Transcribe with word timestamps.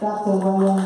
Dr. 0.00 0.36
William. 0.36 0.76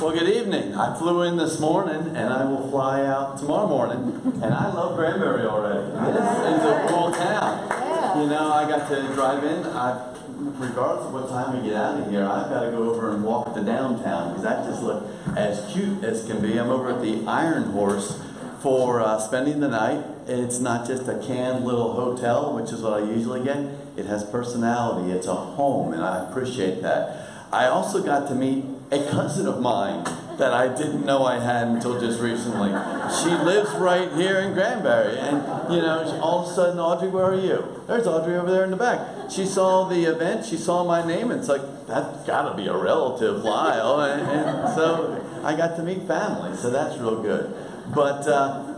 Well, 0.00 0.12
good 0.12 0.28
evening. 0.28 0.74
I 0.74 0.96
flew 0.98 1.22
in 1.22 1.36
this 1.36 1.58
morning 1.60 2.16
and 2.16 2.32
I 2.32 2.44
will 2.44 2.70
fly 2.70 3.04
out 3.04 3.36
tomorrow 3.38 3.66
morning. 3.66 4.20
And 4.42 4.54
I 4.54 4.72
love 4.72 4.96
Granbury 4.96 5.44
already. 5.46 5.90
This 6.12 6.22
is 6.22 6.64
a 6.64 6.86
cool 6.88 7.12
town. 7.12 8.20
You 8.20 8.28
know, 8.28 8.52
I 8.52 8.68
got 8.68 8.88
to 8.88 9.02
drive 9.14 9.44
in. 9.44 9.64
I, 9.66 10.14
regardless 10.38 11.06
of 11.06 11.12
what 11.12 11.28
time 11.28 11.60
we 11.60 11.68
get 11.68 11.76
out 11.76 12.00
of 12.00 12.10
here, 12.10 12.24
I've 12.24 12.48
got 12.48 12.64
to 12.64 12.70
go 12.70 12.90
over 12.90 13.10
and 13.10 13.22
walk 13.22 13.54
to 13.54 13.62
downtown 13.64 14.28
because 14.30 14.44
that 14.44 14.64
just 14.64 14.82
look 14.82 15.04
as 15.36 15.70
cute 15.72 16.02
as 16.04 16.24
can 16.26 16.40
be. 16.40 16.58
I'm 16.58 16.70
over 16.70 16.92
at 16.92 17.02
the 17.02 17.26
Iron 17.26 17.64
Horse 17.64 18.20
for 18.60 19.00
uh, 19.00 19.18
spending 19.18 19.60
the 19.60 19.68
night. 19.68 20.04
It's 20.30 20.60
not 20.60 20.86
just 20.86 21.08
a 21.08 21.18
canned 21.18 21.64
little 21.64 21.92
hotel, 21.92 22.54
which 22.54 22.70
is 22.70 22.82
what 22.82 23.02
I 23.02 23.04
usually 23.04 23.42
get. 23.42 23.58
It 23.96 24.06
has 24.06 24.22
personality. 24.22 25.10
It's 25.10 25.26
a 25.26 25.34
home, 25.34 25.92
and 25.92 26.04
I 26.04 26.28
appreciate 26.30 26.82
that. 26.82 27.26
I 27.52 27.66
also 27.66 28.00
got 28.00 28.28
to 28.28 28.36
meet 28.36 28.64
a 28.92 28.98
cousin 29.10 29.48
of 29.48 29.60
mine 29.60 30.04
that 30.38 30.52
I 30.54 30.68
didn't 30.68 31.04
know 31.04 31.24
I 31.24 31.40
had 31.40 31.66
until 31.66 32.00
just 32.00 32.20
recently. 32.20 32.70
She 33.22 33.30
lives 33.44 33.72
right 33.72 34.10
here 34.12 34.38
in 34.38 34.54
Granbury, 34.54 35.18
and 35.18 35.38
you 35.74 35.82
know, 35.82 36.20
all 36.22 36.44
of 36.44 36.52
a 36.52 36.54
sudden, 36.54 36.78
Audrey, 36.78 37.08
where 37.08 37.24
are 37.24 37.34
you? 37.34 37.82
There's 37.88 38.06
Audrey 38.06 38.36
over 38.36 38.52
there 38.52 38.62
in 38.62 38.70
the 38.70 38.76
back. 38.76 39.30
She 39.32 39.44
saw 39.44 39.88
the 39.88 40.04
event, 40.04 40.46
she 40.46 40.56
saw 40.56 40.84
my 40.84 41.04
name, 41.04 41.32
and 41.32 41.40
it's 41.40 41.48
like 41.48 41.62
that's 41.88 42.24
got 42.24 42.48
to 42.48 42.56
be 42.56 42.68
a 42.68 42.76
relative, 42.76 43.42
Lile, 43.42 44.00
and, 44.02 44.22
and, 44.22 44.74
so 44.76 45.42
I 45.42 45.56
got 45.56 45.74
to 45.76 45.82
meet 45.82 46.06
family, 46.06 46.56
so 46.56 46.70
that's 46.70 46.96
real 46.98 47.20
good. 47.20 47.52
But. 47.92 48.28
Uh, 48.28 48.69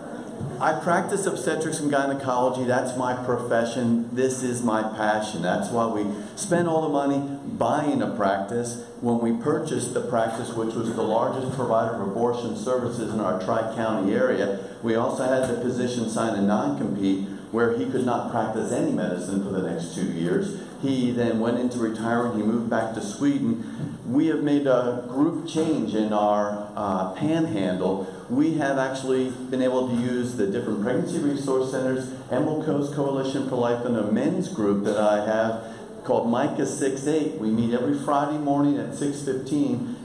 I 0.62 0.78
practice 0.78 1.26
obstetrics 1.26 1.80
and 1.80 1.90
gynecology. 1.90 2.62
That's 2.62 2.96
my 2.96 3.14
profession. 3.24 4.14
This 4.14 4.44
is 4.44 4.62
my 4.62 4.80
passion. 4.80 5.42
That's 5.42 5.70
why 5.70 5.86
we 5.86 6.06
spend 6.36 6.68
all 6.68 6.82
the 6.82 6.88
money 6.88 7.18
buying 7.58 8.00
a 8.00 8.14
practice. 8.14 8.86
When 9.00 9.18
we 9.18 9.42
purchased 9.42 9.92
the 9.92 10.02
practice, 10.02 10.50
which 10.50 10.72
was 10.76 10.94
the 10.94 11.02
largest 11.02 11.56
provider 11.56 11.94
of 11.96 12.06
abortion 12.06 12.56
services 12.56 13.12
in 13.12 13.18
our 13.18 13.42
Tri 13.42 13.74
County 13.74 14.14
area, 14.14 14.64
we 14.84 14.94
also 14.94 15.24
had 15.24 15.50
the 15.50 15.60
physician 15.60 16.08
sign 16.08 16.38
a 16.38 16.42
non 16.42 16.78
compete 16.78 17.26
where 17.50 17.76
he 17.76 17.84
could 17.86 18.06
not 18.06 18.30
practice 18.30 18.70
any 18.70 18.92
medicine 18.92 19.42
for 19.42 19.50
the 19.50 19.68
next 19.68 19.96
two 19.96 20.12
years. 20.12 20.62
He 20.80 21.10
then 21.10 21.40
went 21.40 21.58
into 21.58 21.78
retirement. 21.78 22.36
He 22.36 22.42
moved 22.42 22.70
back 22.70 22.94
to 22.94 23.02
Sweden. 23.02 23.98
We 24.06 24.28
have 24.28 24.44
made 24.44 24.68
a 24.68 25.06
group 25.08 25.48
change 25.48 25.94
in 25.94 26.12
our 26.12 26.70
uh, 26.76 27.12
panhandle 27.14 28.06
we 28.30 28.54
have 28.54 28.78
actually 28.78 29.30
been 29.30 29.62
able 29.62 29.88
to 29.88 29.94
use 29.94 30.34
the 30.36 30.46
different 30.46 30.82
pregnancy 30.82 31.18
resource 31.18 31.70
centers, 31.70 32.12
Emerald 32.30 32.64
Coast 32.64 32.94
Coalition 32.94 33.48
for 33.48 33.56
Life, 33.56 33.84
and 33.84 33.96
a 33.96 34.10
men's 34.10 34.48
group 34.48 34.84
that 34.84 34.96
I 34.96 35.24
have 35.24 35.64
called 36.04 36.28
Micah 36.28 36.62
6-8. 36.62 37.38
We 37.38 37.50
meet 37.50 37.74
every 37.74 37.98
Friday 37.98 38.38
morning 38.38 38.78
at 38.78 38.90
6.15 38.90 39.96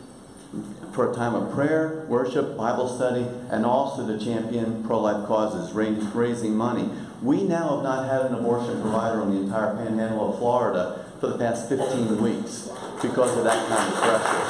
for 0.93 1.11
a 1.11 1.15
time 1.15 1.35
of 1.35 1.53
prayer, 1.53 2.05
worship, 2.07 2.57
Bible 2.57 2.87
study, 2.87 3.27
and 3.49 3.65
also 3.65 4.07
to 4.07 4.17
champion 4.23 4.83
pro-life 4.83 5.27
causes, 5.27 5.73
raising 5.73 6.55
money. 6.55 6.89
We 7.21 7.43
now 7.43 7.75
have 7.75 7.83
not 7.83 8.07
had 8.09 8.21
an 8.31 8.35
abortion 8.35 8.81
provider 8.81 9.21
on 9.21 9.33
the 9.33 9.41
entire 9.41 9.75
panhandle 9.75 10.33
of 10.33 10.39
Florida 10.39 11.05
for 11.19 11.27
the 11.27 11.37
past 11.37 11.67
15 11.69 12.21
weeks 12.21 12.69
because 13.01 13.37
of 13.37 13.43
that 13.43 13.67
kind 13.67 13.93
of 13.93 13.99
pressure. 13.99 14.43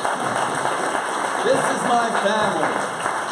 This 1.47 1.63
is 1.63 1.81
my 1.87 2.09
family. 2.23 2.86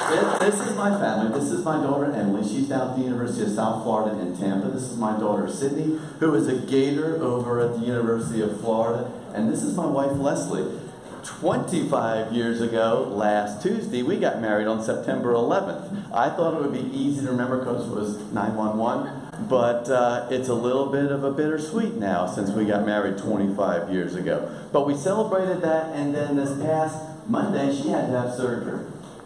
This, 0.10 0.40
this, 0.40 0.68
is 0.68 0.76
my 0.76 0.92
family. 1.00 1.40
This 1.40 1.52
is 1.52 1.66
my 1.66 1.82
daughter 1.82 2.12
Emily. 2.12 2.48
She's 2.48 2.70
down 2.70 2.92
at 2.92 2.98
the 2.98 3.04
University 3.04 3.44
of 3.44 3.50
South 3.50 3.82
Florida 3.84 4.20
in 4.20 4.38
Tampa. 4.38 4.68
This 4.68 4.84
is 4.84 4.98
my 4.98 5.18
daughter 5.18 5.50
Sydney, 5.50 6.00
who 6.20 6.36
is 6.36 6.48
a 6.48 6.58
Gator 6.58 7.16
over 7.24 7.60
at 7.60 7.80
the 7.80 7.86
University 7.86 8.42
of 8.42 8.60
Florida. 8.60 9.12
And 9.34 9.52
this 9.52 9.64
is 9.64 9.76
my 9.76 9.88
wife 9.88 10.16
Leslie. 10.18 10.80
25 11.24 12.34
years 12.34 12.62
ago, 12.62 13.12
last 13.12 13.64
Tuesday, 13.64 14.04
we 14.04 14.20
got 14.20 14.40
married 14.40 14.68
on 14.68 14.84
September 14.84 15.34
11th. 15.34 16.14
I 16.14 16.30
thought 16.30 16.54
it 16.54 16.62
would 16.62 16.74
be 16.74 16.96
easy 16.96 17.26
to 17.26 17.32
remember 17.32 17.58
because 17.58 17.88
it 17.88 17.96
was 17.96 18.18
911, 18.32 19.48
but 19.50 19.90
uh, 19.90 20.28
it's 20.30 20.50
a 20.50 20.54
little 20.54 20.92
bit 20.92 21.12
of 21.12 21.24
a 21.24 21.32
bittersweet 21.32 21.96
now 21.96 22.28
since 22.28 22.52
we 22.52 22.66
got 22.66 22.86
married 22.86 23.18
25 23.18 23.92
years 23.92 24.14
ago. 24.14 24.56
But 24.72 24.86
we 24.86 24.96
celebrated 24.96 25.64
that, 25.64 25.96
and 25.96 26.14
then 26.14 26.36
this 26.36 26.62
past 26.62 27.28
Monday, 27.28 27.76
she 27.76 27.90
had 27.90 28.06
to 28.06 28.22
have 28.22 28.36
surgery. 28.36 28.86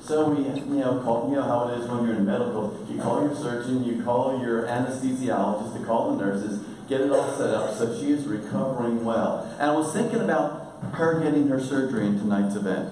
So 0.09 0.28
we, 0.28 0.44
you 0.44 0.81
know, 0.81 1.02
call, 1.03 1.30
you 1.30 1.36
know 1.36 1.44
how 1.44 1.68
it 1.68 1.78
is 1.78 1.88
when 1.88 2.03
you're 2.03 2.16
in 2.16 2.25
medical. 2.25 2.84
You 2.90 3.00
call 3.00 3.22
your 3.22 3.36
surgeon, 3.36 3.84
you 3.84 4.03
call 4.03 4.42
your 4.42 4.64
anesthesiologist, 4.64 5.78
to 5.78 5.86
call 5.86 6.16
the 6.16 6.25
nurses, 6.25 6.66
get 6.88 7.02
it 7.02 7.12
all 7.12 7.31
set 7.38 7.53
up. 7.53 7.75
So 7.75 7.96
she 7.96 8.09
is 8.09 8.25
recovering 8.25 9.06
well. 9.06 9.44
And 9.59 9.70
I 9.70 9.75
was 9.75 9.94
thinking 9.94 10.22
about 10.22 10.80
her 10.94 11.22
getting 11.22 11.47
her 11.50 11.62
surgery 11.62 12.08
in 12.08 12.18
tonight's 12.18 12.56
event. 12.56 12.92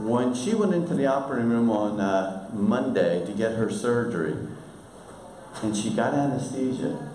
When 0.00 0.34
she 0.34 0.52
went 0.52 0.74
into 0.74 0.94
the 0.94 1.06
operating 1.06 1.48
room 1.48 1.70
on 1.70 2.00
uh, 2.00 2.50
Monday 2.52 3.24
to 3.24 3.30
get 3.30 3.52
her 3.52 3.70
surgery, 3.70 4.34
and 5.62 5.76
she 5.76 5.90
got 5.90 6.12
anesthesia, 6.12 7.08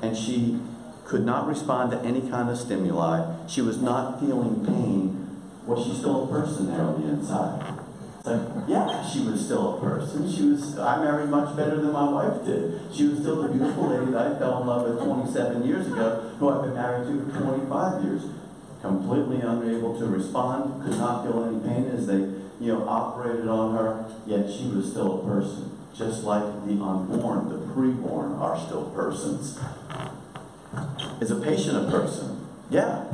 and 0.00 0.16
she 0.16 0.58
could 1.04 1.26
not 1.26 1.46
respond 1.46 1.90
to 1.90 2.00
any 2.00 2.22
kind 2.30 2.48
of 2.48 2.56
stimuli, 2.56 3.46
she 3.46 3.60
was 3.60 3.82
not 3.82 4.20
feeling 4.20 4.64
pain, 4.64 5.38
was 5.66 5.84
she 5.84 5.94
still 5.94 6.24
a 6.24 6.26
person 6.28 6.68
there 6.68 6.80
on 6.80 7.02
the 7.02 7.08
inside? 7.08 7.79
Yeah, 8.24 9.08
she 9.08 9.20
was 9.24 9.44
still 9.44 9.78
a 9.78 9.80
person. 9.80 10.30
She 10.30 10.42
was, 10.50 10.78
I 10.78 11.02
married 11.02 11.30
much 11.30 11.56
better 11.56 11.80
than 11.80 11.92
my 11.92 12.08
wife 12.10 12.44
did. 12.44 12.80
She 12.92 13.06
was 13.06 13.20
still 13.20 13.42
the 13.42 13.48
beautiful 13.48 13.88
lady 13.88 14.12
that 14.12 14.32
I 14.32 14.38
fell 14.38 14.60
in 14.60 14.66
love 14.66 14.88
with 14.88 15.02
27 15.02 15.66
years 15.66 15.86
ago, 15.86 16.34
who 16.38 16.50
I've 16.50 16.62
been 16.62 16.74
married 16.74 17.06
to 17.06 17.32
for 17.32 17.40
25 17.40 18.04
years. 18.04 18.22
Completely 18.82 19.40
unable 19.40 19.98
to 19.98 20.06
respond, 20.06 20.82
could 20.84 20.98
not 20.98 21.24
feel 21.24 21.44
any 21.44 21.60
pain 21.60 21.86
as 21.86 22.06
they, 22.06 22.18
you 22.60 22.72
know, 22.72 22.86
operated 22.88 23.48
on 23.48 23.74
her, 23.74 24.06
yet 24.26 24.50
she 24.50 24.68
was 24.68 24.90
still 24.90 25.20
a 25.20 25.24
person. 25.26 25.76
Just 25.94 26.24
like 26.24 26.42
the 26.66 26.72
unborn, 26.72 27.48
the 27.48 27.58
preborn 27.72 28.38
are 28.38 28.58
still 28.58 28.90
persons. 28.90 29.58
Is 31.20 31.30
a 31.30 31.36
patient 31.36 31.76
a 31.76 31.90
person? 31.90 32.46
Yeah. 32.70 33.04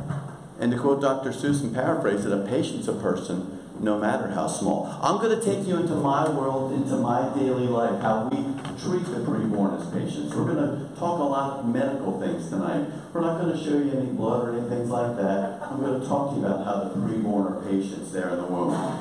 And 0.59 0.71
to 0.71 0.77
quote 0.77 1.01
Dr. 1.01 1.31
Seuss 1.31 1.61
and 1.61 1.73
paraphrase 1.73 2.25
it, 2.25 2.31
a 2.31 2.45
patient's 2.45 2.87
a 2.87 2.93
person 2.93 3.56
no 3.79 3.99
matter 3.99 4.27
how 4.29 4.47
small. 4.47 4.85
I'm 5.01 5.21
going 5.21 5.37
to 5.37 5.43
take 5.43 5.67
you 5.67 5.77
into 5.77 5.95
my 5.95 6.29
world, 6.29 6.73
into 6.73 6.97
my 6.97 7.31
daily 7.37 7.67
life, 7.67 8.01
how 8.01 8.27
we 8.29 8.37
treat 8.81 9.05
the 9.05 9.21
preborn 9.21 9.79
as 9.79 9.87
patients. 9.91 10.33
We're 10.33 10.45
going 10.45 10.57
to 10.57 10.95
talk 10.95 11.19
a 11.19 11.23
lot 11.23 11.59
of 11.59 11.65
medical 11.67 12.19
things 12.19 12.49
tonight. 12.49 12.87
We're 13.13 13.21
not 13.21 13.39
going 13.41 13.57
to 13.57 13.63
show 13.63 13.77
you 13.77 13.91
any 13.91 14.11
blood 14.11 14.49
or 14.49 14.57
anything 14.57 14.89
like 14.89 15.15
that. 15.17 15.61
I'm 15.61 15.79
going 15.79 15.99
to 16.01 16.07
talk 16.07 16.31
to 16.31 16.39
you 16.39 16.45
about 16.45 16.65
how 16.65 16.83
the 16.83 16.95
preborn 16.95 17.51
are 17.51 17.69
patients 17.69 18.11
there 18.11 18.29
in 18.29 18.37
the 18.37 18.45
womb. 18.45 18.99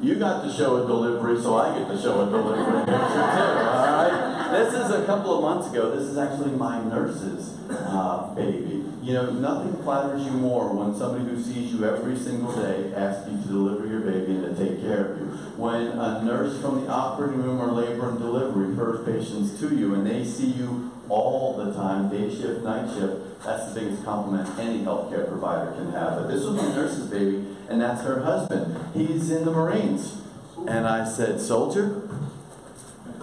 You 0.00 0.14
got 0.14 0.44
to 0.44 0.52
show 0.52 0.84
a 0.84 0.86
delivery, 0.86 1.40
so 1.42 1.56
I 1.56 1.78
get 1.78 1.88
to 1.88 2.00
show 2.00 2.26
a 2.26 2.30
delivery 2.30 2.84
picture 2.84 2.94
too. 2.94 2.98
All 2.98 4.08
right. 4.08 4.37
This 4.50 4.72
is 4.72 4.90
a 4.90 5.04
couple 5.04 5.36
of 5.36 5.42
months 5.42 5.70
ago. 5.70 5.94
This 5.94 6.04
is 6.04 6.16
actually 6.16 6.52
my 6.52 6.82
nurse's 6.82 7.58
uh, 7.70 8.34
baby. 8.34 8.82
You 9.02 9.12
know, 9.12 9.30
nothing 9.30 9.82
flatters 9.82 10.24
you 10.24 10.32
more 10.32 10.72
when 10.72 10.96
somebody 10.96 11.24
who 11.24 11.42
sees 11.42 11.72
you 11.72 11.84
every 11.84 12.16
single 12.16 12.52
day 12.56 12.94
asks 12.94 13.30
you 13.30 13.36
to 13.42 13.48
deliver 13.48 13.86
your 13.86 14.00
baby 14.00 14.36
and 14.36 14.56
to 14.56 14.66
take 14.66 14.80
care 14.80 15.12
of 15.12 15.18
you. 15.18 15.26
When 15.56 15.88
a 15.88 16.24
nurse 16.24 16.60
from 16.62 16.84
the 16.84 16.88
operating 16.90 17.42
room 17.42 17.60
or 17.60 17.72
labor 17.72 18.08
and 18.08 18.18
delivery 18.18 18.68
refers 18.68 19.04
patients 19.04 19.60
to 19.60 19.76
you 19.76 19.94
and 19.94 20.06
they 20.06 20.24
see 20.24 20.46
you 20.46 20.92
all 21.10 21.56
the 21.56 21.74
time, 21.74 22.08
day 22.08 22.30
shift, 22.30 22.64
night 22.64 22.92
shift, 22.94 23.42
that's 23.44 23.72
the 23.72 23.80
biggest 23.80 24.04
compliment 24.04 24.48
any 24.58 24.80
healthcare 24.80 25.28
provider 25.28 25.72
can 25.72 25.92
have. 25.92 26.16
But 26.16 26.28
this 26.28 26.44
was 26.44 26.56
my 26.56 26.68
nurse's 26.74 27.08
baby, 27.08 27.46
and 27.68 27.80
that's 27.80 28.02
her 28.02 28.22
husband. 28.22 28.76
He's 28.94 29.30
in 29.30 29.44
the 29.44 29.52
Marines. 29.52 30.22
And 30.66 30.86
I 30.86 31.08
said, 31.08 31.40
Soldier, 31.40 32.08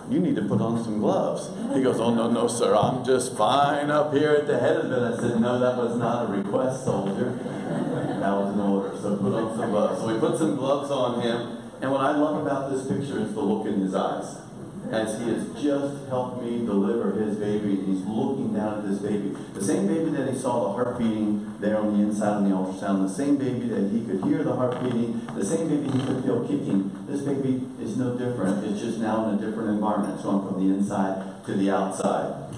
you 0.09 0.19
need 0.19 0.35
to 0.35 0.43
put 0.43 0.61
on 0.61 0.83
some 0.83 0.99
gloves. 0.99 1.49
He 1.75 1.81
goes, 1.81 1.99
oh, 1.99 2.13
no, 2.13 2.29
no, 2.29 2.47
sir, 2.47 2.75
I'm 2.75 3.03
just 3.03 3.35
fine 3.35 3.89
up 3.89 4.13
here 4.13 4.31
at 4.31 4.47
the 4.47 4.59
head 4.59 4.77
of 4.77 4.91
it. 4.91 4.99
I 4.99 5.15
said, 5.17 5.41
no, 5.41 5.59
that 5.59 5.77
was 5.77 5.97
not 5.97 6.29
a 6.29 6.33
request, 6.33 6.85
soldier. 6.85 7.31
That 7.31 8.33
was 8.33 8.53
an 8.53 8.59
order, 8.59 8.95
so 9.01 9.17
put 9.17 9.33
on 9.33 9.57
some 9.57 9.71
gloves. 9.71 10.01
So 10.01 10.13
we 10.13 10.19
put 10.19 10.37
some 10.37 10.55
gloves 10.55 10.91
on 10.91 11.21
him, 11.21 11.57
and 11.81 11.91
what 11.91 12.01
I 12.01 12.15
love 12.17 12.45
about 12.45 12.71
this 12.71 12.87
picture 12.87 13.19
is 13.19 13.33
the 13.33 13.41
look 13.41 13.65
in 13.67 13.79
his 13.79 13.95
eyes 13.95 14.44
as 14.91 15.19
he 15.19 15.29
has 15.29 15.47
just 15.61 16.07
helped 16.09 16.43
me 16.43 16.65
deliver 16.65 17.11
his 17.13 17.37
baby, 17.37 17.73
and 17.73 17.87
he's 17.87 18.05
looking 18.05 18.53
down 18.53 18.79
at 18.79 18.87
this 18.87 18.99
baby. 18.99 19.35
The 19.53 19.63
same 19.63 19.87
baby 19.87 20.11
that 20.11 20.31
he 20.31 20.37
saw 20.37 20.63
the 20.65 20.73
heart 20.73 20.97
beating 20.97 21.55
there 21.59 21.77
on 21.77 21.97
the 21.97 22.03
inside 22.03 22.37
on 22.37 22.49
the 22.49 22.55
ultrasound, 22.55 23.07
the 23.07 23.13
same 23.13 23.37
baby 23.37 23.67
that 23.67 23.91
he 23.91 24.05
could 24.05 24.23
hear 24.23 24.43
the 24.43 24.55
heart 24.55 24.83
beating, 24.83 25.21
the 25.33 25.45
same 25.45 25.67
baby 25.69 25.89
he 25.97 26.05
could 26.05 26.23
feel 26.23 26.41
kicking. 26.47 26.91
This 27.07 27.21
baby 27.21 27.67
is 27.81 27.97
no 27.97 28.17
different. 28.17 28.63
It's 28.65 28.79
just 28.79 28.99
now 28.99 29.29
in 29.29 29.35
a 29.35 29.37
different 29.37 29.69
environment. 29.69 30.21
So 30.21 30.29
I'm 30.29 30.47
from 30.47 30.67
the 30.67 30.73
inside 30.73 31.45
to 31.45 31.53
the 31.53 31.69
outside. 31.71 32.53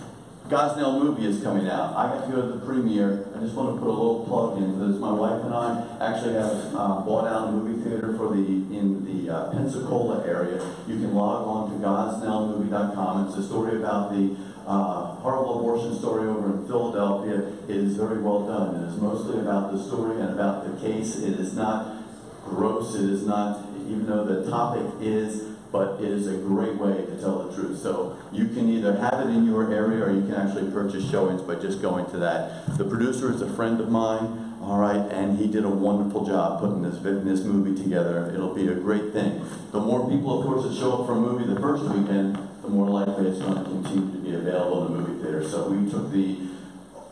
Gosnell 0.47 1.03
movie 1.03 1.25
is 1.25 1.43
coming 1.43 1.67
out. 1.67 1.93
I 1.95 2.07
got 2.07 2.25
to 2.25 2.31
go 2.31 2.41
to 2.41 2.57
the 2.57 2.65
premiere. 2.65 3.27
I 3.35 3.39
just 3.41 3.53
want 3.53 3.75
to 3.75 3.79
put 3.81 3.89
a 3.89 3.91
little 3.91 4.23
plug 4.25 4.57
in 4.57 4.79
because 4.79 4.97
my 4.97 5.11
wife 5.11 5.43
and 5.43 5.53
I 5.53 5.83
actually 5.99 6.35
have 6.35 6.73
uh, 6.73 7.01
bought 7.03 7.27
out 7.27 7.49
a 7.49 7.51
movie 7.51 7.83
theater 7.83 8.15
for 8.15 8.29
the 8.29 8.39
in 8.39 9.03
the 9.03 9.33
uh, 9.33 9.51
Pensacola 9.51 10.25
area. 10.25 10.63
You 10.87 10.95
can 10.95 11.13
log 11.13 11.47
on 11.47 11.71
to 11.71 11.85
gosnellmovie.com. 11.85 13.27
It's 13.27 13.37
a 13.37 13.43
story 13.43 13.75
about 13.75 14.11
the 14.11 14.37
uh, 14.65 15.15
horrible 15.15 15.59
abortion 15.59 15.97
story 15.99 16.29
over 16.29 16.57
in 16.57 16.65
Philadelphia. 16.65 17.51
It 17.67 17.75
is 17.75 17.97
very 17.97 18.21
well 18.21 18.47
done. 18.47 18.83
It 18.83 18.93
is 18.93 19.01
mostly 19.01 19.39
about 19.39 19.73
the 19.73 19.83
story 19.83 20.21
and 20.21 20.29
about 20.29 20.63
the 20.63 20.79
case. 20.79 21.17
It 21.17 21.39
is 21.41 21.55
not 21.55 22.03
gross. 22.45 22.95
It 22.95 23.09
is 23.09 23.25
not, 23.25 23.65
even 23.87 24.05
though 24.05 24.23
the 24.23 24.49
topic 24.49 24.85
is 25.01 25.56
but 25.71 26.01
it 26.01 26.09
is 26.09 26.27
a 26.27 26.37
great 26.37 26.75
way 26.75 27.05
to 27.05 27.19
tell 27.19 27.47
the 27.47 27.55
truth. 27.55 27.79
So 27.79 28.17
you 28.31 28.47
can 28.47 28.69
either 28.69 28.97
have 28.97 29.19
it 29.21 29.29
in 29.29 29.45
your 29.45 29.73
area 29.73 30.05
or 30.05 30.11
you 30.11 30.21
can 30.21 30.35
actually 30.35 30.71
purchase 30.71 31.09
showings 31.09 31.41
by 31.41 31.55
just 31.55 31.81
going 31.81 32.09
to 32.11 32.17
that. 32.19 32.77
The 32.77 32.85
producer 32.85 33.31
is 33.33 33.41
a 33.41 33.49
friend 33.53 33.79
of 33.81 33.89
mine, 33.89 34.55
all 34.61 34.79
right, 34.79 35.11
and 35.11 35.37
he 35.37 35.47
did 35.47 35.65
a 35.65 35.69
wonderful 35.69 36.25
job 36.25 36.59
putting 36.59 36.81
this, 36.81 36.99
this 36.99 37.45
movie 37.45 37.81
together. 37.81 38.31
It'll 38.33 38.53
be 38.53 38.67
a 38.67 38.75
great 38.75 39.13
thing. 39.13 39.41
The 39.71 39.79
more 39.79 40.09
people, 40.09 40.39
of 40.39 40.45
course, 40.45 40.63
that 40.63 40.77
show 40.77 40.93
up 40.93 41.05
for 41.07 41.13
a 41.13 41.15
movie 41.15 41.45
the 41.45 41.59
first 41.59 41.83
weekend, 41.83 42.37
the 42.61 42.69
more 42.69 42.89
likely 42.89 43.27
it's 43.27 43.39
going 43.39 43.55
to 43.55 43.63
continue 43.63 44.11
to 44.11 44.17
be 44.17 44.35
available 44.35 44.87
in 44.87 44.93
the 44.93 44.99
movie 44.99 45.23
theater. 45.23 45.47
So 45.47 45.69
we 45.69 45.89
took 45.89 46.11
the 46.11 46.37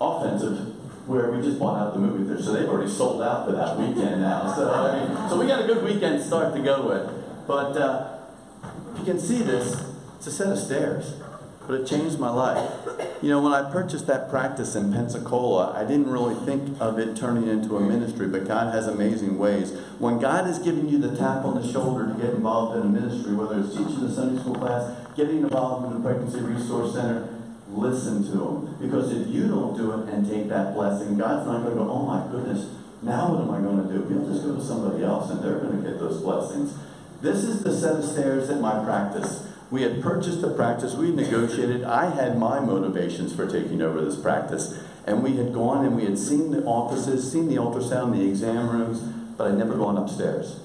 offensive 0.01 0.73
where 1.07 1.31
we 1.31 1.41
just 1.41 1.59
bought 1.59 1.79
out 1.79 1.93
the 1.93 1.99
movie 1.99 2.25
theater. 2.25 2.41
So 2.41 2.53
they've 2.53 2.67
already 2.67 2.91
sold 2.91 3.21
out 3.21 3.45
for 3.45 3.51
that 3.53 3.77
weekend 3.77 4.21
now. 4.21 4.53
So, 4.55 4.71
I 4.71 4.99
mean, 4.99 5.29
so 5.29 5.39
we 5.39 5.47
got 5.47 5.63
a 5.63 5.67
good 5.67 5.83
weekend 5.83 6.21
start 6.23 6.53
to 6.55 6.61
go 6.61 6.87
with. 6.87 7.47
But 7.47 7.77
uh, 7.77 8.14
you 9.05 9.13
can 9.13 9.21
see 9.21 9.43
this, 9.43 9.85
it's 10.17 10.25
a 10.25 10.31
set 10.31 10.47
of 10.47 10.57
stairs, 10.57 11.13
but 11.67 11.79
it 11.79 11.85
changed 11.85 12.17
my 12.17 12.29
life. 12.29 12.71
You 13.21 13.29
know, 13.29 13.39
when 13.39 13.53
I 13.53 13.71
purchased 13.71 14.07
that 14.07 14.31
practice 14.31 14.75
in 14.75 14.91
Pensacola, 14.91 15.73
I 15.75 15.83
didn't 15.83 16.09
really 16.09 16.33
think 16.43 16.81
of 16.81 16.97
it 16.97 17.15
turning 17.15 17.47
into 17.47 17.77
a 17.77 17.81
ministry, 17.81 18.27
but 18.27 18.47
God 18.47 18.73
has 18.73 18.87
amazing 18.87 19.37
ways. 19.37 19.77
When 19.99 20.19
God 20.19 20.49
is 20.49 20.57
giving 20.57 20.89
you 20.89 20.97
the 20.97 21.15
tap 21.15 21.45
on 21.45 21.61
the 21.61 21.71
shoulder 21.71 22.07
to 22.07 22.13
get 22.19 22.33
involved 22.33 22.77
in 22.77 22.81
a 22.81 22.89
ministry, 22.89 23.35
whether 23.35 23.59
it's 23.59 23.73
teaching 23.73 24.03
a 24.03 24.11
Sunday 24.11 24.41
school 24.41 24.55
class, 24.55 24.95
getting 25.15 25.37
involved 25.37 25.85
in 25.85 26.01
the 26.01 26.09
Pregnancy 26.09 26.39
Resource 26.39 26.93
Center, 26.93 27.29
listen 27.69 28.23
to 28.31 28.31
Him. 28.31 28.75
Because 28.81 29.11
if 29.11 29.27
you 29.27 29.47
don't 29.47 29.77
do 29.77 29.91
it 29.91 30.09
and 30.09 30.27
take 30.27 30.49
that 30.49 30.73
blessing, 30.73 31.15
God's 31.15 31.45
not 31.45 31.61
going 31.61 31.77
to 31.77 31.83
go, 31.83 31.91
oh 31.91 32.05
my 32.07 32.25
goodness, 32.31 32.73
now 33.03 33.31
what 33.31 33.41
am 33.41 33.51
I 33.51 33.61
going 33.61 33.87
to 33.87 33.93
do? 33.93 34.01
He'll 34.09 34.33
just 34.33 34.43
go 34.43 34.55
to 34.55 34.63
somebody 34.63 35.03
else 35.03 35.29
and 35.29 35.43
they're 35.43 35.59
going 35.59 35.83
to 35.83 35.89
get 35.89 35.99
those 35.99 36.21
blessings. 36.21 36.73
This 37.25 37.43
is 37.43 37.63
the 37.63 37.75
set 37.75 37.95
of 37.95 38.05
stairs 38.05 38.51
at 38.51 38.61
my 38.61 38.85
practice. 38.85 39.47
We 39.71 39.81
had 39.81 39.99
purchased 39.99 40.41
the 40.41 40.53
practice, 40.53 40.93
we 40.93 41.07
had 41.07 41.15
negotiated, 41.15 41.83
I 41.83 42.13
had 42.13 42.37
my 42.37 42.59
motivations 42.59 43.33
for 43.33 43.49
taking 43.49 43.81
over 43.81 43.99
this 43.99 44.15
practice. 44.15 44.79
And 45.07 45.23
we 45.23 45.35
had 45.35 45.51
gone 45.51 45.83
and 45.83 45.95
we 45.95 46.05
had 46.05 46.19
seen 46.19 46.51
the 46.51 46.63
offices, 46.65 47.31
seen 47.31 47.47
the 47.47 47.55
ultrasound, 47.55 48.13
the 48.13 48.29
exam 48.29 48.69
rooms, 48.69 48.99
but 49.39 49.47
I'd 49.47 49.57
never 49.57 49.73
gone 49.73 49.97
upstairs. 49.97 50.59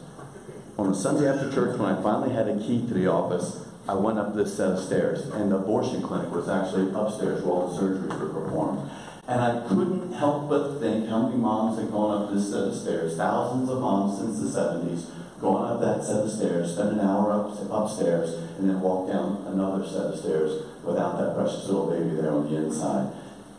On 0.76 0.90
a 0.90 0.94
Sunday 0.94 1.30
after 1.30 1.50
church, 1.50 1.78
when 1.78 1.94
I 1.94 2.02
finally 2.02 2.34
had 2.34 2.46
a 2.46 2.58
key 2.58 2.86
to 2.88 2.92
the 2.92 3.06
office, 3.06 3.66
I 3.88 3.94
went 3.94 4.18
up 4.18 4.34
this 4.34 4.54
set 4.54 4.72
of 4.72 4.80
stairs, 4.80 5.28
and 5.28 5.50
the 5.50 5.56
abortion 5.56 6.02
clinic 6.02 6.30
was 6.30 6.50
actually 6.50 6.92
upstairs 6.92 7.42
where 7.42 7.54
all 7.54 7.68
the 7.68 7.80
surgeries 7.80 8.20
were 8.20 8.42
performed. 8.42 8.90
And 9.26 9.40
I 9.40 9.66
couldn't 9.66 10.12
help 10.12 10.50
but 10.50 10.78
think 10.78 11.08
how 11.08 11.22
many 11.22 11.36
moms 11.36 11.78
had 11.78 11.90
gone 11.90 12.22
up 12.22 12.34
this 12.34 12.50
set 12.50 12.64
of 12.64 12.74
stairs, 12.74 13.16
thousands 13.16 13.70
of 13.70 13.80
moms 13.80 14.18
since 14.18 14.40
the 14.40 14.60
70s, 14.60 15.06
going 15.40 15.64
up 15.64 15.80
that 15.80 16.04
set 16.04 16.24
of 16.24 16.30
stairs, 16.30 16.74
spend 16.74 16.90
an 16.90 17.00
hour 17.00 17.32
up, 17.32 17.56
upstairs, 17.70 18.34
and 18.58 18.68
then 18.68 18.80
walk 18.80 19.08
down 19.08 19.44
another 19.48 19.86
set 19.86 20.12
of 20.12 20.18
stairs 20.18 20.64
without 20.84 21.18
that 21.18 21.34
precious 21.34 21.66
little 21.66 21.90
baby 21.90 22.16
there 22.16 22.32
on 22.32 22.50
the 22.50 22.56
inside. 22.56 23.12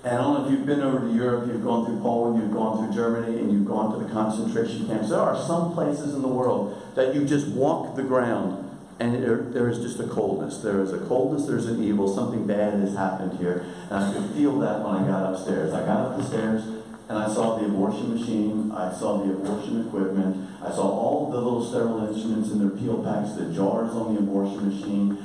And 0.03 0.15
I 0.15 0.21
don't 0.21 0.33
know 0.33 0.45
if 0.45 0.51
you've 0.51 0.65
been 0.65 0.81
over 0.81 0.99
to 0.99 1.13
Europe, 1.13 1.47
you've 1.47 1.63
gone 1.63 1.85
through 1.85 2.01
Poland, 2.01 2.41
you've 2.41 2.53
gone 2.53 2.77
through 2.77 2.95
Germany, 2.95 3.39
and 3.39 3.51
you've 3.51 3.67
gone 3.67 3.97
to 3.97 4.03
the 4.03 4.11
concentration 4.11 4.87
camps. 4.87 5.09
There 5.09 5.19
are 5.19 5.37
some 5.45 5.73
places 5.73 6.15
in 6.15 6.21
the 6.21 6.27
world 6.27 6.81
that 6.95 7.13
you 7.13 7.25
just 7.25 7.47
walk 7.49 7.95
the 7.95 8.03
ground 8.03 8.69
and 9.01 9.15
there, 9.23 9.37
there 9.37 9.67
is 9.67 9.79
just 9.79 9.99
a 9.99 10.07
coldness. 10.07 10.59
There 10.59 10.79
is 10.81 10.93
a 10.93 10.99
coldness, 10.99 11.47
there's 11.47 11.65
an 11.65 11.83
evil, 11.83 12.13
something 12.13 12.45
bad 12.45 12.79
has 12.81 12.95
happened 12.95 13.39
here. 13.39 13.65
And 13.89 14.05
I 14.05 14.13
could 14.13 14.29
feel 14.35 14.59
that 14.59 14.85
when 14.85 14.95
I 14.95 15.07
got 15.07 15.33
upstairs. 15.33 15.73
I 15.73 15.83
got 15.83 16.11
up 16.11 16.17
the 16.17 16.23
stairs, 16.23 16.63
and 17.11 17.19
I 17.19 17.27
saw 17.27 17.57
the 17.57 17.65
abortion 17.65 18.17
machine, 18.17 18.71
I 18.71 18.89
saw 18.89 19.17
the 19.17 19.33
abortion 19.33 19.85
equipment, 19.85 20.47
I 20.63 20.71
saw 20.71 20.83
all 20.83 21.29
the 21.29 21.41
little 21.41 21.61
sterile 21.61 22.07
instruments 22.07 22.51
in 22.51 22.59
their 22.59 22.69
peel 22.69 23.03
packs, 23.03 23.33
the 23.33 23.51
jars 23.51 23.91
on 23.91 24.15
the 24.15 24.21
abortion 24.21 24.71
machine, 24.71 25.17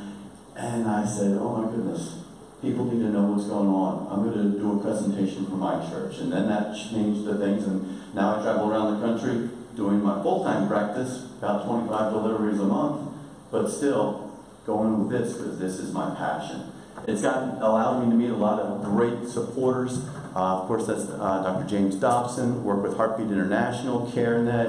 and 0.57 0.89
I 0.89 1.07
said, 1.07 1.39
oh 1.39 1.63
my 1.63 1.71
goodness, 1.71 2.25
people 2.61 2.87
need 2.87 3.03
to 3.07 3.11
know 3.11 3.31
what's 3.31 3.47
going 3.47 3.69
on. 3.69 4.09
I'm 4.11 4.29
going 4.29 4.35
to 4.35 4.59
do 4.59 4.81
a 4.81 4.83
presentation 4.83 5.47
for 5.47 5.55
my 5.55 5.79
church. 5.89 6.19
And 6.19 6.33
then 6.33 6.49
that 6.49 6.75
changed 6.75 7.25
the 7.25 7.39
things, 7.39 7.65
and 7.65 8.13
now 8.15 8.41
I 8.41 8.43
travel 8.43 8.69
around 8.69 8.99
the 8.99 9.07
country 9.07 9.49
doing 9.77 10.03
my 10.03 10.21
full-time 10.25 10.67
practice, 10.67 11.27
about 11.39 11.67
25 11.67 12.13
deliveries 12.15 12.59
a 12.59 12.65
month, 12.65 13.13
but 13.53 13.69
still 13.69 14.33
going 14.67 15.07
with 15.07 15.11
this 15.11 15.37
because 15.37 15.61
this 15.61 15.79
is 15.79 15.93
my 15.93 16.13
passion. 16.17 16.73
It's 17.07 17.23
gotten 17.23 17.63
allowed 17.63 18.05
me 18.05 18.11
to 18.11 18.17
meet 18.17 18.31
a 18.31 18.37
lot 18.37 18.61
of 18.61 18.83
great 18.85 19.29
supporters 19.29 20.03
uh, 20.37 20.61
of 20.61 20.69
course, 20.69 20.87
that's 20.87 21.09
uh, 21.09 21.43
Dr. 21.43 21.67
James 21.67 21.95
Dobson, 21.95 22.63
work 22.63 22.83
with 22.83 22.95
Heartbeat 22.99 23.29
International, 23.29 24.07
CareNet, 24.09 24.69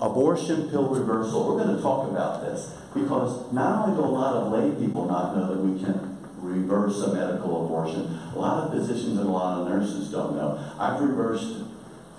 abortion 0.00 0.70
pill 0.70 0.88
reversal. 0.88 1.48
We're 1.48 1.62
going 1.62 1.76
to 1.76 1.82
talk 1.82 2.10
about 2.10 2.40
this 2.40 2.72
because 2.94 3.52
not 3.52 3.90
only 3.90 4.00
do 4.00 4.08
a 4.08 4.08
lot 4.08 4.36
of 4.36 4.52
lay 4.52 4.70
people 4.82 5.04
not 5.04 5.36
know 5.36 5.54
that 5.54 5.60
we 5.60 5.84
can 5.84 6.16
reverse 6.38 7.02
a 7.02 7.12
medical 7.12 7.66
abortion, 7.66 8.18
a 8.34 8.38
lot 8.38 8.64
of 8.64 8.72
physicians 8.72 9.18
and 9.18 9.28
a 9.28 9.30
lot 9.30 9.60
of 9.60 9.68
nurses 9.68 10.10
don't 10.10 10.34
know. 10.34 10.58
I've 10.78 10.98
reversed 10.98 11.60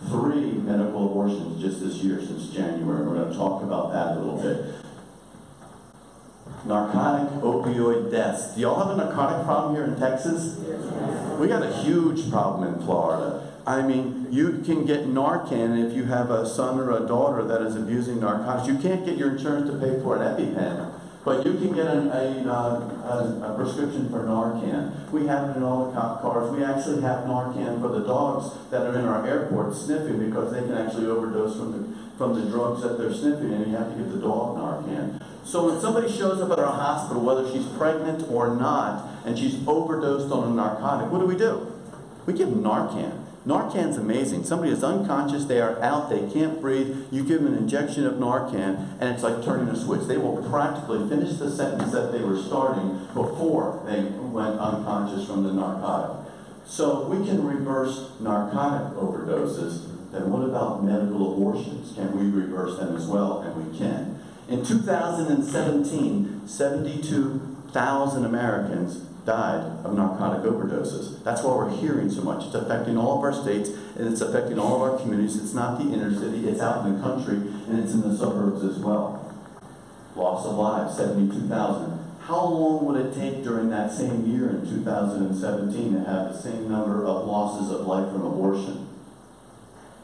three 0.10 0.52
medical 0.52 1.10
abortions 1.10 1.64
just 1.64 1.82
this 1.82 1.96
year 1.96 2.24
since 2.24 2.50
January. 2.50 3.04
We're 3.08 3.16
going 3.16 3.32
to 3.32 3.36
talk 3.36 3.64
about 3.64 3.92
that 3.92 4.18
a 4.18 4.20
little 4.20 4.40
bit 4.40 4.83
narcotic 6.66 7.30
opioid 7.42 8.12
deaths. 8.12 8.56
Do 8.56 8.62
y'all 8.62 8.80
have 8.80 8.98
a 8.98 9.04
narcotic 9.04 9.46
problem 9.46 9.76
here 9.76 9.86
in 9.86 10.00
Texas? 10.00 10.58
We 11.40 11.48
got 11.48 11.64
a 11.64 11.74
huge 11.84 12.30
problem 12.30 12.74
in 12.74 12.82
Florida. 12.82 13.52
I 13.66 13.82
mean, 13.82 14.28
you 14.30 14.62
can 14.66 14.86
get 14.86 15.08
Narcan 15.08 15.88
if 15.88 15.96
you 15.96 16.04
have 16.06 16.30
a 16.30 16.46
son 16.46 16.80
or 16.80 17.04
a 17.04 17.08
daughter 17.08 17.44
that 17.46 17.62
is 17.62 17.76
abusing 17.76 18.20
narcotics. 18.20 18.68
You 18.68 18.78
can't 18.78 19.06
get 19.06 19.18
your 19.18 19.32
insurance 19.32 19.70
to 19.70 19.78
pay 19.78 20.02
for 20.02 20.18
an 20.18 20.22
EpiPen, 20.22 21.00
but 21.24 21.46
you 21.46 21.54
can 21.54 21.74
get 21.74 21.88
an, 21.88 22.10
a, 22.10 22.52
uh, 22.52 22.54
a, 22.54 23.54
a, 23.54 23.56
prescription 23.56 24.10
for 24.10 24.24
Narcan. 24.24 25.10
We 25.12 25.28
have 25.28 25.50
it 25.50 25.58
in 25.58 25.64
all 25.64 25.88
the 25.88 25.94
cop 25.94 26.22
cars. 26.22 26.52
We 26.52 26.64
actually 26.64 27.02
have 27.04 27.24
Narcan 27.24 27.80
for 27.80 27.88
the 27.88 28.06
dogs 28.06 28.54
that 28.70 28.82
are 28.82 29.00
in 29.00 29.06
our 29.06 29.26
airport 29.26 29.74
sniffing 29.76 30.20
because 30.30 30.52
they 30.52 30.60
can 30.60 30.74
actually 30.74 31.08
overdose 31.08 31.56
from 31.56 31.72
the, 31.72 32.18
from 32.18 32.36
the 32.36 32.50
drugs 32.52 32.82
that 32.82 32.98
they're 32.98 33.14
sniffing, 33.14 33.54
and 33.54 33.68
you 33.68 33.78
have 33.78 33.92
to 33.92 33.96
give 33.96 34.12
the 34.12 34.20
dog 34.20 34.58
Narcan. 34.58 35.22
So 35.46 35.68
when 35.70 35.82
somebody 35.82 36.12
shows 36.12 36.42
up 36.42 36.52
at 36.52 36.60
our 36.60 36.74
hospital, 36.74 37.24
whether 37.24 37.50
she's 37.52 37.66
pregnant 37.78 38.30
or 38.30 38.56
not, 38.56 39.10
and 39.26 39.38
she's 39.38 39.66
overdosed 39.68 40.32
on 40.32 40.52
a 40.52 40.56
narcotic, 40.56 41.12
what 41.12 41.20
do 41.20 41.26
we 41.26 41.38
do? 41.38 41.72
We 42.26 42.34
give 42.34 42.50
Narcan. 42.50 43.20
Narcan's 43.46 43.98
amazing. 43.98 44.46
Somebody 44.46 44.72
is 44.72 44.84
unconscious, 44.86 45.46
they 45.46 45.60
are 45.60 45.82
out, 45.82 46.10
they 46.10 46.32
can't 46.32 46.62
breathe. 46.62 47.08
You 47.12 47.26
give 47.26 47.44
them 47.44 47.54
an 47.54 47.60
injection 47.60 48.06
of 48.06 48.14
Narcan, 48.14 48.98
and 49.02 49.14
it's 49.14 49.22
like 49.22 49.44
turning 49.44 49.68
a 49.68 49.76
switch. 49.76 50.08
They 50.08 50.18
will 50.18 50.50
practically 50.50 51.10
finish 51.10 51.38
the 51.38 51.52
sentence 51.52 51.92
that 51.92 52.14
they 52.14 52.22
were 52.22 52.42
starting 52.42 53.00
before 53.14 53.84
they 53.86 54.04
went 54.04 54.58
unconscious 54.60 55.28
from 55.28 55.44
the 55.44 55.52
narcotic. 55.52 56.32
So 56.66 57.06
we 57.08 57.28
can 57.28 57.46
reverse 57.46 58.12
narcotic 58.22 58.96
overdoses. 58.98 59.90
Then 60.14 60.32
what 60.32 60.48
about 60.48 60.84
medical 60.86 61.34
abortions? 61.34 61.94
Can 61.96 62.18
we 62.18 62.32
reverse 62.32 62.80
them 62.80 62.96
as 62.96 63.08
well? 63.08 63.42
And 63.42 63.72
we 63.72 63.78
can. 63.78 64.23
In 64.50 64.66
2017, 64.66 66.48
72,000 66.48 68.26
Americans 68.26 68.98
died 69.26 69.86
of 69.86 69.96
narcotic 69.96 70.44
overdoses. 70.44 71.24
That's 71.24 71.42
why 71.44 71.56
we're 71.56 71.70
hearing 71.70 72.10
so 72.10 72.24
much. 72.24 72.46
It's 72.48 72.56
affecting 72.56 72.98
all 72.98 73.18
of 73.18 73.24
our 73.24 73.34
states 73.34 73.70
and 73.98 74.12
it's 74.12 74.20
affecting 74.20 74.60
all 74.60 74.76
of 74.76 74.82
our 74.82 75.00
communities. 75.00 75.42
It's 75.42 75.54
not 75.54 75.80
the 75.80 75.94
inner 75.94 76.14
city, 76.14 76.50
it's 76.50 76.60
out 76.60 76.86
in 76.86 76.96
the 76.96 77.02
country 77.02 77.36
and 77.36 77.80
it's 77.80 77.94
in 77.94 78.02
the 78.02 78.18
suburbs 78.18 78.66
as 78.66 78.80
well. 78.80 79.34
Loss 80.16 80.46
of 80.46 80.56
lives, 80.56 80.98
72,000. 80.98 82.00
How 82.20 82.46
long 82.46 82.86
would 82.86 83.06
it 83.06 83.14
take 83.14 83.44
during 83.44 83.70
that 83.70 83.92
same 83.92 84.30
year 84.30 84.50
in 84.50 84.68
2017 84.68 85.94
to 85.94 86.00
have 86.00 86.34
the 86.34 86.42
same 86.42 86.70
number 86.70 87.06
of 87.06 87.26
losses 87.26 87.72
of 87.72 87.88
life 87.88 88.12
from 88.12 88.26
abortion? 88.26 88.93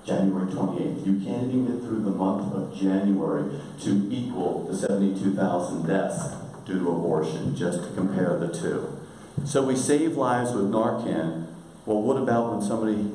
January 0.05 0.51
28th. 0.51 1.05
You 1.05 1.19
can't 1.25 1.47
even 1.47 1.65
get 1.65 1.87
through 1.87 2.03
the 2.03 2.11
month 2.11 2.53
of 2.53 2.77
January 2.77 3.59
to 3.81 4.07
equal 4.11 4.67
the 4.67 4.75
72,000 4.75 5.87
deaths 5.87 6.35
due 6.65 6.79
to 6.79 6.89
abortion, 6.89 7.55
just 7.55 7.83
to 7.83 7.93
compare 7.95 8.37
the 8.37 8.47
two. 8.47 8.97
So 9.45 9.63
we 9.63 9.75
save 9.75 10.17
lives 10.17 10.51
with 10.51 10.71
Narcan. 10.71 11.47
Well, 11.85 12.01
what 12.01 12.17
about 12.17 12.51
when 12.51 12.61
somebody 12.61 13.11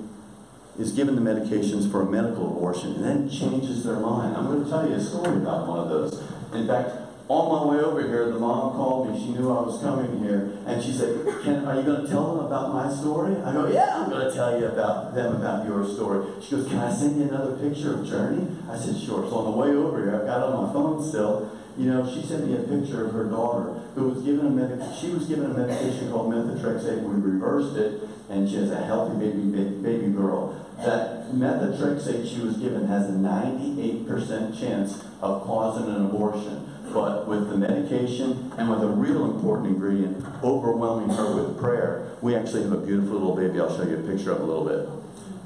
is 0.79 0.93
given 0.93 1.15
the 1.15 1.21
medications 1.21 1.91
for 1.91 2.03
a 2.03 2.07
medical 2.07 2.49
abortion 2.49 2.95
and 2.95 3.05
then 3.05 3.31
changes 3.31 3.85
their 3.85 3.97
mind? 4.01 4.37
I'm 4.37 4.47
going 4.47 4.65
to 4.65 4.71
tell 4.71 4.89
you 4.89 4.95
a 4.95 5.01
story 5.01 5.37
about 5.37 5.69
one 5.69 5.79
of 5.79 5.89
those. 5.89 6.23
In 6.53 6.67
fact, 6.67 7.04
On 7.27 7.49
my 7.49 7.73
way 7.73 7.83
over 7.83 8.03
here, 8.03 8.29
the 8.31 8.39
mom 8.39 8.77
called 8.77 9.09
me. 9.09 9.19
She 9.19 9.33
knew 9.33 9.49
I 9.49 9.63
was 9.63 9.81
coming 9.81 10.21
here, 10.21 10.53
and 10.67 10.83
she 10.83 10.93
said, 10.93 11.25
Ken, 11.43 11.65
are 11.65 11.77
you 11.77 11.83
going 11.83 12.03
to 12.03 12.09
tell 12.09 12.37
them 12.37 12.45
about 12.45 12.75
my 12.75 12.93
story? 12.93 13.35
I 13.41 13.51
go, 13.51 13.67
Yeah, 13.67 13.97
I'm 13.97 14.11
going 14.11 14.29
to 14.29 14.35
tell 14.35 14.61
you 14.61 14.67
about 14.67 15.15
them 15.15 15.37
about 15.37 15.67
your 15.67 15.89
story. 15.89 16.29
She 16.43 16.51
goes, 16.51 16.69
Can 16.69 16.79
I 16.79 16.93
send 16.93 17.17
you 17.17 17.23
another 17.25 17.57
picture 17.57 17.95
of 17.95 18.07
Journey? 18.07 18.47
I 18.71 18.77
said, 18.77 19.01
Sure. 19.01 19.25
So 19.31 19.39
on 19.39 19.53
the 19.53 19.57
way 19.57 19.69
over 19.69 20.05
here, 20.05 20.21
I've 20.21 20.27
got 20.27 20.43
on 20.43 20.67
my 20.67 20.73
phone 20.75 21.03
still. 21.03 21.51
You 21.79 21.91
know, 21.91 22.05
she 22.05 22.23
sent 22.23 22.47
me 22.47 22.55
a 22.57 22.63
picture 22.63 23.07
of 23.07 23.13
her 23.13 23.25
daughter 23.25 23.73
who 23.95 24.09
was 24.11 24.23
given 24.23 24.47
a 24.47 24.51
medic. 24.51 24.85
She 24.95 25.09
was 25.09 25.25
given 25.25 25.51
a 25.51 25.55
medication 25.55 26.11
called 26.11 26.31
methotrexate. 26.31 27.03
We 27.03 27.15
reversed 27.21 27.77
it, 27.77 28.07
and 28.29 28.49
she 28.49 28.57
has 28.57 28.71
a 28.71 28.85
healthy 28.85 29.19
baby 29.19 29.49
baby, 29.49 29.77
baby 29.81 30.13
girl. 30.13 30.61
That 30.85 31.33
methotrexate 31.33 32.29
she 32.29 32.41
was 32.43 32.59
given 32.59 32.87
has 32.87 33.09
a 33.09 33.13
98% 33.13 34.61
chance 34.61 35.03
of 35.23 35.43
causing 35.43 35.89
an 35.89 36.07
abortion. 36.07 36.74
But 36.95 37.27
with 37.27 37.51
the 37.51 37.57
medication 37.57 38.53
and 38.57 38.71
with 38.71 38.81
a 38.81 38.87
real 38.87 39.25
important 39.25 39.67
ingredient, 39.67 40.25
overwhelming 40.45 41.11
her 41.17 41.35
with 41.35 41.59
prayer, 41.59 42.13
we 42.23 42.37
actually 42.37 42.63
have 42.63 42.73
a 42.73 42.77
beautiful 42.79 43.19
little 43.19 43.35
baby. 43.35 43.61
I'll 43.61 43.77
show 43.77 43.83
you 43.83 43.99
a 43.99 44.03
picture 44.03 44.31
of 44.31 44.41
a 44.41 44.45
little 44.45 44.65
bit. 44.65 44.89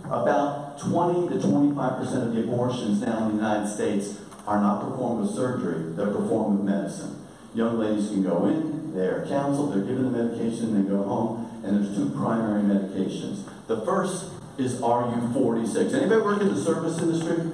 About 0.05 0.79
20 0.79 1.29
to 1.31 1.35
25% 1.47 2.01
of 2.23 2.35
the 2.35 2.45
abortions 2.45 3.01
now 3.01 3.25
in 3.25 3.29
the 3.29 3.43
United 3.43 3.67
States 3.67 4.21
are 4.47 4.61
not 4.61 4.91
performed 4.91 5.23
with 5.23 5.35
surgery, 5.35 5.93
they're 5.95 6.13
performed 6.13 6.59
with 6.59 6.69
medicine. 6.69 7.27
Young 7.55 7.79
ladies 7.79 8.09
can 8.09 8.23
go 8.23 8.47
in, 8.47 8.95
they 8.95 9.07
are 9.07 9.27
counseled, 9.27 9.73
they're 9.73 9.85
given 9.85 10.13
the 10.13 10.25
medication, 10.25 10.83
they 10.83 10.89
go 10.89 11.03
home, 11.03 11.63
and 11.65 11.77
there's 11.77 11.97
two 11.97 12.11
primary 12.11 12.63
medications. 12.63 13.49
The 13.67 13.81
first 13.87 14.33
is 14.59 14.81
RU486. 14.81 15.95
Anybody 15.95 16.21
work 16.21 16.41
in 16.43 16.49
the 16.49 16.61
service 16.61 16.99
industry? 16.99 17.53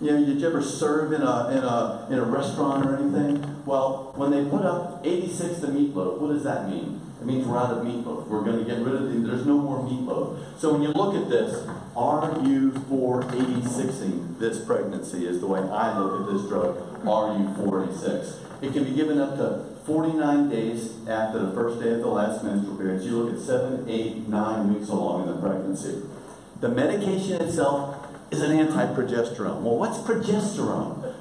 You 0.00 0.12
know, 0.12 0.24
did 0.24 0.40
you 0.40 0.48
ever 0.48 0.62
serve 0.62 1.12
in 1.12 1.20
a, 1.20 1.50
in 1.50 1.58
a, 1.58 2.06
in 2.10 2.18
a 2.18 2.24
restaurant 2.24 2.86
or 2.86 2.96
anything? 2.96 3.62
Well, 3.66 4.14
when 4.16 4.30
they 4.30 4.42
put 4.48 4.62
up 4.62 5.02
86 5.04 5.58
the 5.58 5.66
meatloaf, 5.66 6.18
what 6.18 6.28
does 6.28 6.42
that 6.44 6.70
mean? 6.70 7.02
It 7.20 7.26
means 7.26 7.46
we're 7.46 7.58
out 7.58 7.70
of 7.70 7.84
meatloaf. 7.84 8.26
We're 8.26 8.42
going 8.42 8.60
to 8.60 8.64
get 8.64 8.78
rid 8.78 8.94
of 8.94 9.12
the, 9.12 9.18
there's 9.28 9.44
no 9.44 9.58
more 9.58 9.84
meatloaf. 9.84 10.58
So 10.58 10.72
when 10.72 10.80
you 10.80 10.88
look 10.88 11.14
at 11.14 11.28
this, 11.28 11.66
RU486ing 11.94 14.38
this 14.38 14.64
pregnancy 14.64 15.26
is 15.26 15.40
the 15.40 15.46
way 15.46 15.60
I 15.60 15.98
look 15.98 16.22
at 16.22 16.28
this 16.32 16.44
drug, 16.48 16.78
Are 17.06 17.36
RU486. 17.36 18.62
It 18.62 18.72
can 18.72 18.84
be 18.84 18.94
given 18.94 19.20
up 19.20 19.36
to 19.36 19.66
49 19.84 20.48
days 20.48 21.06
after 21.08 21.44
the 21.44 21.52
first 21.52 21.78
day 21.78 21.90
of 21.90 22.00
the 22.00 22.06
last 22.06 22.42
menstrual 22.42 22.78
period. 22.78 23.02
So 23.02 23.08
you 23.08 23.18
look 23.18 23.34
at 23.34 23.40
seven, 23.42 23.84
eight, 23.86 24.26
nine 24.28 24.72
weeks 24.72 24.88
along 24.88 25.28
in 25.28 25.34
the 25.34 25.40
pregnancy. 25.42 26.00
The 26.60 26.70
medication 26.70 27.42
itself 27.42 27.99
is 28.30 28.42
an 28.42 28.52
anti-progesterone. 28.52 29.62
Well, 29.62 29.76
what's 29.76 29.98
progesterone? 29.98 31.14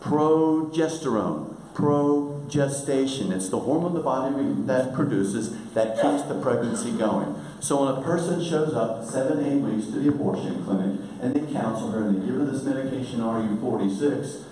Progesterone. 0.00 1.56
Progestation. 1.74 3.32
It's 3.32 3.48
the 3.48 3.60
hormone 3.60 3.94
the 3.94 4.00
body 4.00 4.34
that 4.66 4.94
produces 4.94 5.72
that 5.72 6.00
keeps 6.00 6.22
the 6.22 6.40
pregnancy 6.40 6.92
going. 6.92 7.34
So 7.60 7.84
when 7.84 7.94
a 7.94 8.02
person 8.02 8.42
shows 8.42 8.74
up 8.74 9.04
seven, 9.04 9.44
eight 9.44 9.60
weeks 9.60 9.86
to 9.86 10.00
the 10.00 10.08
abortion 10.08 10.64
clinic 10.64 11.00
and 11.22 11.34
they 11.34 11.52
counsel 11.52 11.90
her 11.92 12.08
and 12.08 12.22
they 12.22 12.26
give 12.26 12.36
her 12.36 12.44
this 12.44 12.64
medication 12.64 13.20
RU486, 13.20 14.44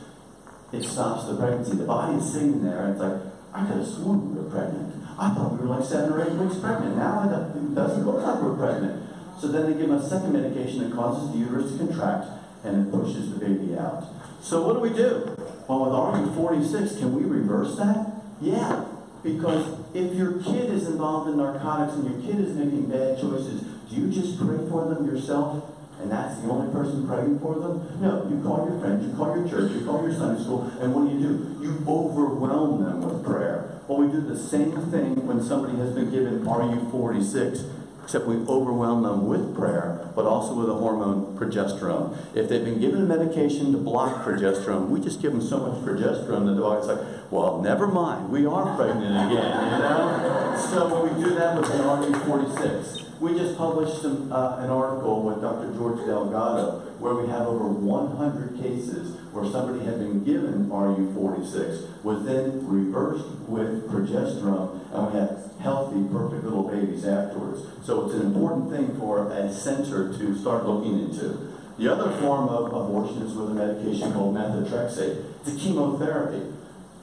it 0.72 0.84
stops 0.84 1.26
the 1.26 1.36
pregnancy. 1.36 1.76
The 1.76 1.84
body 1.84 2.18
is 2.18 2.32
sitting 2.32 2.62
there 2.62 2.84
and 2.84 2.92
it's 2.92 3.00
like, 3.00 3.20
I 3.52 3.66
could 3.66 3.78
have 3.78 3.86
sworn 3.86 4.34
we 4.34 4.42
were 4.42 4.50
pregnant. 4.50 4.94
I 5.18 5.34
thought 5.34 5.52
we 5.52 5.66
were 5.66 5.76
like 5.76 5.84
seven 5.84 6.12
or 6.12 6.22
eight 6.22 6.32
weeks 6.32 6.58
pregnant. 6.58 6.96
Now 6.96 7.24
it 7.24 7.74
doesn't 7.74 8.06
look 8.06 8.22
like 8.22 8.40
we're 8.40 8.56
pregnant. 8.56 9.07
So 9.40 9.48
then 9.48 9.70
they 9.70 9.78
give 9.78 9.88
them 9.88 9.98
a 9.98 10.08
second 10.08 10.32
medication 10.32 10.88
that 10.88 10.96
causes 10.96 11.32
the 11.32 11.38
uterus 11.38 11.72
to 11.72 11.78
contract 11.78 12.26
and 12.64 12.86
it 12.86 12.90
pushes 12.90 13.32
the 13.32 13.38
baby 13.38 13.78
out. 13.78 14.04
So 14.42 14.66
what 14.66 14.74
do 14.74 14.80
we 14.80 14.90
do? 14.90 15.36
Well, 15.68 15.84
with 15.84 16.34
RU486, 16.34 16.98
can 16.98 17.14
we 17.14 17.22
reverse 17.22 17.76
that? 17.76 18.12
Yeah, 18.40 18.84
because 19.22 19.78
if 19.94 20.14
your 20.14 20.42
kid 20.42 20.70
is 20.70 20.88
involved 20.88 21.30
in 21.30 21.36
narcotics 21.36 21.94
and 21.94 22.10
your 22.10 22.20
kid 22.22 22.44
is 22.44 22.56
making 22.56 22.86
bad 22.86 23.18
choices, 23.20 23.62
do 23.90 23.96
you 23.96 24.10
just 24.10 24.38
pray 24.38 24.58
for 24.68 24.92
them 24.92 25.06
yourself? 25.06 25.74
And 26.00 26.10
that's 26.10 26.40
the 26.40 26.48
only 26.48 26.72
person 26.72 27.06
praying 27.06 27.40
for 27.40 27.58
them? 27.58 28.00
No, 28.00 28.28
you 28.30 28.40
call 28.42 28.68
your 28.68 28.78
friends, 28.80 29.04
you 29.04 29.16
call 29.16 29.36
your 29.36 29.48
church, 29.48 29.72
you 29.72 29.84
call 29.84 30.02
your 30.02 30.14
Sunday 30.14 30.42
school, 30.42 30.70
and 30.80 30.94
what 30.94 31.08
do 31.08 31.14
you 31.14 31.20
do? 31.20 31.58
You 31.60 31.84
overwhelm 31.88 32.84
them 32.84 33.02
with 33.02 33.24
prayer. 33.24 33.80
Well, 33.88 33.98
we 33.98 34.12
do 34.12 34.20
the 34.20 34.38
same 34.38 34.72
thing 34.90 35.26
when 35.26 35.42
somebody 35.42 35.76
has 35.78 35.92
been 35.92 36.10
given 36.10 36.44
RU486 36.44 37.77
except 38.08 38.24
we 38.24 38.36
overwhelm 38.46 39.02
them 39.02 39.26
with 39.26 39.54
prayer, 39.54 40.08
but 40.16 40.24
also 40.24 40.54
with 40.54 40.70
a 40.70 40.72
hormone, 40.72 41.36
progesterone. 41.36 42.16
If 42.34 42.48
they've 42.48 42.64
been 42.64 42.80
given 42.80 43.02
a 43.02 43.04
medication 43.04 43.70
to 43.72 43.76
block 43.76 44.24
progesterone, 44.24 44.88
we 44.88 44.98
just 44.98 45.20
give 45.20 45.32
them 45.32 45.42
so 45.42 45.58
much 45.58 45.84
progesterone 45.84 46.46
that 46.46 46.54
the 46.54 46.62
body's 46.62 46.86
like, 46.86 47.00
well, 47.30 47.60
never 47.60 47.86
mind, 47.86 48.30
we 48.30 48.46
are 48.46 48.74
pregnant 48.76 49.30
again, 49.30 49.72
you 49.72 49.78
know? 49.78 50.66
So 50.70 51.04
we 51.04 51.22
do 51.22 51.34
that 51.34 51.60
with 51.60 51.70
an 51.70 51.80
RU486. 51.82 53.07
We 53.20 53.34
just 53.34 53.58
published 53.58 54.02
some, 54.02 54.30
uh, 54.30 54.58
an 54.58 54.70
article 54.70 55.22
with 55.22 55.40
Dr. 55.40 55.72
George 55.74 56.06
Delgado 56.06 56.82
where 57.00 57.14
we 57.14 57.28
have 57.28 57.46
over 57.46 57.68
100 57.68 58.60
cases 58.60 59.16
where 59.32 59.44
somebody 59.44 59.84
had 59.84 59.98
been 59.98 60.24
given 60.24 60.68
RU486, 60.70 62.02
was 62.02 62.24
then 62.24 62.66
reversed 62.66 63.26
with 63.46 63.90
progesterone, 63.90 64.80
and 64.92 65.06
we 65.06 65.18
had 65.18 65.50
healthy, 65.60 66.02
perfect 66.12 66.44
little 66.44 66.68
babies 66.68 67.04
afterwards. 67.04 67.62
So 67.84 68.06
it's 68.06 68.14
an 68.14 68.22
important 68.22 68.70
thing 68.70 68.98
for 68.98 69.30
a 69.30 69.52
center 69.52 70.12
to 70.16 70.38
start 70.38 70.66
looking 70.66 70.98
into. 70.98 71.52
The 71.78 71.92
other 71.92 72.10
form 72.18 72.48
of 72.48 72.66
abortion 72.66 73.22
is 73.22 73.34
with 73.34 73.50
a 73.50 73.54
medication 73.54 74.12
called 74.12 74.34
methotrexate. 74.34 75.24
It's 75.40 75.54
a 75.54 75.58
chemotherapy. 75.58 76.52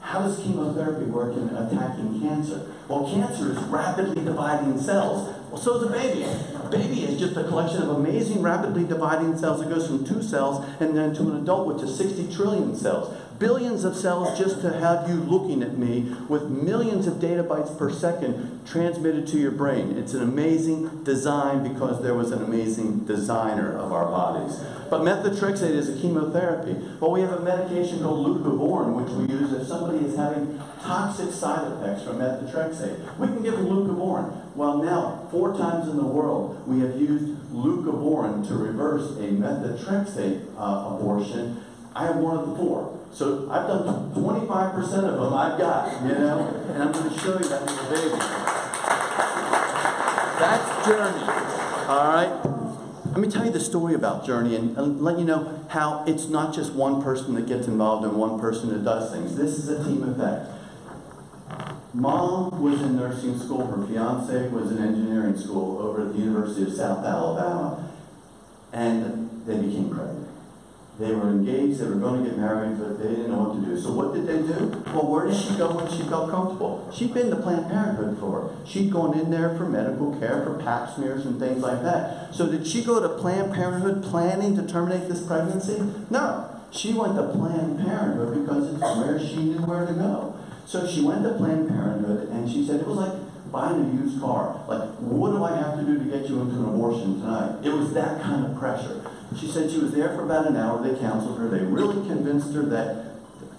How 0.00 0.20
does 0.20 0.38
chemotherapy 0.38 1.06
work 1.06 1.34
in 1.36 1.48
attacking 1.48 2.20
cancer? 2.20 2.72
Well, 2.86 3.10
cancer 3.10 3.52
is 3.52 3.58
rapidly 3.64 4.22
dividing 4.24 4.78
cells. 4.78 5.35
Well, 5.50 5.60
so 5.60 5.76
is 5.76 5.82
a 5.84 5.90
baby. 5.90 6.24
A 6.24 6.68
baby 6.68 7.04
is 7.04 7.18
just 7.18 7.36
a 7.36 7.44
collection 7.44 7.82
of 7.82 7.90
amazing, 7.90 8.42
rapidly 8.42 8.84
dividing 8.84 9.38
cells 9.38 9.60
that 9.60 9.68
goes 9.68 9.86
from 9.86 10.04
two 10.04 10.22
cells 10.22 10.66
and 10.80 10.96
then 10.96 11.14
to 11.14 11.22
an 11.22 11.36
adult, 11.36 11.68
which 11.68 11.82
is 11.82 11.96
60 11.96 12.34
trillion 12.34 12.74
cells. 12.74 13.16
Billions 13.38 13.84
of 13.84 13.94
cells 13.94 14.38
just 14.38 14.62
to 14.62 14.72
have 14.72 15.08
you 15.10 15.16
looking 15.16 15.62
at 15.62 15.76
me 15.76 16.14
with 16.28 16.44
millions 16.44 17.06
of 17.06 17.20
data 17.20 17.44
bytes 17.44 17.76
per 17.76 17.90
second 17.92 18.66
transmitted 18.66 19.26
to 19.28 19.38
your 19.38 19.50
brain. 19.50 19.98
It's 19.98 20.14
an 20.14 20.22
amazing 20.22 21.04
design 21.04 21.62
because 21.62 22.02
there 22.02 22.14
was 22.14 22.30
an 22.30 22.42
amazing 22.42 23.00
designer 23.00 23.76
of 23.76 23.92
our 23.92 24.06
bodies. 24.06 24.58
But 24.88 25.02
methotrexate 25.02 25.70
is 25.70 25.88
a 25.88 26.00
chemotherapy. 26.00 26.76
Well, 26.98 27.10
we 27.10 27.20
have 27.20 27.32
a 27.32 27.40
medication 27.40 28.00
called 28.00 28.26
leucovorin, 28.26 28.94
which 28.94 29.10
we 29.10 29.34
use 29.34 29.52
if 29.52 29.66
somebody 29.66 30.06
is 30.06 30.16
having 30.16 30.58
toxic 30.80 31.30
side 31.30 31.70
effects 31.72 32.04
from 32.04 32.18
methotrexate. 32.18 33.18
We 33.18 33.26
can 33.26 33.42
give 33.42 33.54
leucovorin. 33.54 34.54
Well, 34.54 34.78
now, 34.78 35.28
four 35.30 35.54
times 35.58 35.88
in 35.88 35.96
the 35.96 36.04
world, 36.04 36.66
we 36.66 36.80
have 36.80 36.98
used 36.98 37.36
leucovorin 37.52 38.46
to 38.48 38.54
reverse 38.54 39.10
a 39.18 39.28
methotrexate 39.28 40.46
uh, 40.56 40.94
abortion. 40.94 41.62
I 41.94 42.04
have 42.04 42.16
one 42.16 42.38
of 42.38 42.48
the 42.48 42.56
four. 42.56 42.96
So 43.16 43.48
I've 43.50 43.66
done 43.66 44.12
25% 44.12 44.76
of 44.76 44.92
them 44.92 45.32
I've 45.32 45.58
got, 45.58 46.02
you 46.02 46.08
know, 46.08 46.48
and 46.68 46.82
I'm 46.82 46.92
going 46.92 47.08
to 47.08 47.18
show 47.18 47.32
you 47.38 47.48
that 47.48 47.64
little 47.64 47.88
baby. 47.88 48.14
That's 50.38 50.86
Journey, 50.86 51.22
all 51.88 52.12
right? 52.12 52.40
Let 53.06 53.16
me 53.16 53.28
tell 53.30 53.46
you 53.46 53.50
the 53.50 53.60
story 53.60 53.94
about 53.94 54.26
Journey 54.26 54.54
and, 54.54 54.76
and 54.76 55.00
let 55.00 55.18
you 55.18 55.24
know 55.24 55.64
how 55.70 56.04
it's 56.06 56.28
not 56.28 56.54
just 56.54 56.74
one 56.74 57.02
person 57.02 57.32
that 57.36 57.46
gets 57.46 57.66
involved 57.66 58.04
and 58.04 58.18
one 58.18 58.38
person 58.38 58.68
that 58.68 58.84
does 58.84 59.10
things. 59.10 59.34
This 59.34 59.56
is 59.60 59.70
a 59.70 59.82
team 59.82 60.02
effect. 60.02 60.50
Mom 61.94 62.60
was 62.62 62.82
in 62.82 62.96
nursing 62.96 63.38
school. 63.38 63.66
Her 63.66 63.86
fiance 63.86 64.50
was 64.50 64.72
in 64.72 64.76
engineering 64.76 65.38
school 65.38 65.78
over 65.78 66.06
at 66.06 66.12
the 66.12 66.18
University 66.18 66.64
of 66.64 66.76
South 66.76 67.02
Alabama. 67.02 67.90
And 68.74 69.42
they 69.46 69.56
became 69.56 69.88
pregnant. 69.88 70.25
They 70.98 71.12
were 71.12 71.28
engaged, 71.28 71.78
they 71.78 71.86
were 71.88 71.96
going 71.96 72.24
to 72.24 72.30
get 72.30 72.38
married, 72.38 72.78
but 72.78 72.98
they 72.98 73.08
didn't 73.10 73.30
know 73.30 73.44
what 73.44 73.60
to 73.60 73.66
do. 73.66 73.78
So 73.78 73.92
what 73.92 74.14
did 74.14 74.26
they 74.26 74.40
do? 74.40 74.82
Well, 74.94 75.06
where 75.06 75.26
did 75.26 75.36
she 75.36 75.54
go 75.54 75.76
when 75.76 75.92
she 75.92 76.08
felt 76.08 76.30
comfortable? 76.30 76.88
She'd 76.90 77.12
been 77.12 77.28
to 77.28 77.36
Planned 77.36 77.68
Parenthood 77.68 78.18
for. 78.18 78.56
She'd 78.64 78.90
gone 78.90 79.18
in 79.18 79.30
there 79.30 79.54
for 79.58 79.68
medical 79.68 80.18
care, 80.18 80.42
for 80.42 80.54
pap 80.62 80.94
smears 80.94 81.26
and 81.26 81.38
things 81.38 81.60
like 81.60 81.82
that. 81.82 82.34
So 82.34 82.50
did 82.50 82.66
she 82.66 82.82
go 82.82 82.98
to 83.00 83.10
Planned 83.20 83.52
Parenthood 83.52 84.04
planning 84.04 84.56
to 84.56 84.66
terminate 84.66 85.06
this 85.06 85.20
pregnancy? 85.20 85.82
No. 86.08 86.48
She 86.70 86.94
went 86.94 87.14
to 87.16 87.28
Planned 87.28 87.84
Parenthood 87.84 88.42
because 88.42 88.72
it's 88.72 88.80
where 88.80 89.20
she 89.20 89.36
knew 89.36 89.60
where 89.66 89.84
to 89.84 89.92
go. 89.92 90.34
So 90.64 90.86
she 90.86 91.02
went 91.04 91.24
to 91.24 91.34
Planned 91.34 91.68
Parenthood 91.68 92.30
and 92.30 92.50
she 92.50 92.66
said 92.66 92.80
it 92.80 92.86
was 92.86 92.96
like 92.96 93.52
buying 93.52 93.84
a 93.84 94.02
used 94.02 94.18
car. 94.20 94.64
Like, 94.66 94.88
what 94.98 95.30
do 95.32 95.44
I 95.44 95.56
have 95.56 95.78
to 95.78 95.84
do 95.84 95.98
to 95.98 96.04
get 96.04 96.28
you 96.28 96.40
into 96.40 96.56
an 96.56 96.64
abortion 96.64 97.20
tonight? 97.20 97.64
It 97.64 97.70
was 97.70 97.92
that 97.92 98.22
kind 98.22 98.46
of 98.46 98.58
pressure. 98.58 99.02
She 99.34 99.50
said 99.50 99.70
she 99.70 99.78
was 99.78 99.92
there 99.92 100.08
for 100.14 100.24
about 100.24 100.46
an 100.46 100.56
hour. 100.56 100.82
They 100.82 100.98
counseled 100.98 101.38
her. 101.38 101.48
They 101.48 101.64
really 101.64 102.06
convinced 102.06 102.54
her 102.54 102.62
that 102.62 103.16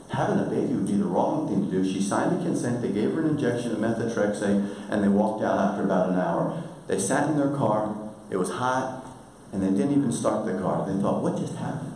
having 0.09 0.39
a 0.39 0.50
baby 0.50 0.74
would 0.74 0.88
be 0.88 0.93
the 0.93 1.05
wrong 1.05 1.47
thing 1.50 1.69
to 1.69 1.83
do. 1.83 1.83
She 1.83 2.01
signed 2.01 2.39
the 2.39 2.43
consent. 2.43 2.81
They 2.81 2.91
gave 2.91 3.13
her 3.13 3.21
an 3.21 3.29
injection 3.29 3.71
of 3.71 3.79
methotrexate, 3.79 4.89
and 4.89 5.03
they 5.03 5.09
walked 5.09 5.43
out 5.43 5.59
after 5.59 5.83
about 5.83 6.09
an 6.09 6.19
hour. 6.19 6.63
They 6.88 7.00
sat 7.00 7.29
in 7.29 7.38
their 7.38 7.55
car. 7.55 7.95
It 8.29 8.38
was 8.38 8.50
hot, 8.50 9.05
and 9.51 9.62
they 9.62 9.69
didn't 9.69 9.97
even 9.97 10.12
start 10.12 10.45
the 10.45 10.57
car. 10.59 10.86
They 10.88 11.00
thought, 11.01 11.21
what 11.21 11.38
just 11.38 11.55
happened? 11.55 11.93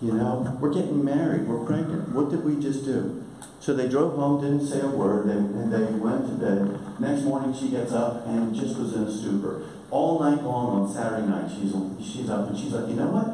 You 0.00 0.12
know, 0.12 0.58
we're 0.60 0.72
getting 0.72 1.04
married, 1.04 1.46
we're 1.46 1.64
pregnant. 1.64 2.08
What 2.08 2.30
did 2.30 2.44
we 2.44 2.60
just 2.60 2.84
do? 2.84 3.24
So 3.60 3.72
they 3.74 3.88
drove 3.88 4.16
home, 4.16 4.40
didn't 4.40 4.66
say 4.66 4.80
a 4.80 4.88
word, 4.88 5.28
they, 5.28 5.34
and 5.34 5.72
they 5.72 5.84
went 5.94 6.26
to 6.26 6.32
bed. 6.32 7.00
Next 7.00 7.22
morning, 7.22 7.54
she 7.54 7.68
gets 7.68 7.92
up 7.92 8.26
and 8.26 8.52
just 8.52 8.76
was 8.76 8.94
in 8.94 9.04
a 9.04 9.12
stupor. 9.12 9.64
All 9.92 10.18
night 10.20 10.42
long 10.42 10.80
on 10.80 10.88
Saturday 10.90 11.28
night, 11.28 11.52
she's, 11.52 11.76
she's 12.00 12.30
up 12.30 12.48
and 12.48 12.56
she's 12.56 12.72
like, 12.72 12.88
you 12.88 12.94
know 12.94 13.12
what? 13.12 13.28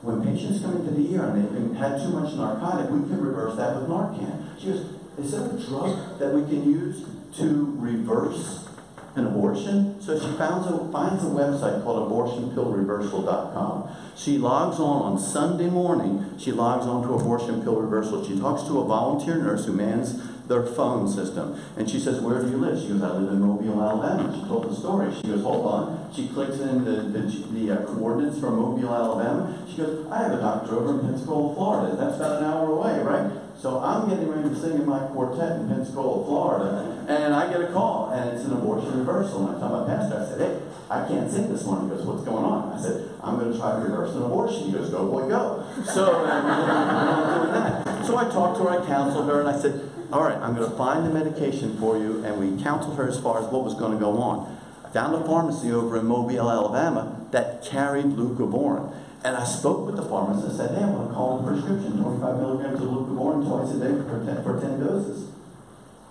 When 0.00 0.24
patients 0.24 0.62
come 0.62 0.80
into 0.80 0.90
the 0.90 1.04
ER 1.18 1.28
and 1.28 1.44
they've 1.44 1.52
been, 1.52 1.74
had 1.74 2.00
too 2.00 2.08
much 2.08 2.32
narcotic, 2.32 2.88
we 2.88 3.00
can 3.00 3.20
reverse 3.20 3.56
that 3.58 3.76
with 3.76 3.90
Narcan. 3.90 4.58
She 4.58 4.68
goes, 4.68 4.86
is 5.18 5.32
there 5.32 5.44
a 5.44 5.52
drug 5.60 6.18
that 6.18 6.32
we 6.32 6.48
can 6.48 6.64
use 6.64 7.04
to 7.36 7.76
reverse 7.78 8.70
an 9.16 9.26
abortion? 9.26 10.00
So 10.00 10.18
she 10.18 10.32
finds 10.38 10.66
a, 10.66 10.88
finds 10.90 11.22
a 11.24 11.28
website 11.28 11.84
called 11.84 12.10
abortionpillreversal.com. 12.10 13.90
She 14.16 14.38
logs 14.38 14.80
on 14.80 15.02
on 15.02 15.18
Sunday 15.18 15.68
morning, 15.68 16.38
she 16.38 16.52
logs 16.52 16.86
on 16.86 17.02
to 17.02 17.12
Abortion 17.12 17.62
Pill 17.62 17.76
Reversal. 17.76 18.24
She 18.26 18.40
talks 18.40 18.62
to 18.62 18.80
a 18.80 18.84
volunteer 18.86 19.36
nurse 19.36 19.66
who 19.66 19.74
mans 19.74 20.18
their 20.46 20.64
phone 20.64 21.08
system. 21.08 21.60
And 21.76 21.88
she 21.88 21.98
says, 22.00 22.20
where 22.20 22.42
do 22.42 22.50
you 22.50 22.56
live? 22.56 22.80
She 22.80 22.88
goes, 22.88 23.02
I 23.02 23.12
live 23.12 23.32
in 23.32 23.40
Mobile, 23.40 23.82
Alabama. 23.82 24.32
She 24.34 24.46
told 24.46 24.70
the 24.70 24.74
story. 24.74 25.12
She 25.14 25.28
goes, 25.28 25.42
hold 25.42 25.66
on. 25.66 26.10
She 26.14 26.28
clicks 26.28 26.58
in 26.58 26.84
the, 26.84 27.02
the, 27.02 27.20
the 27.52 27.70
uh, 27.70 27.86
coordinates 27.86 28.38
from 28.40 28.56
Mobile, 28.56 28.94
Alabama. 28.94 29.56
She 29.68 29.78
goes, 29.78 30.06
I 30.10 30.22
have 30.22 30.32
a 30.32 30.40
doctor 30.40 30.76
over 30.76 31.00
in 31.00 31.06
Pensacola, 31.06 31.54
Florida. 31.54 31.96
That's 31.96 32.16
about 32.16 32.42
an 32.42 32.44
hour 32.44 32.72
away, 32.72 33.00
right? 33.02 33.32
So 33.56 33.78
I'm 33.78 34.08
getting 34.08 34.28
ready 34.28 34.48
to 34.48 34.56
sing 34.56 34.72
in 34.72 34.86
my 34.86 34.98
quartet 35.08 35.60
in 35.60 35.68
Pensacola, 35.68 36.24
Florida, 36.24 37.04
and 37.08 37.32
I 37.32 37.52
get 37.52 37.60
a 37.60 37.72
call, 37.72 38.10
and 38.10 38.30
it's 38.30 38.44
an 38.44 38.52
abortion 38.54 38.98
reversal. 38.98 39.46
And 39.46 39.56
I 39.56 39.60
tell 39.60 39.68
my 39.68 39.86
pastor, 39.86 40.18
I 40.18 40.26
said, 40.26 40.40
hey, 40.40 40.60
I 40.90 41.06
can't 41.06 41.30
sing 41.30 41.52
this 41.52 41.64
morning. 41.64 41.88
He 41.88 41.94
goes, 41.94 42.04
what's 42.04 42.24
going 42.24 42.44
on? 42.44 42.72
I 42.76 42.82
said, 42.82 43.10
I'm 43.22 43.38
going 43.38 43.52
to 43.52 43.58
try 43.58 43.72
to 43.72 43.78
reverse 43.78 44.16
an 44.16 44.24
abortion. 44.24 44.64
He 44.64 44.72
goes, 44.72 44.90
go, 44.90 45.06
boy, 45.06 45.28
go. 45.28 45.64
So, 45.84 46.24
I'm 46.26 47.42
doing 47.42 47.52
that. 47.52 48.06
So 48.06 48.16
I 48.16 48.24
talked 48.24 48.58
to 48.58 48.64
her, 48.64 48.82
I 48.82 48.84
counseled 48.84 49.28
her, 49.28 49.40
and 49.40 49.48
I 49.48 49.56
said, 49.56 49.91
all 50.12 50.24
right, 50.24 50.36
I'm 50.36 50.54
going 50.54 50.70
to 50.70 50.76
find 50.76 51.06
the 51.06 51.10
medication 51.10 51.78
for 51.78 51.96
you, 51.96 52.22
and 52.24 52.38
we 52.38 52.62
counseled 52.62 52.96
her 52.98 53.08
as 53.08 53.18
far 53.18 53.42
as 53.42 53.46
what 53.46 53.64
was 53.64 53.74
going 53.74 53.92
to 53.92 53.98
go 53.98 54.18
on. 54.18 54.58
I 54.84 54.90
found 54.90 55.14
a 55.14 55.24
pharmacy 55.24 55.72
over 55.72 55.96
in 55.98 56.04
Mobile, 56.04 56.50
Alabama, 56.50 57.26
that 57.30 57.64
carried 57.64 58.04
leucovorin. 58.04 58.94
And 59.24 59.36
I 59.36 59.44
spoke 59.44 59.86
with 59.86 59.96
the 59.96 60.02
pharmacist 60.02 60.48
and 60.48 60.56
said, 60.56 60.76
hey, 60.76 60.84
I 60.84 60.90
want 60.90 61.08
to 61.08 61.14
call 61.14 61.38
in 61.38 61.44
a 61.44 61.48
prescription, 61.48 62.02
25 62.02 62.36
milligrams 62.36 62.80
of 62.82 62.88
leucovorin 62.88 63.46
twice 63.46 63.72
a 63.72 63.78
day 63.80 63.94
for 64.04 64.20
10, 64.24 64.42
for 64.44 64.60
10 64.60 64.80
doses. 64.80 65.30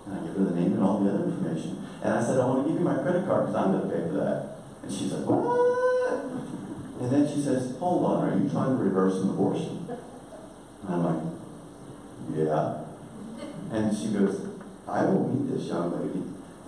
And 0.06 0.18
I 0.18 0.26
give 0.26 0.34
her 0.34 0.44
the 0.50 0.56
name 0.58 0.72
and 0.72 0.82
all 0.82 0.98
the 0.98 1.14
other 1.14 1.24
information. 1.24 1.86
And 2.02 2.14
I 2.14 2.24
said, 2.24 2.40
I 2.40 2.46
want 2.46 2.66
to 2.66 2.72
give 2.72 2.80
you 2.80 2.84
my 2.84 2.98
credit 2.98 3.24
card 3.26 3.46
because 3.46 3.54
I'm 3.54 3.70
going 3.70 3.86
to 3.86 3.94
pay 3.94 4.02
for 4.08 4.18
that. 4.18 4.56
And 4.82 4.90
she's 4.90 5.12
like, 5.12 5.26
what? 5.26 6.24
And 7.00 7.10
then 7.10 7.28
she 7.30 7.40
says, 7.40 7.76
hold 7.78 8.04
on, 8.04 8.28
are 8.28 8.34
you 8.34 8.50
trying 8.50 8.76
to 8.76 8.82
reverse 8.82 9.22
an 9.22 9.30
abortion? 9.30 9.86
And 9.86 10.90
I'm 10.90 11.04
like, 11.04 11.22
yeah. 12.34 12.81
And 13.72 13.96
she 13.96 14.08
goes, 14.08 14.48
I 14.86 15.04
will 15.04 15.28
meet 15.28 15.56
this 15.56 15.66
young 15.66 15.90
lady 15.92 16.22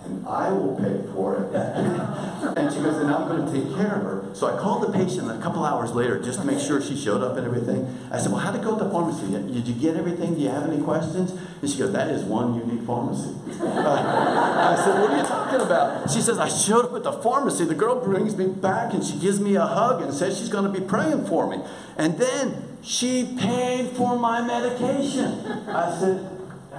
and 0.05 0.27
I 0.27 0.51
will 0.51 0.75
pay 0.75 1.01
for 1.13 1.35
it. 1.35 1.55
and 2.57 2.73
she 2.73 2.79
goes, 2.79 2.97
and 2.97 3.09
I'm 3.09 3.27
going 3.27 3.45
to 3.45 3.51
take 3.51 3.75
care 3.75 3.95
of 3.95 4.03
her. 4.03 4.29
So 4.33 4.47
I 4.47 4.59
called 4.59 4.83
the 4.83 4.91
patient 4.91 5.31
a 5.31 5.41
couple 5.41 5.65
hours 5.65 5.91
later 5.91 6.21
just 6.21 6.39
to 6.39 6.45
make 6.45 6.59
sure 6.59 6.81
she 6.81 6.95
showed 6.95 7.23
up 7.23 7.37
and 7.37 7.45
everything. 7.45 7.87
I 8.11 8.19
said, 8.19 8.31
well, 8.31 8.41
how'd 8.41 8.55
it 8.55 8.61
go 8.61 8.73
at 8.73 8.79
the 8.79 8.89
pharmacy? 8.89 9.31
Did 9.31 9.67
you 9.67 9.73
get 9.73 9.95
everything? 9.95 10.35
Do 10.35 10.41
you 10.41 10.49
have 10.49 10.69
any 10.69 10.81
questions? 10.83 11.31
And 11.61 11.69
she 11.69 11.77
goes, 11.77 11.91
that 11.93 12.09
is 12.09 12.23
one 12.23 12.55
unique 12.55 12.85
pharmacy. 12.85 13.33
I 13.47 14.75
said, 14.83 15.01
what 15.01 15.11
are 15.11 15.17
you 15.17 15.23
talking 15.23 15.61
about? 15.61 16.11
She 16.11 16.21
says, 16.21 16.37
I 16.37 16.49
showed 16.49 16.85
up 16.85 16.93
at 16.93 17.03
the 17.03 17.13
pharmacy. 17.13 17.65
The 17.65 17.75
girl 17.75 18.03
brings 18.03 18.35
me 18.37 18.47
back 18.47 18.93
and 18.93 19.03
she 19.03 19.17
gives 19.17 19.39
me 19.39 19.55
a 19.55 19.65
hug 19.65 20.01
and 20.01 20.13
says 20.13 20.37
she's 20.37 20.49
going 20.49 20.71
to 20.71 20.79
be 20.79 20.85
praying 20.85 21.25
for 21.25 21.49
me. 21.49 21.63
And 21.97 22.17
then 22.17 22.77
she 22.83 23.35
paid 23.39 23.89
for 23.91 24.19
my 24.19 24.41
medication. 24.41 25.39
I 25.67 25.97
said, 25.99 26.34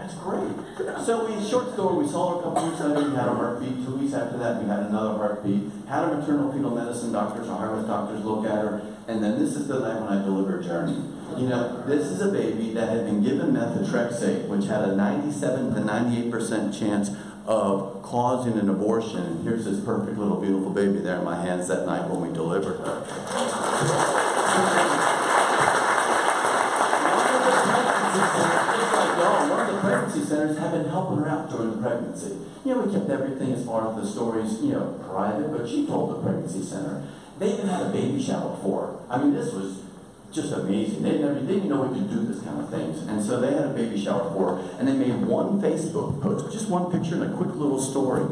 that's 0.06 0.18
great. 0.20 0.54
So 1.04 1.26
we, 1.26 1.48
short 1.48 1.72
story, 1.72 2.04
we 2.04 2.08
saw 2.08 2.34
her 2.34 2.40
a 2.40 2.42
couple 2.44 2.68
weeks 2.68 2.80
later, 2.80 3.10
we 3.10 3.16
had 3.16 3.26
a 3.28 3.34
heartbeat. 3.34 3.84
Two 3.84 3.96
weeks 3.96 4.14
after 4.14 4.38
that, 4.38 4.62
we 4.62 4.68
had 4.68 4.80
another 4.80 5.18
heartbeat. 5.18 5.70
Had 5.88 6.04
a 6.04 6.16
maternal 6.16 6.52
fetal 6.52 6.70
medicine 6.70 7.12
doctors, 7.12 7.48
our 7.48 7.58
high-risk 7.58 7.88
doctors 7.88 8.24
look 8.24 8.46
at 8.46 8.52
her. 8.52 8.86
And 9.08 9.22
then 9.22 9.38
this 9.38 9.56
is 9.56 9.66
the 9.66 9.80
night 9.80 10.00
when 10.00 10.18
I 10.18 10.22
delivered 10.22 10.62
Journey. 10.62 11.02
You 11.36 11.48
know, 11.48 11.82
this 11.86 12.06
is 12.06 12.20
a 12.20 12.28
baby 12.28 12.72
that 12.74 12.88
had 12.88 13.04
been 13.04 13.22
given 13.22 13.52
methotrexate, 13.52 14.46
which 14.48 14.66
had 14.66 14.82
a 14.82 14.94
97 14.94 15.74
to 15.74 15.80
98% 15.80 16.78
chance 16.78 17.10
of 17.46 18.02
causing 18.02 18.58
an 18.58 18.68
abortion. 18.68 19.20
And 19.20 19.44
here's 19.44 19.64
this 19.64 19.80
perfect 19.84 20.18
little 20.18 20.40
beautiful 20.40 20.70
baby 20.70 20.98
there 21.00 21.18
in 21.18 21.24
my 21.24 21.44
hands 21.44 21.66
that 21.68 21.84
night 21.86 22.08
when 22.08 22.20
we 22.20 22.32
delivered 22.32 22.78
her. 22.78 23.02
one 29.48 29.60
of 29.60 29.74
the 29.74 29.80
pregnancy 29.80 30.24
centers 30.24 30.58
have 30.58 30.65
been 30.82 30.90
helping 30.90 31.18
her 31.18 31.28
out 31.28 31.50
during 31.50 31.70
the 31.70 31.82
pregnancy. 31.82 32.36
You 32.64 32.74
know, 32.74 32.80
we 32.82 32.92
kept 32.92 33.08
everything 33.10 33.52
as 33.52 33.64
far 33.64 33.88
as 33.90 33.96
the 33.96 34.06
stories, 34.06 34.60
you 34.60 34.72
know, 34.72 35.00
private, 35.08 35.50
but 35.56 35.68
she 35.68 35.86
told 35.86 36.16
the 36.16 36.22
pregnancy 36.22 36.62
center. 36.62 37.06
They 37.38 37.52
even 37.52 37.68
had 37.68 37.86
a 37.86 37.90
baby 37.90 38.22
shower 38.22 38.56
for 38.62 38.86
her. 38.86 38.96
I 39.10 39.22
mean, 39.22 39.34
this 39.34 39.52
was 39.52 39.82
just 40.32 40.52
amazing. 40.52 41.02
They 41.02 41.12
they 41.12 41.18
didn't 41.18 41.50
even 41.50 41.68
know 41.68 41.82
we 41.82 41.98
could 41.98 42.10
do 42.10 42.26
this 42.26 42.42
kind 42.42 42.60
of 42.60 42.70
things. 42.70 43.02
And 43.06 43.22
so 43.22 43.40
they 43.40 43.52
had 43.52 43.66
a 43.66 43.74
baby 43.74 44.02
shower 44.02 44.30
for 44.32 44.56
her, 44.56 44.78
and 44.78 44.88
they 44.88 44.92
made 44.92 45.14
one 45.26 45.60
Facebook 45.60 46.20
post, 46.20 46.52
just 46.52 46.68
one 46.68 46.90
picture 46.90 47.14
and 47.14 47.32
a 47.32 47.36
quick 47.36 47.54
little 47.54 47.80
story. 47.80 48.26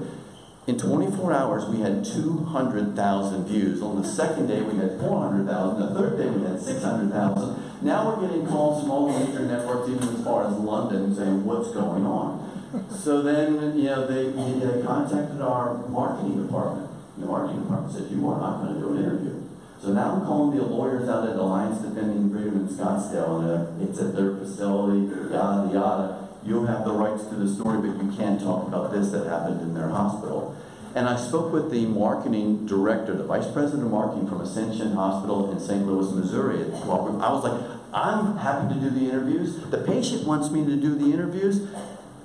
In 0.66 0.78
24 0.78 1.30
hours, 1.30 1.66
we 1.66 1.80
had 1.80 2.02
200,000 2.02 3.44
views. 3.44 3.82
On 3.82 4.00
the 4.00 4.08
second 4.08 4.46
day, 4.46 4.62
we 4.62 4.78
had 4.78 4.98
400,000. 4.98 5.78
The 5.78 5.94
third 5.94 6.16
day, 6.16 6.30
we 6.30 6.42
had 6.42 6.58
600,000. 6.58 7.82
Now 7.82 8.08
we're 8.08 8.26
getting 8.26 8.46
calls 8.46 8.80
from 8.82 8.90
all 8.90 9.12
the 9.12 9.26
major 9.26 9.40
networks, 9.40 9.90
even 9.90 10.08
as 10.08 10.24
far 10.24 10.46
as 10.46 10.54
London, 10.54 11.14
saying, 11.14 11.44
what's 11.44 11.70
going 11.72 12.06
on? 12.06 12.40
So 12.88 13.20
then, 13.20 13.76
you 13.76 13.84
know, 13.84 14.06
they, 14.06 14.32
they 14.32 14.82
contacted 14.82 15.42
our 15.42 15.86
marketing 15.88 16.46
department. 16.46 16.90
The 17.18 17.26
marketing 17.26 17.62
department 17.64 17.92
said, 17.92 18.10
you 18.10 18.26
are 18.30 18.40
not 18.40 18.62
going 18.62 18.74
to 18.74 18.80
do 18.80 18.96
an 18.96 19.04
interview. 19.04 19.42
So 19.82 19.92
now 19.92 20.14
I'm 20.14 20.24
calling 20.24 20.56
the 20.56 20.64
lawyers 20.64 21.10
out 21.10 21.28
at 21.28 21.36
Alliance 21.36 21.82
Defending 21.82 22.32
Freedom 22.32 22.56
in 22.56 22.68
Scottsdale, 22.68 23.44
and 23.44 23.86
it's 23.86 24.00
at 24.00 24.16
their 24.16 24.34
facility, 24.36 25.12
yada, 25.30 25.70
yada. 25.70 26.23
You'll 26.44 26.66
have 26.66 26.84
the 26.84 26.92
rights 26.92 27.24
to 27.26 27.34
the 27.36 27.48
story, 27.48 27.78
but 27.78 28.02
you 28.02 28.12
can't 28.12 28.40
talk 28.40 28.68
about 28.68 28.92
this 28.92 29.10
that 29.12 29.26
happened 29.26 29.62
in 29.62 29.74
their 29.74 29.88
hospital. 29.88 30.54
And 30.94 31.08
I 31.08 31.16
spoke 31.16 31.52
with 31.52 31.70
the 31.70 31.86
marketing 31.86 32.66
director, 32.66 33.14
the 33.14 33.24
vice 33.24 33.50
president 33.50 33.84
of 33.84 33.90
marketing 33.90 34.28
from 34.28 34.40
Ascension 34.40 34.92
Hospital 34.92 35.50
in 35.50 35.58
St. 35.58 35.86
Louis, 35.86 36.12
Missouri. 36.12 36.62
I 36.62 37.32
was 37.32 37.44
like, 37.44 37.70
I'm 37.92 38.36
happy 38.36 38.74
to 38.74 38.80
do 38.80 38.90
the 38.90 39.08
interviews. 39.08 39.56
The 39.70 39.78
patient 39.78 40.26
wants 40.26 40.50
me 40.50 40.64
to 40.66 40.76
do 40.76 40.94
the 40.94 41.12
interviews. 41.12 41.68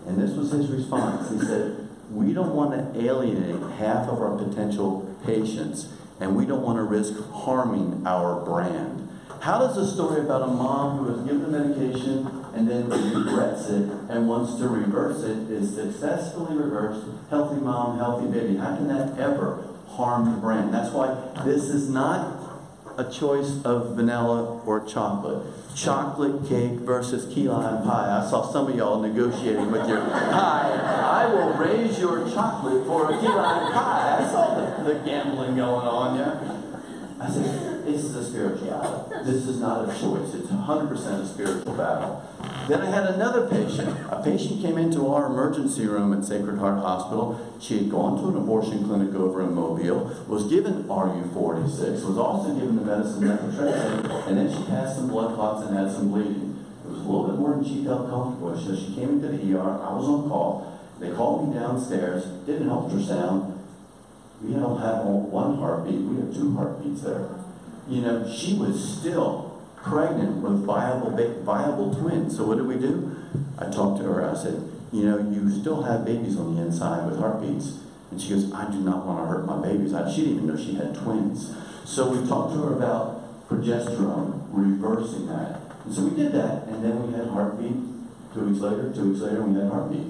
And 0.06 0.22
this 0.22 0.32
was 0.32 0.52
his 0.52 0.70
response. 0.70 1.30
He 1.32 1.40
said, 1.40 1.88
We 2.12 2.34
don't 2.34 2.54
want 2.54 2.72
to 2.72 3.00
alienate 3.00 3.62
half 3.78 4.08
of 4.10 4.22
our 4.22 4.38
potential 4.38 5.16
patients, 5.26 5.94
and 6.20 6.36
we 6.36 6.46
don't 6.46 6.62
want 6.62 6.78
to 6.78 6.84
risk 6.84 7.14
harming 7.32 8.04
our 8.06 8.44
brand. 8.44 9.08
How 9.42 9.60
does 9.60 9.78
a 9.78 9.90
story 9.90 10.22
about 10.22 10.42
a 10.42 10.48
mom 10.48 10.98
who 10.98 11.14
has 11.14 11.24
given 11.24 11.52
the 11.52 11.60
medication 11.60 12.39
and 12.56 12.70
then 12.70 12.90
regrets 12.90 13.70
it 13.70 13.90
and 14.10 14.28
wants 14.28 14.56
to 14.56 14.68
reverse 14.68 15.24
it 15.24 15.50
is 15.50 15.76
successfully 15.76 16.58
reversed? 16.58 17.06
Healthy 17.30 17.62
mom, 17.62 17.98
healthy 17.98 18.28
baby. 18.28 18.58
How 18.58 18.76
can 18.76 18.88
that 18.88 19.18
ever 19.20 19.64
harm 19.88 20.26
the 20.26 20.38
brand? 20.38 20.74
That's 20.74 20.94
why 20.94 21.16
this 21.46 21.64
is 21.64 21.90
not 21.90 22.40
a 22.98 23.10
choice 23.10 23.64
of 23.64 23.96
vanilla 23.96 24.62
or 24.66 24.86
chocolate. 24.86 25.46
Chocolate 25.76 26.48
cake 26.50 26.80
versus 26.80 27.34
key 27.34 27.48
lime 27.48 27.84
pie. 27.84 28.22
I 28.22 28.30
saw 28.30 28.52
some 28.52 28.68
of 28.68 28.76
y'all 28.76 29.00
negotiating 29.00 29.72
with 29.72 29.88
your 29.88 30.02
pie. 30.02 30.80
I 31.20 31.34
will 31.34 31.54
raise 31.54 31.98
your 31.98 32.30
chocolate 32.30 32.86
for 32.86 33.12
a 33.12 33.20
key 33.20 33.28
lime 33.28 33.72
pie. 33.72 34.18
I 34.20 34.30
saw 34.30 34.56
the, 34.56 34.94
the 34.94 35.00
gambling 35.06 35.56
going 35.56 35.88
on, 35.88 36.18
yeah. 36.18 37.26
I 37.26 37.30
said, 37.30 37.69
a 38.20 38.26
spiritual 38.26 38.70
battle. 38.70 39.24
This 39.24 39.48
is 39.48 39.60
not 39.60 39.90
a 39.90 40.00
choice. 40.00 40.34
It's 40.34 40.48
100% 40.48 40.92
a 40.92 41.26
spiritual 41.26 41.74
battle. 41.74 42.24
Then 42.68 42.82
I 42.82 42.92
had 42.92 43.06
another 43.06 43.48
patient. 43.48 43.90
A 44.12 44.22
patient 44.24 44.62
came 44.62 44.78
into 44.78 45.08
our 45.08 45.28
emergency 45.28 45.88
room 45.88 46.14
at 46.14 46.26
Sacred 46.26 46.60
Heart 46.60 46.80
Hospital. 46.80 47.40
She 47.60 47.78
had 47.80 47.90
gone 47.90 48.22
to 48.22 48.30
an 48.30 48.38
abortion 48.38 48.86
clinic 48.86 49.16
over 49.16 49.42
in 49.42 49.54
Mobile, 49.54 50.16
was 50.28 50.48
given 50.48 50.84
RU486, 50.84 52.06
was 52.06 52.18
also 52.18 52.54
given 52.54 52.76
the 52.76 52.84
medicine 52.84 53.24
methotrexate, 53.24 54.28
and 54.28 54.38
then 54.38 54.50
she 54.50 54.70
had 54.70 54.94
some 54.94 55.08
blood 55.08 55.36
clots 55.36 55.66
and 55.66 55.78
had 55.78 55.92
some 55.92 56.12
bleeding. 56.12 56.66
It 56.86 56.90
was 56.90 57.00
a 57.00 57.04
little 57.04 57.28
bit 57.28 57.40
more 57.40 57.56
than 57.56 57.66
she 57.66 57.84
felt 57.84 58.10
comfortable 58.10 58.52
with. 58.52 58.62
So 58.64 58.76
she 58.76 58.94
came 58.94 59.10
into 59.10 59.30
the 59.30 59.58
ER. 59.58 59.62
I 59.62 59.94
was 59.94 60.08
on 60.08 60.30
call. 60.30 60.80
They 61.00 61.12
called 61.12 61.48
me 61.48 61.60
downstairs, 61.60 62.26
did 62.46 62.62
an 62.62 62.68
ultrasound, 62.68 63.58
we 64.42 64.54
don't 64.54 64.80
have 64.80 65.04
one 65.04 65.58
heartbeat, 65.58 66.00
we 66.00 66.16
have 66.18 66.34
two 66.34 66.56
heartbeats 66.56 67.02
there. 67.02 67.39
You 67.90 68.02
know, 68.02 68.32
she 68.32 68.54
was 68.54 69.00
still 69.00 69.60
pregnant 69.76 70.38
with 70.44 70.64
viable, 70.64 71.12
viable 71.44 71.96
twins. 71.96 72.38
So 72.38 72.46
what 72.46 72.58
did 72.58 72.68
we 72.68 72.76
do? 72.76 73.16
I 73.58 73.70
talked 73.72 74.00
to 74.02 74.06
her, 74.06 74.30
I 74.30 74.36
said, 74.36 74.62
you 74.92 75.04
know, 75.04 75.18
you 75.18 75.50
still 75.50 75.84
have 75.84 76.06
babies 76.06 76.38
on 76.38 76.56
the 76.56 76.62
inside 76.62 77.10
with 77.10 77.20
heartbeats. 77.20 77.80
And 78.12 78.22
she 78.22 78.30
goes, 78.30 78.52
I 78.54 78.70
do 78.72 78.80
not 78.80 79.06
want 79.06 79.20
to 79.20 79.26
hurt 79.26 79.46
my 79.46 79.62
babies. 79.62 79.94
I, 79.94 80.10
she 80.12 80.22
didn't 80.22 80.38
even 80.38 80.48
know 80.48 80.58
she 80.58 80.76
had 80.76 80.96
twins. 80.96 81.56
So 81.86 82.10
we 82.10 82.28
talked 82.28 82.54
to 82.54 82.62
her 82.64 82.74
about 82.74 83.48
progesterone, 83.50 84.48
reversing 84.52 85.28
that. 85.28 85.62
And 85.86 85.94
so 85.94 86.04
we 86.04 86.16
did 86.16 86.32
that, 86.34 86.68
and 86.68 86.84
then 86.84 87.06
we 87.06 87.18
had 87.18 87.28
heartbeat. 87.28 87.74
Two 88.34 88.42
weeks 88.42 88.60
later, 88.60 88.92
two 88.94 89.10
weeks 89.10 89.22
later, 89.22 89.42
we 89.44 89.60
had 89.60 89.72
heartbeat. 89.72 90.06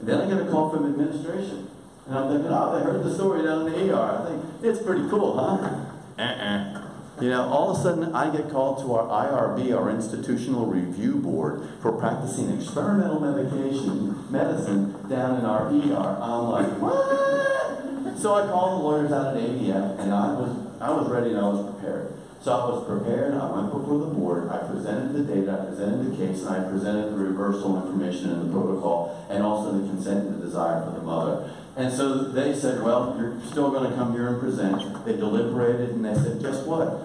And 0.00 0.08
then 0.08 0.20
I 0.20 0.28
get 0.28 0.46
a 0.46 0.50
call 0.50 0.70
from 0.70 0.86
administration. 0.86 1.68
And 2.06 2.18
I'm 2.18 2.30
thinking, 2.30 2.52
oh, 2.52 2.78
they 2.78 2.84
heard 2.84 3.02
the 3.02 3.14
story 3.14 3.42
down 3.42 3.66
in 3.66 3.72
the 3.72 3.92
ER. 3.92 4.22
I 4.22 4.28
think, 4.28 4.44
it's 4.62 4.82
pretty 4.82 5.08
cool, 5.08 5.36
huh? 5.36 6.22
Uh-uh. 6.22 6.83
You 7.20 7.30
know, 7.30 7.44
all 7.44 7.70
of 7.70 7.78
a 7.78 7.82
sudden, 7.82 8.12
I 8.12 8.34
get 8.34 8.50
called 8.50 8.84
to 8.84 8.94
our 8.94 9.06
IRB, 9.06 9.76
our 9.76 9.88
Institutional 9.88 10.66
Review 10.66 11.16
Board, 11.16 11.68
for 11.80 11.92
practicing 11.92 12.50
experimental 12.50 13.20
medication, 13.20 14.30
medicine 14.32 14.96
down 15.08 15.38
in 15.38 15.44
our 15.46 15.68
ER. 15.68 16.18
I'm 16.20 16.48
like, 16.50 16.66
what? 16.80 18.18
So 18.18 18.34
I 18.34 18.46
called 18.46 18.80
the 18.80 18.84
lawyers 18.84 19.12
out 19.12 19.36
at 19.36 19.42
ADF, 19.42 20.00
and 20.00 20.12
I 20.12 20.32
was, 20.32 20.56
I 20.80 20.90
was 20.90 21.08
ready 21.08 21.30
and 21.30 21.38
I 21.38 21.48
was 21.48 21.72
prepared. 21.74 22.12
So 22.42 22.52
I 22.52 22.64
was 22.68 22.84
prepared, 22.84 23.34
I 23.34 23.50
went 23.50 23.72
before 23.72 24.00
the 24.00 24.12
board, 24.12 24.50
I 24.50 24.58
presented 24.66 25.14
the 25.14 25.22
data, 25.22 25.52
I 25.62 25.64
presented 25.64 26.10
the 26.10 26.16
case, 26.16 26.42
and 26.42 26.50
I 26.50 26.68
presented 26.68 27.12
the 27.12 27.16
reversal 27.16 27.80
information 27.80 28.30
in 28.32 28.46
the 28.46 28.52
protocol, 28.52 29.26
and 29.30 29.42
also 29.42 29.72
the 29.72 29.88
consent 29.88 30.26
and 30.26 30.42
the 30.42 30.46
desire 30.46 30.84
for 30.84 30.90
the 30.90 31.02
mother. 31.02 31.50
And 31.76 31.92
so 31.92 32.24
they 32.24 32.54
said, 32.54 32.82
well, 32.82 33.16
you're 33.18 33.40
still 33.50 33.70
going 33.70 33.90
to 33.90 33.96
come 33.96 34.12
here 34.12 34.28
and 34.28 34.40
present. 34.40 35.04
They 35.04 35.16
deliberated, 35.16 35.90
and 35.90 36.04
they 36.04 36.14
said, 36.14 36.40
guess 36.40 36.62
what? 36.64 37.02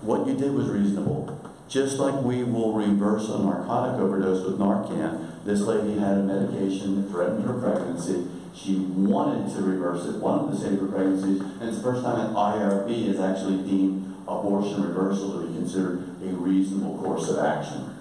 What 0.00 0.26
you 0.26 0.34
did 0.34 0.52
was 0.52 0.68
reasonable. 0.68 1.38
Just 1.68 1.98
like 1.98 2.22
we 2.22 2.42
will 2.44 2.72
reverse 2.72 3.28
a 3.28 3.38
narcotic 3.38 4.00
overdose 4.00 4.44
with 4.46 4.58
Narcan, 4.58 5.44
this 5.44 5.60
lady 5.60 5.98
had 5.98 6.16
a 6.18 6.22
medication 6.22 7.02
that 7.02 7.10
threatened 7.10 7.44
her 7.44 7.54
pregnancy. 7.54 8.26
She 8.54 8.76
wanted 8.76 9.54
to 9.54 9.62
reverse 9.62 10.06
it, 10.06 10.16
wanted 10.22 10.52
to 10.52 10.58
save 10.58 10.80
her 10.80 10.86
pregnancies, 10.86 11.40
and 11.40 11.62
it's 11.62 11.76
the 11.76 11.82
first 11.82 12.02
time 12.02 12.20
an 12.20 12.34
IRB 12.34 13.08
has 13.08 13.20
actually 13.20 13.58
deemed 13.68 14.14
abortion 14.26 14.82
reversal 14.82 15.40
to 15.40 15.46
be 15.46 15.54
considered 15.54 16.02
a 16.22 16.28
reasonable 16.28 16.96
course 16.98 17.28
of 17.28 17.38
action. 17.44 17.94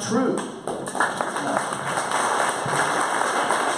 Truth. 0.00 0.40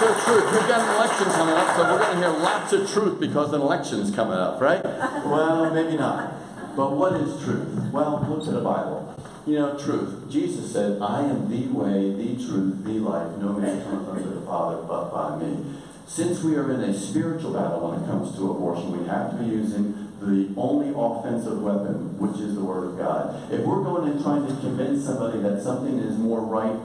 So 0.03 0.13
truth. 0.25 0.51
We've 0.51 0.67
got 0.67 0.81
an 0.81 0.95
election 0.97 1.27
coming 1.31 1.55
up, 1.55 1.77
so 1.77 1.83
we're 1.83 1.99
going 1.99 2.11
to 2.11 2.17
hear 2.17 2.39
lots 2.43 2.73
of 2.73 2.91
truth 2.91 3.21
because 3.21 3.53
an 3.53 3.61
election's 3.61 4.13
coming 4.13 4.37
up, 4.37 4.59
right? 4.59 4.83
Well, 4.83 5.73
maybe 5.73 5.95
not. 5.95 6.75
But 6.75 6.97
what 6.97 7.13
is 7.13 7.41
truth? 7.45 7.89
Well, 7.93 8.25
look 8.27 8.43
to 8.43 8.51
the 8.51 8.59
Bible. 8.59 9.15
You 9.45 9.59
know, 9.59 9.79
truth. 9.79 10.29
Jesus 10.29 10.73
said, 10.73 11.01
I 11.01 11.21
am 11.21 11.49
the 11.49 11.67
way, 11.67 12.11
the 12.11 12.35
truth, 12.35 12.83
the 12.83 12.99
life. 12.99 13.37
No 13.37 13.53
man 13.53 13.81
comes 13.85 14.09
unto 14.09 14.41
the 14.41 14.45
Father 14.45 14.83
but 14.83 15.09
by 15.09 15.37
me. 15.37 15.63
Since 16.05 16.43
we 16.43 16.57
are 16.57 16.69
in 16.73 16.81
a 16.81 16.93
spiritual 16.93 17.53
battle 17.53 17.89
when 17.89 18.03
it 18.03 18.05
comes 18.05 18.35
to 18.35 18.51
abortion, 18.51 18.99
we 18.99 19.07
have 19.07 19.31
to 19.31 19.37
be 19.37 19.45
using 19.45 20.11
the 20.19 20.53
only 20.59 20.91
offensive 20.93 21.61
weapon, 21.61 22.19
which 22.19 22.41
is 22.41 22.55
the 22.55 22.63
Word 22.63 22.89
of 22.89 22.97
God. 22.97 23.53
If 23.53 23.61
we're 23.61 23.81
going 23.81 24.11
and 24.11 24.21
trying 24.21 24.47
to 24.47 24.53
convince 24.59 25.05
somebody 25.05 25.39
that 25.39 25.63
something 25.63 25.97
is 25.99 26.17
more 26.17 26.41
right 26.41 26.75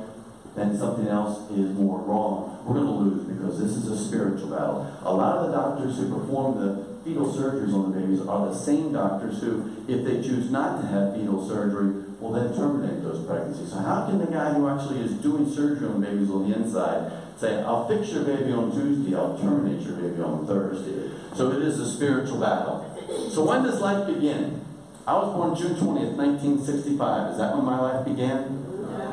than 0.59 0.77
something 0.77 1.07
else 1.09 1.49
is 1.51 1.71
more 1.79 2.01
wrong, 2.01 2.59
we're 2.66 2.75
going 2.75 2.87
to 2.87 2.92
lose 2.92 3.25
because 3.25 3.59
this 3.59 3.73
is 3.73 3.88
a 3.88 3.97
spiritual 3.97 4.51
battle. 4.51 4.92
A 5.03 5.12
lot 5.12 5.38
of 5.38 5.51
the 5.51 5.57
doctors 5.57 5.97
who 5.97 6.12
perform 6.18 6.59
the 6.59 6.85
fetal 7.05 7.33
surgeries 7.33 7.73
on 7.73 7.92
the 7.92 7.99
babies 7.99 8.21
are 8.27 8.47
the 8.47 8.55
same 8.55 8.92
doctors 8.92 9.40
who, 9.40 9.71
if 9.88 10.05
they 10.05 10.21
choose 10.21 10.51
not 10.51 10.83
to 10.83 10.87
have 10.88 11.14
fetal 11.14 11.47
surgery, 11.49 12.05
will 12.21 12.33
then 12.33 12.55
terminate 12.55 13.03
those 13.03 13.25
pregnancies. 13.25 13.71
So 13.71 13.79
how 13.79 14.07
can 14.07 14.18
the 14.18 14.27
guy 14.27 14.53
who 14.53 14.68
actually 14.68 15.01
is 15.01 15.12
doing 15.23 15.49
surgery 15.49 15.88
on 15.88 16.03
babies 16.03 16.31
on 16.31 16.51
the 16.51 16.57
inside 16.57 17.12
say, 17.38 17.62
I'll 17.62 17.87
fix 17.87 18.11
your 18.11 18.25
baby 18.25 18.53
on 18.53 18.73
Tuesday, 18.73 19.14
I'll 19.14 19.38
terminate 19.38 19.87
your 19.87 19.94
baby 19.94 20.21
on 20.21 20.47
Thursday? 20.47 21.11
So 21.35 21.53
it 21.53 21.62
is 21.62 21.79
a 21.79 21.88
spiritual 21.88 22.40
battle. 22.40 22.85
So 23.31 23.47
when 23.47 23.62
does 23.62 23.81
life 23.81 24.07
begin? 24.07 24.64
I 25.07 25.14
was 25.14 25.33
born 25.33 25.57
June 25.57 25.77
20th, 25.77 26.16
1965. 26.16 27.33
Is 27.33 27.38
that 27.38 27.57
when 27.57 27.64
my 27.64 27.81
life 27.81 28.05
began? 28.05 28.67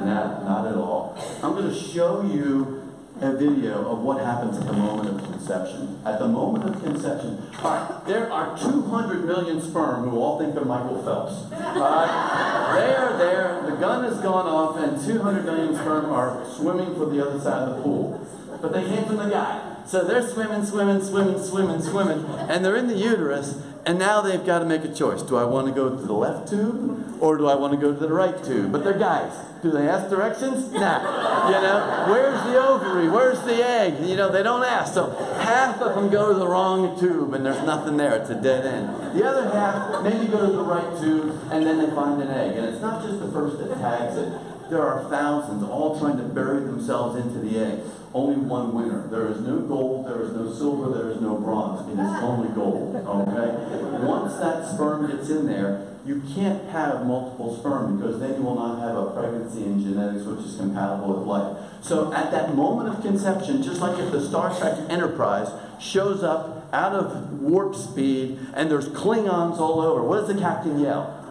Not, 0.06 0.68
at 0.68 0.76
all. 0.76 1.18
I'm 1.42 1.54
going 1.54 1.68
to 1.68 1.74
show 1.74 2.22
you 2.24 2.84
a 3.22 3.36
video 3.36 3.90
of 3.90 4.00
what 4.00 4.24
happens 4.24 4.58
at 4.58 4.68
the 4.68 4.74
moment 4.74 5.10
of 5.10 5.24
conception. 5.32 6.00
At 6.06 6.20
the 6.20 6.28
moment 6.28 6.66
of 6.66 6.84
conception, 6.84 7.42
all 7.64 7.72
right, 7.72 8.06
there 8.06 8.32
are 8.32 8.58
200 8.58 9.26
million 9.26 9.62
sperm 9.62 10.10
who 10.10 10.20
all 10.20 10.38
think 10.38 10.54
they're 10.54 10.66
Michael 10.66 11.02
Phelps. 11.02 11.50
They 11.50 11.56
are 11.56 13.18
there, 13.18 13.64
the 13.66 13.78
gun 13.78 14.04
has 14.04 14.20
gone 14.22 14.46
off, 14.46 14.78
and 14.78 15.02
200 15.04 15.46
million 15.46 15.74
sperm 15.76 16.06
are 16.12 16.46
swimming 16.56 16.94
for 16.96 17.06
the 17.08 17.26
other 17.26 17.40
side 17.40 17.68
of 17.68 17.78
the 17.78 17.82
pool. 17.84 18.28
But 18.62 18.74
they 18.74 18.84
came 18.86 19.06
from 19.06 19.18
the 19.18 19.30
guy. 19.30 19.75
So 19.86 20.04
they're 20.04 20.28
swimming, 20.28 20.66
swimming, 20.66 21.02
swimming, 21.04 21.42
swimming, 21.42 21.82
swimming, 21.82 22.26
and 22.50 22.66
they're 22.66 22.76
in 22.76 22.88
the 22.88 22.96
uterus, 22.98 23.62
and 23.86 24.00
now 24.00 24.20
they've 24.22 24.44
got 24.44 24.60
to 24.60 24.66
make 24.66 24.84
a 24.84 24.92
choice. 24.92 25.22
Do 25.22 25.38
I 25.38 25.44
want 25.44 25.68
to 25.68 25.74
go 25.74 25.90
to 25.90 25.96
the 25.96 26.14
left 26.14 26.50
tube, 26.50 27.22
or 27.22 27.38
do 27.38 27.48
I 27.48 27.54
want 27.54 27.74
to 27.74 27.78
go 27.78 27.94
to 27.94 28.00
the 28.00 28.12
right 28.12 28.44
tube? 28.44 28.72
But 28.72 28.84
they're 28.84 28.98
guys. 28.98 29.32
Do 29.62 29.70
they 29.72 29.88
ask 29.88 30.10
directions? 30.10 30.72
Nah. 30.72 31.50
You 31.50 31.62
know, 31.62 32.06
where's 32.10 32.44
the 32.44 32.60
ovary? 32.60 33.10
Where's 33.10 33.42
the 33.42 33.64
egg? 33.64 34.04
You 34.04 34.16
know, 34.16 34.32
they 34.32 34.42
don't 34.42 34.64
ask. 34.64 34.94
So 34.94 35.12
half 35.40 35.80
of 35.82 35.96
them 35.96 36.10
go 36.10 36.34
to 36.34 36.40
the 36.40 36.48
wrong 36.48 37.00
tube, 37.00 37.34
and 37.36 37.46
there's 37.46 37.64
nothing 37.64 37.98
there. 37.98 38.16
It's 38.16 38.32
a 38.32 38.42
dead 38.42 38.66
end. 38.66 39.18
The 39.18 39.24
other 39.24 39.50
half 39.52 40.04
maybe 40.04 40.28
go 40.28 40.46
to 40.46 40.52
the 40.52 40.64
right 40.64 41.00
tube, 41.00 41.40
and 41.52 41.66
then 41.66 41.78
they 41.78 41.94
find 41.96 42.22
an 42.22 42.30
egg. 42.30 42.58
And 42.58 42.66
it's 42.66 42.82
not 42.82 43.04
just 43.04 43.20
the 43.20 43.32
first 43.32 43.60
that 43.60 43.70
tags 43.76 44.18
it. 44.18 44.34
There 44.70 44.82
are 44.82 45.10
thousands 45.10 45.64
all 45.64 46.00
trying 46.00 46.18
to 46.18 46.24
bury 46.24 46.62
themselves 46.62 47.18
into 47.24 47.40
the 47.40 47.60
egg 47.60 47.80
only 48.16 48.38
one 48.38 48.74
winner. 48.74 49.08
There 49.10 49.28
is 49.28 49.42
no 49.42 49.60
gold, 49.60 50.08
there 50.08 50.22
is 50.22 50.32
no 50.32 50.52
silver, 50.52 50.98
there 50.98 51.12
is 51.12 51.20
no 51.20 51.36
bronze. 51.36 51.86
It 51.90 52.00
is 52.00 52.00
ah. 52.00 52.24
only 52.24 52.48
gold. 52.56 52.96
Okay? 52.96 54.06
Once 54.06 54.38
that 54.38 54.66
sperm 54.74 55.12
gets 55.12 55.30
in 55.30 55.46
there, 55.46 55.86
you 56.06 56.24
can't 56.34 56.64
have 56.70 57.06
multiple 57.06 57.58
sperm 57.58 57.98
because 57.98 58.22
then 58.22 58.36
you 58.36 58.42
will 58.42 58.56
not 58.56 58.80
have 58.80 58.96
a 58.96 59.12
pregnancy 59.12 59.66
in 59.66 59.84
genetics 59.84 60.24
which 60.24 60.46
is 60.46 60.56
compatible 60.56 61.14
with 61.14 61.28
life. 61.28 61.58
So 61.82 62.14
at 62.14 62.32
that 62.32 62.56
moment 62.56 62.96
of 62.96 63.02
conception, 63.02 63.62
just 63.62 63.82
like 63.82 64.00
if 64.00 64.14
the 64.14 64.26
Star 64.26 64.58
Trek 64.58 64.80
Enterprise 64.90 65.50
shows 65.82 66.24
up 66.24 66.70
out 66.72 66.94
of 66.94 67.42
warp 67.42 67.76
speed 67.76 68.40
and 68.54 68.72
there's 68.72 68.88
Klingons 68.90 69.60
all 69.60 69.82
over, 69.82 70.02
what 70.02 70.26
does 70.26 70.34
the 70.34 70.40
captain 70.40 70.80
yell? 70.80 71.22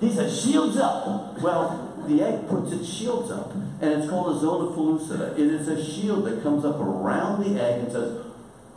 He 0.00 0.10
says, 0.10 0.42
shields 0.42 0.78
up! 0.78 1.42
Well, 1.42 1.89
the 2.10 2.26
egg 2.26 2.48
puts 2.48 2.72
its 2.72 2.88
shields 2.88 3.30
up, 3.30 3.54
and 3.54 3.84
it's 3.84 4.08
called 4.08 4.36
a 4.36 4.40
zona 4.40 4.74
pellucida. 4.74 5.32
It 5.34 5.46
is 5.46 5.68
a 5.68 5.82
shield 5.82 6.24
that 6.26 6.42
comes 6.42 6.64
up 6.64 6.80
around 6.80 7.44
the 7.44 7.62
egg 7.62 7.84
and 7.84 7.92
says, 7.92 8.26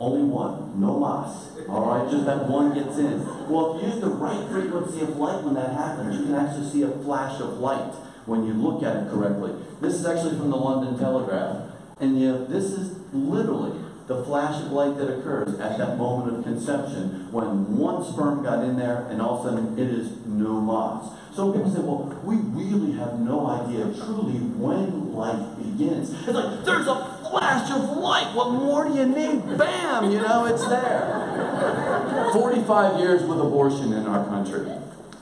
only 0.00 0.24
one, 0.24 0.80
no 0.80 0.98
mas. 0.98 1.68
All 1.68 1.86
right, 1.86 2.10
just 2.10 2.26
that 2.26 2.48
one 2.48 2.74
gets 2.74 2.98
in. 2.98 3.24
Well, 3.48 3.76
if 3.76 3.82
you 3.82 3.88
use 3.90 4.00
the 4.00 4.08
right 4.08 4.48
frequency 4.50 5.00
of 5.00 5.16
light 5.16 5.42
when 5.42 5.54
that 5.54 5.72
happens, 5.72 6.18
you 6.18 6.26
can 6.26 6.34
actually 6.34 6.68
see 6.68 6.82
a 6.82 6.90
flash 6.90 7.40
of 7.40 7.58
light 7.58 7.94
when 8.26 8.44
you 8.44 8.54
look 8.54 8.82
at 8.82 8.96
it 8.96 9.10
correctly. 9.10 9.52
This 9.80 9.94
is 9.94 10.06
actually 10.06 10.36
from 10.36 10.50
the 10.50 10.56
London 10.56 10.98
Telegraph. 10.98 11.70
And 12.00 12.20
you 12.20 12.32
know, 12.32 12.44
this 12.46 12.64
is 12.64 12.98
literally 13.12 13.80
the 14.06 14.22
flash 14.24 14.60
of 14.62 14.72
light 14.72 14.98
that 14.98 15.18
occurs 15.18 15.58
at 15.60 15.78
that 15.78 15.96
moment 15.96 16.36
of 16.36 16.44
conception 16.44 17.32
when 17.32 17.78
one 17.78 18.04
sperm 18.04 18.42
got 18.42 18.62
in 18.62 18.76
there 18.76 19.06
and 19.08 19.22
all 19.22 19.40
of 19.40 19.46
a 19.46 19.50
sudden 19.50 19.78
it 19.78 19.88
is 19.88 20.26
no 20.26 20.60
mas. 20.60 21.10
So 21.34 21.50
people 21.50 21.70
say, 21.74 21.80
well, 21.80 22.06
we 22.22 22.36
really 22.36 22.92
have 22.92 23.18
no 23.18 23.50
idea 23.50 23.86
truly 23.92 24.38
when 24.54 25.12
life 25.14 25.58
begins. 25.58 26.12
It's 26.12 26.28
like, 26.28 26.64
there's 26.64 26.86
a 26.86 27.18
flash 27.26 27.70
of 27.72 27.96
light. 27.98 28.32
What 28.36 28.50
more 28.50 28.86
do 28.86 28.94
you 28.94 29.06
need? 29.06 29.58
Bam! 29.58 30.12
You 30.12 30.22
know, 30.22 30.46
it's 30.46 30.64
there. 30.68 32.30
45 32.32 33.00
years 33.00 33.24
with 33.24 33.40
abortion 33.40 33.92
in 33.92 34.06
our 34.06 34.24
country. 34.26 34.70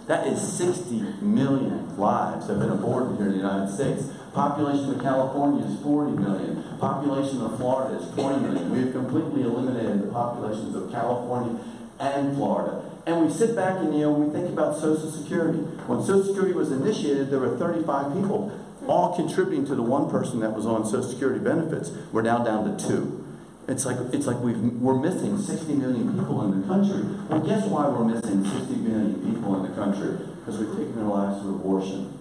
That 0.06 0.26
is 0.26 0.36
60 0.36 1.00
million 1.22 1.96
lives 1.96 2.48
have 2.48 2.58
been 2.58 2.70
aborted 2.70 3.16
here 3.16 3.28
in 3.28 3.32
the 3.32 3.38
United 3.38 3.72
States. 3.72 4.12
Population 4.34 4.92
of 4.92 5.00
California 5.00 5.64
is 5.64 5.80
40 5.80 6.12
million. 6.18 6.62
Population 6.78 7.40
of 7.40 7.56
Florida 7.56 7.96
is 7.98 8.10
20 8.12 8.40
million. 8.40 8.70
We 8.70 8.80
have 8.80 8.92
completely 8.92 9.42
eliminated 9.42 10.02
the 10.02 10.12
populations 10.12 10.74
of 10.74 10.90
California 10.92 11.58
and 12.00 12.36
Florida. 12.36 12.91
And 13.04 13.26
we 13.26 13.32
sit 13.32 13.56
back 13.56 13.78
and 13.78 13.92
you 13.94 14.02
know 14.02 14.12
we 14.12 14.32
think 14.32 14.48
about 14.48 14.76
Social 14.76 15.10
Security. 15.10 15.58
When 15.58 16.00
Social 16.00 16.24
Security 16.24 16.54
was 16.54 16.70
initiated, 16.70 17.30
there 17.30 17.40
were 17.40 17.56
35 17.58 18.14
people, 18.14 18.52
all 18.86 19.16
contributing 19.16 19.66
to 19.66 19.74
the 19.74 19.82
one 19.82 20.08
person 20.08 20.38
that 20.40 20.52
was 20.54 20.66
on 20.66 20.84
Social 20.84 21.02
Security 21.02 21.40
benefits. 21.40 21.90
We're 22.12 22.22
now 22.22 22.44
down 22.44 22.76
to 22.76 22.88
two. 22.88 23.18
It's 23.66 23.84
like 23.86 23.96
it's 24.12 24.26
like 24.26 24.38
we 24.38 24.54
we're 24.54 24.98
missing 24.98 25.38
60 25.38 25.74
million 25.74 26.18
people 26.18 26.42
in 26.44 26.60
the 26.60 26.66
country. 26.66 27.02
Well, 27.28 27.40
guess 27.40 27.66
why 27.66 27.88
we're 27.88 28.04
missing 28.04 28.44
60 28.44 28.74
million 28.76 29.34
people 29.34 29.56
in 29.56 29.70
the 29.70 29.74
country? 29.74 30.18
Because 30.38 30.58
we've 30.58 30.76
taken 30.76 30.94
their 30.96 31.04
lives 31.04 31.40
through 31.42 31.56
abortion. 31.56 32.18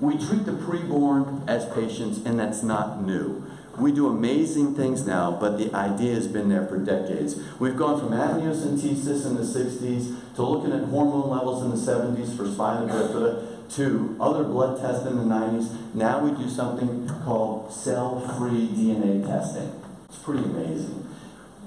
We 0.00 0.14
treat 0.14 0.44
the 0.44 0.52
preborn 0.52 1.48
as 1.48 1.64
patients, 1.74 2.18
and 2.26 2.38
that's 2.38 2.62
not 2.62 3.02
new. 3.02 3.41
We 3.78 3.90
do 3.90 4.06
amazing 4.06 4.74
things 4.74 5.06
now, 5.06 5.38
but 5.40 5.56
the 5.56 5.74
idea 5.74 6.14
has 6.14 6.26
been 6.26 6.50
there 6.50 6.66
for 6.66 6.76
decades. 6.76 7.36
We've 7.58 7.76
gone 7.76 7.98
from 7.98 8.10
amniocentesis 8.10 9.24
in 9.24 9.34
the 9.34 9.42
60s 9.42 10.34
to 10.36 10.42
looking 10.42 10.72
at 10.72 10.88
hormone 10.88 11.30
levels 11.30 11.62
in 11.62 11.70
the 11.70 11.76
70s 11.76 12.36
for 12.36 12.46
spina 12.46 12.92
bifida 12.92 13.48
to 13.76 14.16
other 14.20 14.44
blood 14.44 14.78
tests 14.78 15.06
in 15.06 15.16
the 15.16 15.24
90s. 15.24 15.94
Now 15.94 16.22
we 16.22 16.32
do 16.32 16.50
something 16.50 17.08
called 17.24 17.72
cell-free 17.72 18.68
DNA 18.68 19.26
testing. 19.26 19.72
It's 20.08 20.18
pretty 20.18 20.44
amazing. 20.44 21.08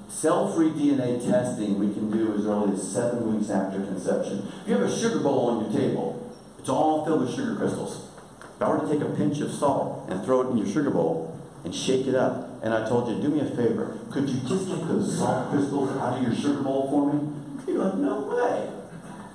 Cell-free 0.08 0.70
DNA 0.70 1.26
testing 1.28 1.80
we 1.80 1.92
can 1.92 2.10
do 2.10 2.34
as 2.34 2.46
early 2.46 2.74
as 2.74 2.92
seven 2.92 3.36
weeks 3.36 3.50
after 3.50 3.80
conception. 3.80 4.46
If 4.62 4.68
you 4.68 4.74
have 4.74 4.88
a 4.88 4.96
sugar 4.96 5.18
bowl 5.18 5.50
on 5.50 5.64
your 5.64 5.80
table, 5.80 6.32
it's 6.60 6.68
all 6.68 7.04
filled 7.04 7.22
with 7.22 7.34
sugar 7.34 7.56
crystals. 7.56 8.08
If 8.54 8.62
I 8.62 8.68
were 8.70 8.78
to 8.78 8.88
take 8.88 9.02
a 9.02 9.12
pinch 9.16 9.40
of 9.40 9.50
salt 9.50 10.08
and 10.08 10.24
throw 10.24 10.42
it 10.42 10.50
in 10.50 10.58
your 10.58 10.68
sugar 10.68 10.90
bowl 10.90 11.35
and 11.66 11.74
shake 11.74 12.06
it 12.06 12.14
up, 12.14 12.62
and 12.62 12.72
I 12.72 12.88
told 12.88 13.08
you, 13.08 13.20
do 13.20 13.28
me 13.28 13.40
a 13.40 13.44
favor, 13.44 13.98
could 14.12 14.28
you 14.28 14.38
just 14.48 14.68
get 14.68 14.86
those 14.86 15.18
salt 15.18 15.50
crystals 15.50 15.90
out 15.98 16.16
of 16.16 16.22
your 16.22 16.32
sugar 16.32 16.62
bowl 16.62 16.88
for 16.88 17.12
me? 17.12 17.32
You're 17.66 17.84
like, 17.84 17.94
no 17.96 18.20
way. 18.20 18.70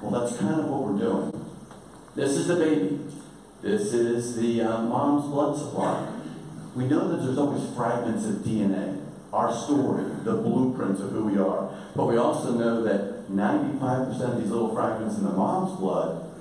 Well, 0.02 0.12
that's 0.12 0.38
kind 0.40 0.62
of 0.62 0.68
what 0.68 0.84
we're 0.84 0.98
doing. 0.98 1.46
This 2.16 2.32
is 2.38 2.48
the 2.48 2.56
baby. 2.56 3.00
This 3.62 3.94
is 3.94 4.38
the 4.38 4.62
uh, 4.62 4.82
mom's 4.84 5.26
blood 5.30 5.58
supply. 5.58 6.10
We 6.74 6.86
know 6.86 7.10
that 7.10 7.18
there's 7.18 7.38
always 7.38 7.76
fragments 7.76 8.26
of 8.26 8.36
DNA, 8.36 9.04
our 9.34 9.54
story, 9.54 10.06
the 10.24 10.36
blueprints 10.36 11.02
of 11.02 11.12
who 11.12 11.26
we 11.26 11.38
are. 11.38 11.70
But 11.98 12.06
we 12.06 12.16
also 12.16 12.54
know 12.54 12.82
that 12.84 13.30
95% 13.30 14.22
of 14.22 14.42
these 14.42 14.50
little 14.50 14.74
fragments 14.74 15.18
in 15.18 15.26
the 15.26 15.32
mom's 15.32 15.78
blood 15.78 16.32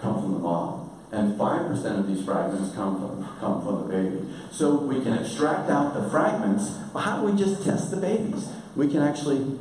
come 0.00 0.22
from 0.22 0.34
the 0.34 0.38
mom. 0.38 0.75
And 1.16 1.38
5% 1.38 1.98
of 1.98 2.06
these 2.06 2.22
fragments 2.26 2.74
come 2.74 3.00
from, 3.00 3.38
come 3.40 3.64
from 3.64 3.88
the 3.88 3.96
baby. 3.96 4.28
So 4.50 4.76
we 4.76 5.00
can 5.00 5.14
extract 5.14 5.70
out 5.70 5.94
the 5.94 6.10
fragments. 6.10 6.72
Well, 6.92 7.04
how 7.04 7.22
do 7.22 7.32
we 7.32 7.38
just 7.38 7.64
test 7.64 7.90
the 7.90 7.96
babies? 7.96 8.46
We 8.76 8.86
can 8.88 9.00
actually 9.00 9.58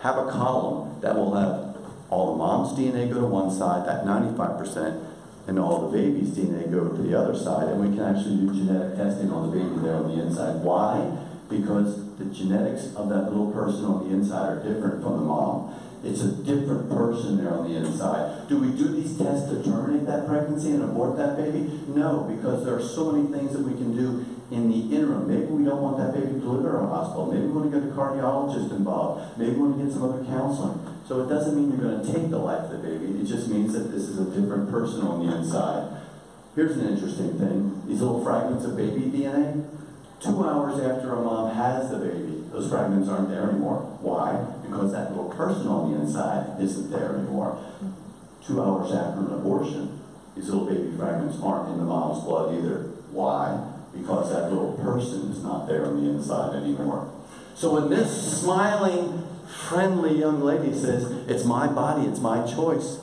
have 0.00 0.16
a 0.16 0.30
column 0.30 0.98
that 1.02 1.14
will 1.14 1.34
have 1.34 1.76
all 2.08 2.32
the 2.32 2.38
mom's 2.38 2.78
DNA 2.78 3.12
go 3.12 3.20
to 3.20 3.26
one 3.26 3.50
side, 3.50 3.86
that 3.86 4.06
95%, 4.06 5.06
and 5.46 5.58
all 5.58 5.90
the 5.90 5.98
baby's 5.98 6.30
DNA 6.30 6.70
go 6.72 6.88
to 6.88 7.02
the 7.02 7.18
other 7.18 7.36
side, 7.36 7.68
and 7.68 7.80
we 7.82 7.94
can 7.94 8.04
actually 8.04 8.36
do 8.36 8.54
genetic 8.54 8.96
testing 8.96 9.30
on 9.30 9.50
the 9.50 9.58
baby 9.58 9.76
there 9.82 9.96
on 9.96 10.08
the 10.08 10.22
inside. 10.22 10.62
Why? 10.62 11.18
Because 11.50 12.16
the 12.16 12.24
genetics 12.26 12.94
of 12.94 13.10
that 13.10 13.24
little 13.24 13.52
person 13.52 13.84
on 13.84 14.08
the 14.08 14.14
inside 14.14 14.56
are 14.56 14.62
different 14.62 15.02
from 15.02 15.18
the 15.18 15.24
mom. 15.24 15.74
It's 16.04 16.20
a 16.20 16.32
different 16.44 16.90
person 16.90 17.42
there 17.42 17.52
on 17.52 17.64
the 17.64 17.76
inside. 17.76 18.46
Do 18.48 18.58
we 18.58 18.76
do 18.76 18.88
these 18.88 19.16
tests 19.16 19.48
to 19.48 19.64
terminate 19.64 20.06
that 20.06 20.28
pregnancy 20.28 20.72
and 20.72 20.84
abort 20.84 21.16
that 21.16 21.36
baby? 21.36 21.80
No, 21.88 22.28
because 22.28 22.64
there 22.64 22.76
are 22.76 22.82
so 22.82 23.10
many 23.12 23.32
things 23.32 23.52
that 23.52 23.62
we 23.62 23.72
can 23.72 23.96
do 23.96 24.24
in 24.50 24.68
the 24.68 24.94
interim. 24.94 25.26
Maybe 25.26 25.46
we 25.46 25.64
don't 25.64 25.80
want 25.80 25.96
that 25.98 26.12
baby 26.12 26.34
to 26.34 26.40
delivered 26.40 26.78
in 26.78 26.84
a 26.84 26.88
hospital. 26.88 27.32
Maybe 27.32 27.46
we 27.46 27.52
want 27.52 27.72
to 27.72 27.80
get 27.80 27.88
a 27.88 27.92
cardiologist 27.92 28.70
involved. 28.70 29.38
Maybe 29.38 29.52
we 29.52 29.62
want 29.62 29.78
to 29.78 29.84
get 29.84 29.92
some 29.92 30.04
other 30.04 30.24
counseling. 30.24 30.78
So 31.08 31.22
it 31.22 31.28
doesn't 31.28 31.56
mean 31.56 31.72
you're 31.72 31.80
going 31.80 32.04
to 32.04 32.12
take 32.12 32.30
the 32.30 32.38
life 32.38 32.70
of 32.70 32.82
the 32.82 32.88
baby. 32.88 33.20
It 33.20 33.24
just 33.24 33.48
means 33.48 33.72
that 33.72 33.90
this 33.90 34.04
is 34.04 34.20
a 34.20 34.28
different 34.28 34.70
person 34.70 35.00
on 35.02 35.24
the 35.24 35.34
inside. 35.34 36.00
Here's 36.54 36.76
an 36.76 36.86
interesting 36.86 37.38
thing. 37.38 37.82
These 37.88 38.00
little 38.00 38.22
fragments 38.22 38.64
of 38.64 38.76
baby 38.76 39.10
DNA, 39.10 39.66
two 40.20 40.44
hours 40.44 40.80
after 40.80 41.14
a 41.14 41.20
mom 41.20 41.54
has 41.54 41.90
the 41.90 41.98
baby, 41.98 42.44
those 42.52 42.70
fragments 42.70 43.08
aren't 43.08 43.28
there 43.28 43.50
anymore. 43.50 43.80
Why? 44.00 44.36
Because 44.66 44.92
that 44.92 45.10
little 45.10 45.30
person 45.30 45.66
on 45.66 45.92
the 45.92 46.00
inside 46.00 46.60
isn't 46.60 46.90
there 46.90 47.16
anymore. 47.16 47.58
Two 48.46 48.62
hours 48.62 48.92
after 48.92 49.20
an 49.20 49.32
abortion, 49.32 50.00
these 50.36 50.48
little 50.48 50.66
baby 50.66 50.96
fragments 50.96 51.38
aren't 51.42 51.70
in 51.70 51.78
the 51.78 51.84
mom's 51.84 52.24
blood 52.24 52.54
either. 52.54 52.90
Why? 53.10 53.72
Because 53.94 54.30
that 54.30 54.50
little 54.50 54.72
person 54.72 55.30
is 55.30 55.42
not 55.42 55.68
there 55.68 55.86
on 55.86 56.02
the 56.02 56.10
inside 56.10 56.56
anymore. 56.56 57.10
So 57.54 57.74
when 57.74 57.88
this 57.88 58.40
smiling, 58.40 59.26
friendly 59.46 60.18
young 60.18 60.42
lady 60.42 60.72
says, 60.72 61.10
It's 61.28 61.44
my 61.44 61.68
body, 61.68 62.08
it's 62.08 62.20
my 62.20 62.44
choice. 62.44 62.98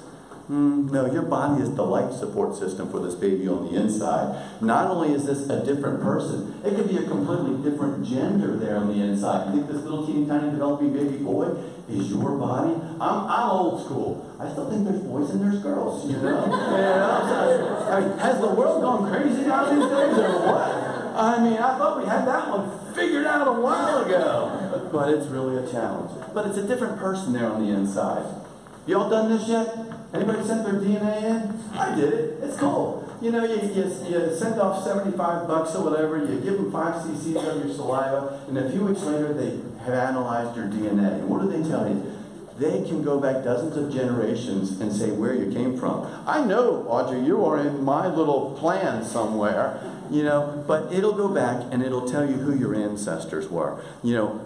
Mm, 0.52 0.92
no, 0.92 1.06
your 1.06 1.22
body 1.22 1.64
is 1.64 1.74
the 1.76 1.84
life 1.84 2.12
support 2.12 2.58
system 2.58 2.92
for 2.92 3.00
this 3.00 3.16
baby 3.16 3.48
on 3.48 3.72
the 3.72 3.80
inside. 3.80 4.36
Not 4.60 4.92
only 4.92 5.16
is 5.16 5.26
this 5.26 5.50
a 5.50 5.64
different 5.64 6.04
person, 6.04 6.60
it 6.66 6.76
could 6.76 6.90
be 6.90 6.98
a 6.98 7.08
completely 7.08 7.56
different 7.64 8.06
gender 8.06 8.58
there 8.58 8.76
on 8.76 8.90
the 8.90 9.02
inside. 9.02 9.48
You 9.48 9.62
think 9.62 9.72
this 9.72 9.84
little 9.84 10.06
teeny 10.06 10.28
tiny 10.28 10.52
developing 10.52 10.92
baby 10.92 11.24
boy 11.24 11.56
is 11.88 12.12
your 12.12 12.36
body? 12.36 12.74
I'm, 13.00 13.32
I'm 13.32 13.50
old 13.50 13.86
school. 13.86 14.28
I 14.42 14.52
still 14.52 14.70
think 14.70 14.84
there's 14.84 15.00
boys 15.00 15.30
and 15.30 15.40
there's 15.40 15.64
girls, 15.64 16.06
you 16.12 16.18
know? 16.18 16.44
you 16.44 16.52
know? 16.52 17.88
I 17.88 18.02
mean, 18.02 18.18
has 18.18 18.42
the 18.42 18.50
world 18.50 18.82
gone 18.82 19.10
crazy 19.10 19.44
now 19.44 19.72
these 19.72 19.88
days 19.88 20.18
or 20.20 20.52
what? 20.52 20.68
I 21.16 21.40
mean, 21.40 21.60
I 21.60 21.78
thought 21.78 21.98
we 21.98 22.06
had 22.06 22.28
that 22.28 22.50
one 22.50 22.94
figured 22.94 23.26
out 23.26 23.48
a 23.48 23.54
while 23.54 24.04
ago. 24.04 24.90
But 24.92 25.14
it's 25.14 25.28
really 25.28 25.64
a 25.64 25.72
challenge. 25.72 26.12
But 26.34 26.48
it's 26.48 26.58
a 26.58 26.68
different 26.68 26.98
person 27.00 27.32
there 27.32 27.48
on 27.48 27.66
the 27.66 27.72
inside. 27.72 28.41
Y'all 28.88 29.10
done 29.10 29.30
this 29.30 29.48
yet? 29.48 29.78
Anybody 30.14 30.44
sent 30.44 30.66
their 30.66 30.74
DNA 30.74 31.24
in? 31.24 31.78
I 31.78 31.96
did 31.96 32.14
it. 32.14 32.40
It's 32.42 32.58
cool. 32.58 33.08
You 33.22 33.32
know, 33.32 33.46
you, 33.46 33.62
you, 33.70 33.84
you 33.84 34.36
send 34.36 34.60
off 34.60 34.84
75 34.84 35.48
bucks 35.48 35.76
or 35.76 35.84
whatever, 35.84 36.18
you 36.18 36.40
give 36.40 36.56
them 36.56 36.72
5 36.72 37.06
cc's 37.06 37.36
of 37.48 37.66
your 37.66 37.74
saliva, 37.74 38.44
and 38.48 38.58
a 38.58 38.70
few 38.72 38.84
weeks 38.84 39.04
later 39.04 39.34
they 39.34 39.60
have 39.86 39.94
analyzed 39.94 40.58
your 40.58 40.66
DNA. 40.66 41.20
And 41.20 41.30
what 41.30 41.42
do 41.42 41.50
they 41.50 41.68
tell 41.70 41.88
you? 41.88 42.18
They 42.58 42.84
can 42.88 43.04
go 43.04 43.20
back 43.20 43.44
dozens 43.44 43.78
of 43.78 43.94
generations 43.94 44.82
and 44.82 44.92
say 44.92 45.12
where 45.12 45.36
you 45.36 45.52
came 45.52 45.78
from. 45.78 46.08
I 46.28 46.44
know, 46.44 46.86
Audrey, 46.88 47.24
you 47.24 47.46
are 47.46 47.60
in 47.60 47.84
my 47.84 48.08
little 48.08 48.56
plan 48.60 49.04
somewhere, 49.04 49.80
you 50.10 50.24
know, 50.24 50.64
but 50.68 50.92
it'll 50.92 51.14
go 51.14 51.28
back 51.28 51.64
and 51.72 51.82
it'll 51.84 52.08
tell 52.08 52.28
you 52.28 52.36
who 52.36 52.58
your 52.58 52.76
ancestors 52.76 53.50
were. 53.50 53.82
You 54.04 54.16
know, 54.16 54.41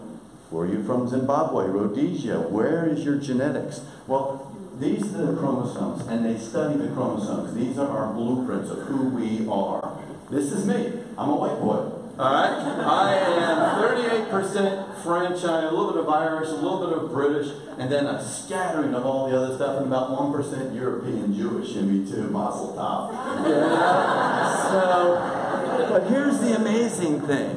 were 0.55 0.65
you 0.65 0.81
from 0.83 1.07
Zimbabwe, 1.07 1.67
Rhodesia? 1.67 2.39
Where 2.39 2.87
is 2.87 3.03
your 3.03 3.17
genetics? 3.17 3.81
Well, 4.07 4.55
these 4.79 5.13
are 5.13 5.25
the 5.25 5.37
chromosomes, 5.37 6.07
and 6.07 6.25
they 6.25 6.37
study 6.39 6.77
the 6.77 6.87
chromosomes. 6.93 7.53
These 7.53 7.77
are 7.77 7.89
our 7.89 8.13
blueprints 8.13 8.71
of 8.71 8.83
who 8.83 9.09
we 9.09 9.47
are. 9.49 9.99
This 10.31 10.53
is 10.53 10.65
me. 10.65 10.93
I'm 11.17 11.29
a 11.29 11.35
white 11.35 11.59
boy. 11.59 11.91
All 12.17 12.33
right? 12.33 12.55
I 12.87 13.15
am 13.17 14.31
38% 14.31 15.03
French, 15.03 15.43
I 15.43 15.63
a 15.63 15.71
little 15.71 15.91
bit 15.91 16.01
of 16.01 16.09
Irish, 16.09 16.47
a 16.47 16.53
little 16.53 16.87
bit 16.87 16.97
of 16.97 17.11
British, 17.11 17.51
and 17.77 17.91
then 17.91 18.05
a 18.05 18.23
scattering 18.23 18.95
of 18.95 19.05
all 19.05 19.29
the 19.29 19.37
other 19.37 19.55
stuff, 19.55 19.77
and 19.77 19.87
about 19.87 20.17
1% 20.17 20.73
European 20.73 21.35
Jewish 21.35 21.75
in 21.75 22.05
me 22.05 22.09
too, 22.09 22.29
Mazel 22.29 22.73
tov. 22.73 23.11
Yeah. 23.47 24.53
So, 24.65 25.87
but 25.89 26.07
here's 26.09 26.39
the 26.39 26.55
amazing 26.55 27.21
thing. 27.21 27.49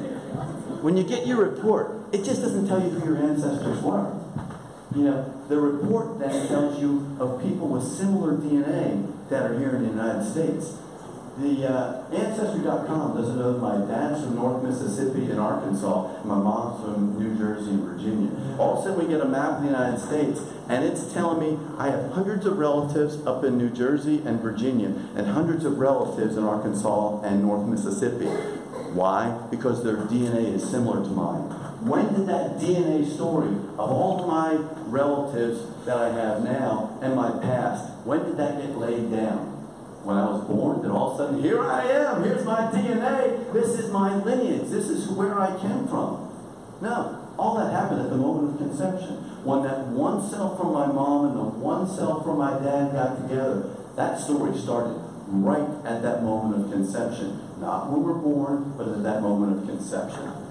When 0.82 0.96
you 0.96 1.02
get 1.02 1.26
your 1.26 1.38
report, 1.38 1.97
it 2.12 2.24
just 2.24 2.40
doesn't 2.40 2.66
tell 2.66 2.80
you 2.82 2.90
who 2.90 3.14
your 3.14 3.22
ancestors 3.22 3.82
were. 3.82 4.14
You 4.94 5.02
know, 5.04 5.34
the 5.48 5.60
report 5.60 6.18
then 6.18 6.48
tells 6.48 6.80
you 6.80 7.16
of 7.20 7.42
people 7.42 7.68
with 7.68 7.84
similar 7.84 8.34
DNA 8.34 9.12
that 9.28 9.42
are 9.42 9.58
here 9.58 9.76
in 9.76 9.82
the 9.82 9.90
United 9.90 10.30
States. 10.30 10.78
The 11.38 11.70
uh, 11.70 12.10
Ancestry.com 12.10 13.16
doesn't 13.16 13.38
know 13.38 13.52
that 13.52 13.60
my 13.60 13.86
dad's 13.86 14.24
from 14.24 14.34
North 14.34 14.60
Mississippi 14.60 15.30
and 15.30 15.38
Arkansas, 15.38 16.16
and 16.16 16.24
my 16.24 16.34
mom's 16.34 16.82
from 16.82 17.16
New 17.16 17.38
Jersey 17.38 17.70
and 17.70 17.84
Virginia. 17.84 18.58
All 18.58 18.72
of 18.72 18.80
a 18.80 18.88
sudden, 18.88 19.06
we 19.06 19.12
get 19.12 19.20
a 19.20 19.28
map 19.28 19.58
of 19.58 19.60
the 19.60 19.68
United 19.68 20.00
States, 20.00 20.40
and 20.68 20.84
it's 20.84 21.12
telling 21.12 21.38
me 21.38 21.56
I 21.78 21.90
have 21.90 22.10
hundreds 22.10 22.44
of 22.44 22.58
relatives 22.58 23.24
up 23.24 23.44
in 23.44 23.56
New 23.56 23.70
Jersey 23.70 24.20
and 24.24 24.40
Virginia, 24.40 24.88
and 25.14 25.28
hundreds 25.28 25.64
of 25.64 25.78
relatives 25.78 26.36
in 26.36 26.42
Arkansas 26.42 27.22
and 27.22 27.42
North 27.42 27.68
Mississippi. 27.68 28.26
Why? 28.94 29.46
Because 29.48 29.84
their 29.84 29.96
DNA 29.96 30.54
is 30.54 30.68
similar 30.68 31.04
to 31.04 31.10
mine. 31.10 31.67
When 31.80 32.12
did 32.12 32.26
that 32.26 32.58
DNA 32.58 33.06
story 33.06 33.54
of 33.78 33.90
all 33.90 34.26
my 34.26 34.54
relatives 34.90 35.62
that 35.84 35.96
I 35.96 36.08
have 36.10 36.42
now 36.42 36.98
and 37.00 37.14
my 37.14 37.30
past, 37.38 37.92
when 38.04 38.24
did 38.24 38.36
that 38.38 38.60
get 38.60 38.76
laid 38.76 39.12
down? 39.12 39.54
When 40.02 40.16
I 40.16 40.26
was 40.26 40.42
born, 40.48 40.82
then 40.82 40.90
all 40.90 41.12
of 41.12 41.20
a 41.20 41.24
sudden, 41.24 41.42
here 41.42 41.62
I 41.62 41.84
am, 41.86 42.24
here's 42.24 42.44
my 42.44 42.70
DNA, 42.72 43.52
this 43.52 43.78
is 43.78 43.92
my 43.92 44.16
lineage, 44.16 44.70
this 44.70 44.88
is 44.88 45.08
where 45.08 45.38
I 45.38 45.56
came 45.60 45.86
from. 45.86 46.34
No, 46.80 47.28
all 47.38 47.56
that 47.58 47.70
happened 47.70 48.00
at 48.00 48.10
the 48.10 48.16
moment 48.16 48.54
of 48.54 48.58
conception. 48.58 49.14
When 49.44 49.62
that 49.62 49.86
one 49.86 50.28
cell 50.28 50.56
from 50.56 50.72
my 50.72 50.86
mom 50.86 51.26
and 51.26 51.36
the 51.36 51.44
one 51.44 51.86
cell 51.86 52.22
from 52.22 52.38
my 52.38 52.58
dad 52.58 52.92
got 52.92 53.22
together, 53.22 53.70
that 53.94 54.18
story 54.18 54.58
started 54.58 54.98
right 55.28 55.68
at 55.84 56.02
that 56.02 56.24
moment 56.24 56.64
of 56.64 56.72
conception. 56.72 57.38
Not 57.60 57.90
when 57.90 58.02
we're 58.02 58.14
born, 58.14 58.74
but 58.76 58.88
at 58.88 59.02
that 59.04 59.22
moment 59.22 59.62
of 59.62 59.68
conception. 59.68 60.47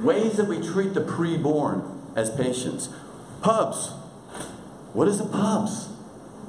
Ways 0.00 0.36
that 0.38 0.46
we 0.46 0.60
treat 0.60 0.94
the 0.94 1.02
preborn 1.02 2.16
as 2.16 2.30
patients. 2.30 2.88
Pubs. 3.42 3.90
What 4.92 5.08
is 5.08 5.20
a 5.20 5.26
pubs? 5.26 5.88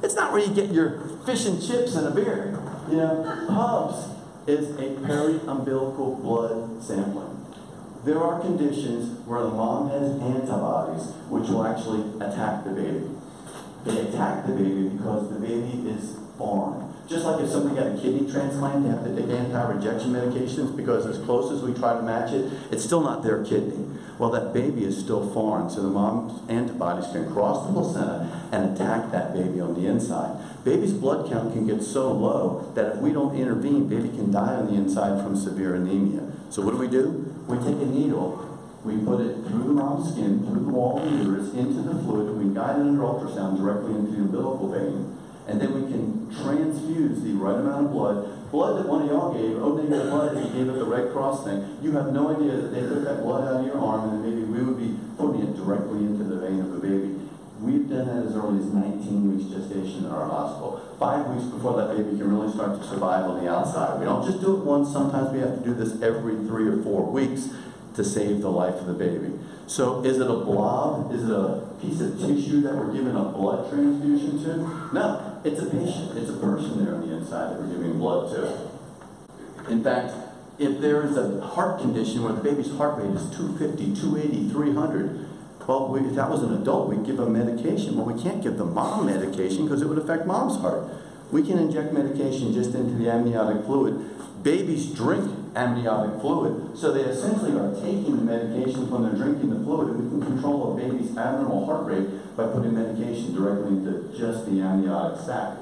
It's 0.01 0.15
not 0.15 0.31
where 0.31 0.41
you 0.41 0.53
get 0.53 0.71
your 0.71 1.01
fish 1.25 1.45
and 1.45 1.61
chips 1.61 1.95
and 1.95 2.07
a 2.07 2.11
beer. 2.11 2.57
You 2.89 2.97
know, 2.97 3.45
pubs 3.47 4.07
is 4.47 4.71
a 4.79 4.99
peri-umbilical 5.05 6.15
blood 6.15 6.81
sampling. 6.81 7.45
There 8.03 8.23
are 8.23 8.39
conditions 8.39 9.19
where 9.27 9.41
the 9.41 9.49
mom 9.49 9.89
has 9.89 10.19
antibodies 10.19 11.13
which 11.29 11.49
will 11.49 11.65
actually 11.65 12.01
attack 12.25 12.63
the 12.63 12.71
baby. 12.71 13.05
They 13.85 14.07
attack 14.07 14.47
the 14.47 14.53
baby 14.53 14.89
because 14.89 15.29
the 15.29 15.39
baby 15.39 15.89
is 15.89 16.17
foreign. 16.37 16.90
Just 17.11 17.25
like 17.25 17.43
if 17.43 17.49
somebody 17.49 17.75
got 17.75 17.87
a 17.87 18.01
kidney 18.01 18.31
transplant, 18.31 18.83
they 18.83 18.89
have 18.89 19.03
to 19.03 19.13
take 19.13 19.29
anti-rejection 19.29 20.13
medications 20.13 20.73
because 20.77 21.05
as 21.05 21.17
close 21.25 21.51
as 21.51 21.61
we 21.61 21.73
try 21.73 21.93
to 21.93 22.01
match 22.01 22.31
it, 22.31 22.49
it's 22.71 22.85
still 22.85 23.01
not 23.01 23.21
their 23.21 23.43
kidney. 23.43 23.85
Well, 24.17 24.29
that 24.29 24.53
baby 24.53 24.85
is 24.85 24.97
still 24.97 25.29
foreign, 25.33 25.69
so 25.69 25.81
the 25.81 25.89
mom's 25.89 26.49
antibodies 26.49 27.11
can 27.11 27.29
cross 27.33 27.67
the 27.67 27.73
placenta 27.73 28.47
and 28.53 28.73
attack 28.73 29.11
that 29.11 29.33
baby 29.33 29.59
on 29.59 29.73
the 29.73 29.89
inside. 29.89 30.39
Baby's 30.63 30.93
blood 30.93 31.29
count 31.29 31.51
can 31.51 31.67
get 31.67 31.83
so 31.83 32.13
low 32.13 32.71
that 32.75 32.95
if 32.95 32.97
we 32.99 33.11
don't 33.11 33.35
intervene, 33.35 33.89
baby 33.89 34.07
can 34.07 34.31
die 34.31 34.55
on 34.55 34.67
the 34.67 34.75
inside 34.75 35.21
from 35.21 35.35
severe 35.35 35.75
anemia. 35.75 36.31
So 36.49 36.61
what 36.61 36.71
do 36.71 36.77
we 36.77 36.87
do? 36.87 37.27
We 37.45 37.57
take 37.57 37.75
a 37.75 37.91
needle, 37.91 38.57
we 38.85 38.95
put 39.03 39.19
it 39.19 39.35
through 39.47 39.63
the 39.63 39.73
mom's 39.73 40.13
skin, 40.13 40.45
through 40.45 40.63
the 40.63 40.71
wall 40.71 40.99
of 40.99 41.11
the 41.11 41.17
uterus, 41.17 41.53
into 41.55 41.81
the 41.81 42.01
fluid, 42.03 42.29
and 42.29 42.47
we 42.47 42.55
guide 42.55 42.79
it 42.79 42.83
under 42.83 43.01
ultrasound 43.01 43.57
directly 43.57 43.95
into 43.95 44.11
the 44.11 44.17
umbilical 44.19 44.71
vein. 44.71 45.17
And 45.47 45.59
then 45.59 45.73
we 45.73 45.91
can 45.91 46.29
transfuse 46.29 47.23
the 47.23 47.33
right 47.33 47.55
amount 47.55 47.87
of 47.87 47.91
blood. 47.91 48.51
Blood 48.51 48.83
that 48.83 48.87
one 48.87 49.03
of 49.03 49.07
y'all 49.07 49.33
gave, 49.33 49.57
oh, 49.57 49.73
O 49.73 49.77
negative 49.77 50.11
blood, 50.11 50.37
you 50.37 50.43
gave 50.51 50.67
it 50.69 50.77
the 50.77 50.85
Red 50.85 51.11
Cross 51.13 51.45
thing, 51.45 51.77
you 51.81 51.93
have 51.93 52.11
no 52.13 52.35
idea 52.35 52.55
that 52.57 52.69
they 52.69 52.81
took 52.81 53.03
that 53.05 53.23
blood 53.23 53.47
out 53.47 53.61
of 53.61 53.65
your 53.65 53.79
arm 53.79 54.09
and 54.09 54.23
maybe 54.23 54.43
we 54.43 54.61
would 54.61 54.77
be 54.77 54.97
putting 55.17 55.41
it 55.41 55.55
directly 55.55 55.99
into 55.99 56.23
the 56.23 56.35
vein 56.35 56.59
of 56.59 56.71
the 56.73 56.79
baby. 56.79 57.15
We've 57.61 57.87
done 57.87 58.07
that 58.07 58.27
as 58.27 58.35
early 58.35 58.59
as 58.59 58.73
19 58.73 59.37
weeks 59.37 59.49
gestation 59.49 60.05
in 60.05 60.11
our 60.11 60.25
hospital. 60.25 60.81
Five 60.99 61.27
weeks 61.27 61.45
before 61.45 61.77
that 61.77 61.95
baby 61.95 62.17
can 62.17 62.27
really 62.33 62.51
start 62.51 62.81
to 62.81 62.87
survive 62.87 63.25
on 63.29 63.43
the 63.43 63.49
outside. 63.49 63.99
We 63.99 64.05
don't 64.05 64.25
just 64.25 64.41
do 64.41 64.57
it 64.57 64.65
once, 64.65 64.91
sometimes 64.91 65.31
we 65.31 65.39
have 65.39 65.57
to 65.57 65.63
do 65.63 65.73
this 65.73 66.01
every 66.01 66.35
three 66.47 66.67
or 66.67 66.81
four 66.83 67.05
weeks 67.05 67.49
to 67.95 68.03
save 68.03 68.41
the 68.41 68.49
life 68.49 68.75
of 68.75 68.87
the 68.87 68.93
baby. 68.93 69.31
So 69.67 70.03
is 70.03 70.19
it 70.19 70.29
a 70.29 70.35
blob? 70.35 71.13
Is 71.13 71.29
it 71.29 71.31
a 71.31 71.67
piece 71.81 72.01
of 72.01 72.19
tissue 72.19 72.61
that 72.61 72.75
we're 72.75 72.91
giving 72.91 73.15
a 73.15 73.23
blood 73.25 73.69
transfusion 73.69 74.43
to? 74.43 74.57
No, 74.93 75.30
it's 75.43 75.59
a 75.61 75.65
patient. 75.65 76.17
It's 76.17 76.29
a 76.29 76.37
person 76.37 76.83
there 76.83 76.95
on 76.95 77.07
the 77.07 77.15
inside 77.15 77.51
that 77.51 77.61
we're 77.61 77.67
giving 77.67 77.97
blood 77.97 78.31
to. 78.31 79.71
In 79.71 79.83
fact, 79.83 80.13
if 80.59 80.79
there 80.79 81.03
is 81.03 81.17
a 81.17 81.41
heart 81.41 81.81
condition 81.81 82.23
where 82.23 82.33
the 82.33 82.41
baby's 82.41 82.71
heart 82.77 83.01
rate 83.01 83.15
is 83.15 83.29
250, 83.35 83.99
280, 83.99 84.49
300, 84.49 85.27
well, 85.67 85.87
we, 85.87 86.01
if 86.01 86.15
that 86.15 86.29
was 86.29 86.43
an 86.43 86.53
adult, 86.53 86.89
we'd 86.89 87.05
give 87.05 87.15
them 87.15 87.31
medication. 87.31 87.95
Well, 87.95 88.05
we 88.05 88.21
can't 88.21 88.43
give 88.43 88.57
the 88.57 88.65
mom 88.65 89.05
medication 89.05 89.63
because 89.63 89.81
it 89.81 89.87
would 89.87 89.97
affect 89.97 90.25
mom's 90.25 90.59
heart. 90.59 90.83
We 91.31 91.43
can 91.43 91.57
inject 91.57 91.93
medication 91.93 92.53
just 92.53 92.75
into 92.75 92.93
the 92.95 93.09
amniotic 93.09 93.63
fluid. 93.63 93.93
Babies 94.43 94.91
drink 94.91 95.29
amniotic 95.55 96.19
fluid, 96.21 96.77
so 96.77 96.91
they 96.91 97.01
essentially 97.01 97.51
are 97.51 97.73
taking 97.75 98.25
the 98.25 98.31
medications 98.31 98.87
when 98.87 99.03
they're 99.03 99.13
drinking 99.13 99.49
the 99.49 99.63
fluid, 99.63 99.99
we 99.99 100.09
can 100.09 100.21
control 100.21 100.73
a 100.73 100.81
baby's 100.81 101.15
abnormal 101.15 101.65
heart 101.65 101.85
rate 101.85 102.07
by 102.35 102.47
putting 102.47 102.73
medication 102.73 103.35
directly 103.35 103.69
into 103.69 104.17
just 104.17 104.45
the 104.45 104.61
amniotic 104.61 105.19
sac. 105.25 105.57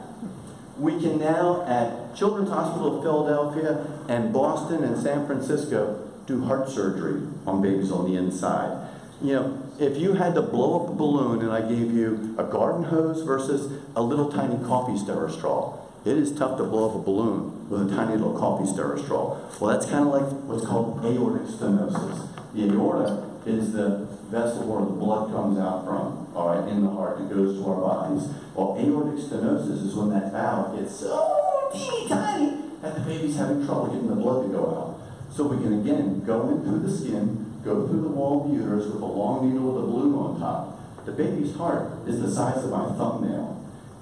We 0.78 1.00
can 1.02 1.20
now, 1.20 1.66
at 1.66 2.16
Children's 2.16 2.50
Hospital 2.50 2.98
of 2.98 3.04
Philadelphia 3.04 3.86
and 4.08 4.32
Boston 4.32 4.84
and 4.84 5.02
San 5.02 5.26
Francisco, 5.26 6.08
do 6.26 6.46
heart 6.46 6.70
surgery 6.70 7.28
on 7.46 7.62
babies 7.62 7.92
on 7.92 8.10
the 8.10 8.18
inside. 8.18 8.88
You 9.22 9.34
know, 9.34 9.64
if 9.80 9.98
you 9.98 10.14
had 10.14 10.36
to 10.36 10.42
blow 10.42 10.82
up 10.82 10.90
a 10.90 10.94
balloon 10.96 11.42
and 11.42 11.52
I 11.52 11.62
gave 11.68 11.92
you 11.92 12.36
a 12.38 12.44
garden 12.46 12.84
hose 12.84 13.24
versus 13.24 13.82
a 13.96 14.02
little 14.02 14.32
tiny 14.32 14.64
coffee 14.66 14.98
stirrer 14.98 15.30
straw, 15.30 15.78
it 16.06 16.18
is 16.18 16.32
tough 16.32 16.58
to 16.58 16.64
blow 16.64 16.90
up 16.90 16.96
a 16.96 17.00
balloon 17.00 17.70
with 17.70 17.92
a 17.92 17.96
tiny 17.96 18.16
little 18.16 18.38
coffee 18.38 18.66
stirrer 18.66 18.98
straw. 18.98 19.38
Well, 19.60 19.72
that's 19.72 19.86
kind 19.90 20.08
of 20.08 20.14
like 20.14 20.32
what's 20.48 20.66
called 20.66 21.04
aortic 21.04 21.48
stenosis. 21.48 22.28
The 22.54 22.72
aorta 22.72 23.30
is 23.46 23.74
the 23.74 24.08
vessel 24.32 24.64
where 24.66 24.86
the 24.86 24.94
blood 24.94 25.32
comes 25.32 25.60
out 25.60 25.86
from, 25.86 26.32
all 26.36 26.56
right, 26.56 26.68
in 26.70 26.84
the 26.84 26.90
heart. 26.90 27.20
It 27.22 27.30
goes 27.30 27.58
to 27.58 27.66
our 27.68 27.82
bodies. 27.82 28.30
Well, 28.56 28.78
aortic 28.80 29.20
stenosis 29.20 29.86
is 29.86 29.96
when 29.96 30.10
that 30.12 30.32
valve 30.32 30.80
gets 30.80 31.00
so 31.00 31.70
teeny 31.74 32.08
tiny 32.08 32.58
that 32.82 32.96
the 32.96 33.02
baby's 33.02 33.36
having 33.36 33.66
trouble 33.66 33.88
getting 33.88 34.08
the 34.08 34.16
blood 34.16 34.48
to 34.48 34.50
go 34.50 34.64
out. 34.72 35.36
So 35.36 35.48
we 35.48 35.62
can 35.62 35.82
again 35.82 36.24
go 36.26 36.48
in 36.50 36.64
through 36.64 36.80
the 36.80 36.92
skin, 36.96 37.60
go 37.64 37.88
through 37.88 38.02
the 38.02 38.10
wall 38.10 38.46
of 38.46 38.52
the 38.52 38.58
uterus 38.58 38.86
with 38.86 39.02
a 39.02 39.06
long 39.06 39.50
needle 39.50 39.74
with 39.74 39.84
a 39.84 39.88
balloon 39.88 40.16
on 40.16 40.40
top. 40.40 41.06
The 41.06 41.12
baby's 41.12 41.56
heart 41.56 42.08
is 42.08 42.22
the 42.22 42.32
size 42.32 42.64
of 42.64 42.72
my 42.72 42.86
thumbnail. 42.96 43.59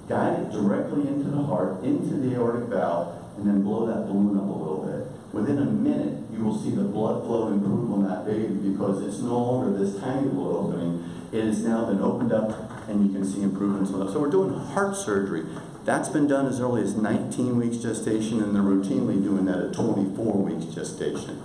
Guide 0.08 0.40
it 0.40 0.50
directly 0.50 1.06
into 1.06 1.30
the 1.30 1.42
heart, 1.42 1.84
into 1.84 2.16
the 2.16 2.34
aortic 2.34 2.68
valve, 2.68 3.14
and 3.36 3.46
then 3.46 3.62
blow 3.62 3.86
that 3.86 4.06
balloon 4.06 4.38
up 4.38 4.44
a 4.44 4.58
little 4.58 4.84
bit. 4.86 5.34
Within 5.34 5.58
a 5.58 5.66
minute, 5.66 6.24
you 6.32 6.42
will 6.42 6.58
see 6.58 6.70
the 6.70 6.82
blood 6.82 7.24
flow 7.24 7.48
improve 7.48 7.92
on 7.92 8.08
that 8.08 8.24
baby 8.24 8.54
because 8.54 9.02
it's 9.06 9.18
no 9.20 9.38
longer 9.38 9.78
this 9.78 10.00
tiny 10.00 10.26
little 10.28 10.56
opening. 10.56 11.04
It 11.30 11.44
has 11.44 11.62
now 11.62 11.84
been 11.84 12.00
opened 12.00 12.32
up, 12.32 12.88
and 12.88 13.06
you 13.06 13.12
can 13.12 13.22
see 13.22 13.42
improvements 13.42 13.92
on 13.92 14.08
it. 14.08 14.12
So 14.12 14.20
we're 14.20 14.30
doing 14.30 14.54
heart 14.54 14.96
surgery. 14.96 15.44
That's 15.84 16.08
been 16.08 16.26
done 16.26 16.46
as 16.46 16.58
early 16.58 16.82
as 16.82 16.96
19 16.96 17.58
weeks 17.58 17.76
gestation, 17.76 18.42
and 18.42 18.54
they're 18.54 18.62
routinely 18.62 19.22
doing 19.22 19.44
that 19.44 19.58
at 19.58 19.74
24 19.74 20.42
weeks 20.42 20.74
gestation. 20.74 21.42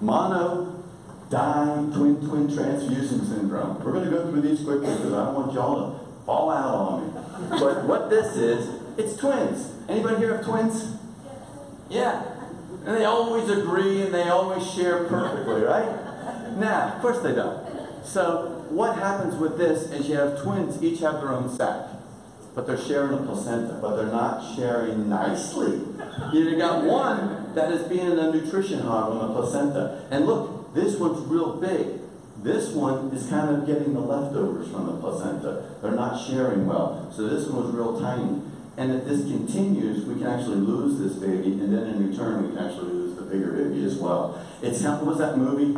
Mono, 0.00 0.84
di, 1.30 1.90
twin, 1.94 2.16
twin 2.28 2.54
transfusion 2.54 3.24
syndrome. 3.24 3.82
We're 3.82 3.92
going 3.92 4.04
to 4.04 4.10
go 4.10 4.30
through 4.30 4.42
these 4.42 4.62
quickly 4.62 4.94
because 4.94 5.12
I 5.14 5.24
don't 5.24 5.34
want 5.34 5.52
y'all 5.54 5.92
to 5.92 6.24
fall 6.26 6.50
out 6.50 6.74
on 6.74 7.14
me. 7.14 7.23
But 7.50 7.84
what 7.84 8.10
this 8.10 8.36
is, 8.36 8.80
it's 8.98 9.16
twins. 9.16 9.72
Anybody 9.88 10.16
here 10.16 10.36
have 10.36 10.44
twins? 10.44 10.96
Yeah. 11.90 12.22
And 12.84 12.96
they 12.96 13.04
always 13.04 13.48
agree 13.48 14.02
and 14.02 14.14
they 14.14 14.28
always 14.28 14.68
share 14.70 15.04
perfectly, 15.04 15.62
right? 15.62 15.88
Now, 16.56 16.94
of 16.94 17.02
course 17.02 17.20
they 17.20 17.34
don't. 17.34 17.64
So 18.04 18.66
what 18.68 18.96
happens 18.98 19.36
with 19.36 19.56
this 19.56 19.90
is 19.90 20.08
you 20.08 20.16
have 20.16 20.42
twins, 20.42 20.82
each 20.82 21.00
have 21.00 21.14
their 21.14 21.30
own 21.30 21.48
sac. 21.48 21.88
But 22.54 22.66
they're 22.66 22.78
sharing 22.78 23.14
a 23.14 23.22
placenta, 23.22 23.78
but 23.80 23.96
they're 23.96 24.06
not 24.06 24.54
sharing 24.54 25.08
nicely. 25.08 25.80
You've 26.32 26.58
got 26.58 26.84
one 26.84 27.52
that 27.54 27.72
is 27.72 27.88
being 27.88 28.06
a 28.06 28.30
nutrition 28.30 28.80
hog 28.80 29.12
on 29.12 29.28
the 29.28 29.34
placenta. 29.34 30.06
And 30.10 30.26
look, 30.26 30.72
this 30.72 30.96
one's 30.96 31.26
real 31.26 31.56
big. 31.56 32.00
This 32.44 32.74
one 32.74 33.08
is 33.08 33.26
kind 33.26 33.56
of 33.56 33.66
getting 33.66 33.94
the 33.94 34.00
leftovers 34.00 34.68
from 34.70 34.84
the 34.84 34.92
placenta. 35.00 35.64
They're 35.80 35.92
not 35.92 36.22
sharing 36.28 36.66
well. 36.66 37.10
So 37.10 37.26
this 37.26 37.48
one 37.48 37.64
was 37.64 37.74
real 37.74 37.98
tiny. 37.98 38.42
And 38.76 38.92
if 38.92 39.06
this 39.06 39.22
continues, 39.22 40.04
we 40.04 40.16
can 40.16 40.26
actually 40.26 40.56
lose 40.56 40.98
this 40.98 41.14
baby, 41.14 41.52
and 41.52 41.72
then 41.72 41.86
in 41.86 42.10
return, 42.10 42.42
we 42.42 42.54
can 42.54 42.66
actually 42.66 42.92
lose 42.92 43.16
the 43.16 43.22
bigger 43.22 43.52
baby 43.52 43.82
as 43.86 43.96
well. 43.96 44.44
It's 44.60 44.82
what 44.82 45.06
was 45.06 45.18
that 45.18 45.38
movie? 45.38 45.74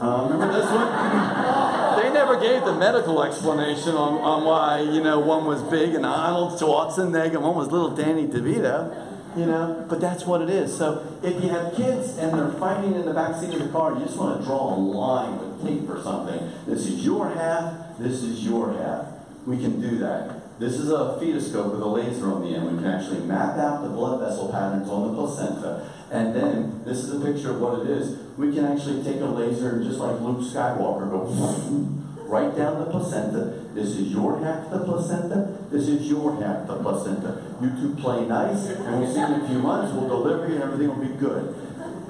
Uh, 0.00 0.28
remember 0.30 0.50
this 0.54 0.70
one? 0.70 0.88
they 2.02 2.10
never 2.10 2.40
gave 2.40 2.64
the 2.64 2.74
medical 2.74 3.22
explanation 3.22 3.90
on, 3.90 4.14
on 4.22 4.44
why, 4.44 4.80
you 4.80 5.02
know, 5.02 5.18
one 5.18 5.44
was 5.44 5.60
big 5.64 5.94
and 5.94 6.06
Arnold 6.06 6.58
Schwarzenegger, 6.58 7.34
and 7.34 7.42
one 7.42 7.54
was 7.54 7.68
little 7.68 7.94
Danny 7.94 8.26
DeVito. 8.26 9.07
You 9.36 9.46
know, 9.46 9.86
but 9.88 10.00
that's 10.00 10.24
what 10.24 10.42
it 10.42 10.50
is. 10.50 10.76
So 10.76 11.18
if 11.22 11.42
you 11.42 11.50
have 11.50 11.74
kids 11.74 12.16
and 12.18 12.36
they're 12.36 12.58
fighting 12.58 12.94
in 12.94 13.04
the 13.04 13.12
back 13.12 13.40
seat 13.40 13.54
of 13.54 13.60
the 13.60 13.68
car, 13.68 13.94
you 13.94 14.04
just 14.04 14.16
want 14.16 14.40
to 14.40 14.44
draw 14.44 14.74
a 14.74 14.76
line 14.76 15.38
with 15.38 15.62
tape 15.64 15.88
or 15.88 16.02
something. 16.02 16.50
This 16.66 16.86
is 16.86 17.04
your 17.04 17.28
half, 17.30 17.98
this 17.98 18.22
is 18.22 18.44
your 18.44 18.72
half. 18.72 19.06
We 19.46 19.58
can 19.58 19.80
do 19.80 19.98
that. 19.98 20.58
This 20.58 20.74
is 20.74 20.90
a 20.90 21.18
fetoscope 21.20 21.70
with 21.70 21.80
a 21.80 21.86
laser 21.86 22.32
on 22.32 22.42
the 22.42 22.56
end. 22.56 22.64
We 22.64 22.82
can 22.82 22.86
actually 22.86 23.20
map 23.20 23.56
out 23.58 23.82
the 23.82 23.90
blood 23.90 24.18
vessel 24.20 24.50
patterns 24.50 24.88
on 24.88 25.08
the 25.08 25.14
placenta. 25.14 25.88
And 26.10 26.34
then, 26.34 26.82
this 26.84 26.98
is 26.98 27.14
a 27.14 27.24
picture 27.24 27.50
of 27.50 27.60
what 27.60 27.80
it 27.80 27.86
is. 27.86 28.18
We 28.36 28.52
can 28.52 28.64
actually 28.64 29.04
take 29.04 29.20
a 29.20 29.26
laser 29.26 29.76
and 29.76 29.84
just 29.84 30.00
like 30.00 30.20
Luke 30.20 30.40
Skywalker, 30.40 31.08
go 31.10 31.26
right 32.28 32.54
down 32.54 32.78
the 32.78 32.90
placenta. 32.90 33.66
This 33.74 33.96
is 33.96 34.12
your 34.12 34.38
half 34.44 34.70
the 34.70 34.84
placenta. 34.84 35.58
This 35.70 35.88
is 35.88 36.08
your 36.08 36.36
half 36.40 36.66
the 36.68 36.76
placenta. 36.76 37.42
You 37.60 37.70
two 37.70 37.96
play 38.00 38.26
nice, 38.26 38.66
and 38.68 39.00
we'll 39.00 39.12
see 39.12 39.20
in 39.20 39.40
a 39.40 39.48
few 39.48 39.58
months. 39.58 39.92
We'll 39.94 40.08
deliver 40.08 40.48
you, 40.48 40.54
and 40.54 40.64
everything 40.64 40.88
will 40.88 41.08
be 41.08 41.14
good. 41.14 41.54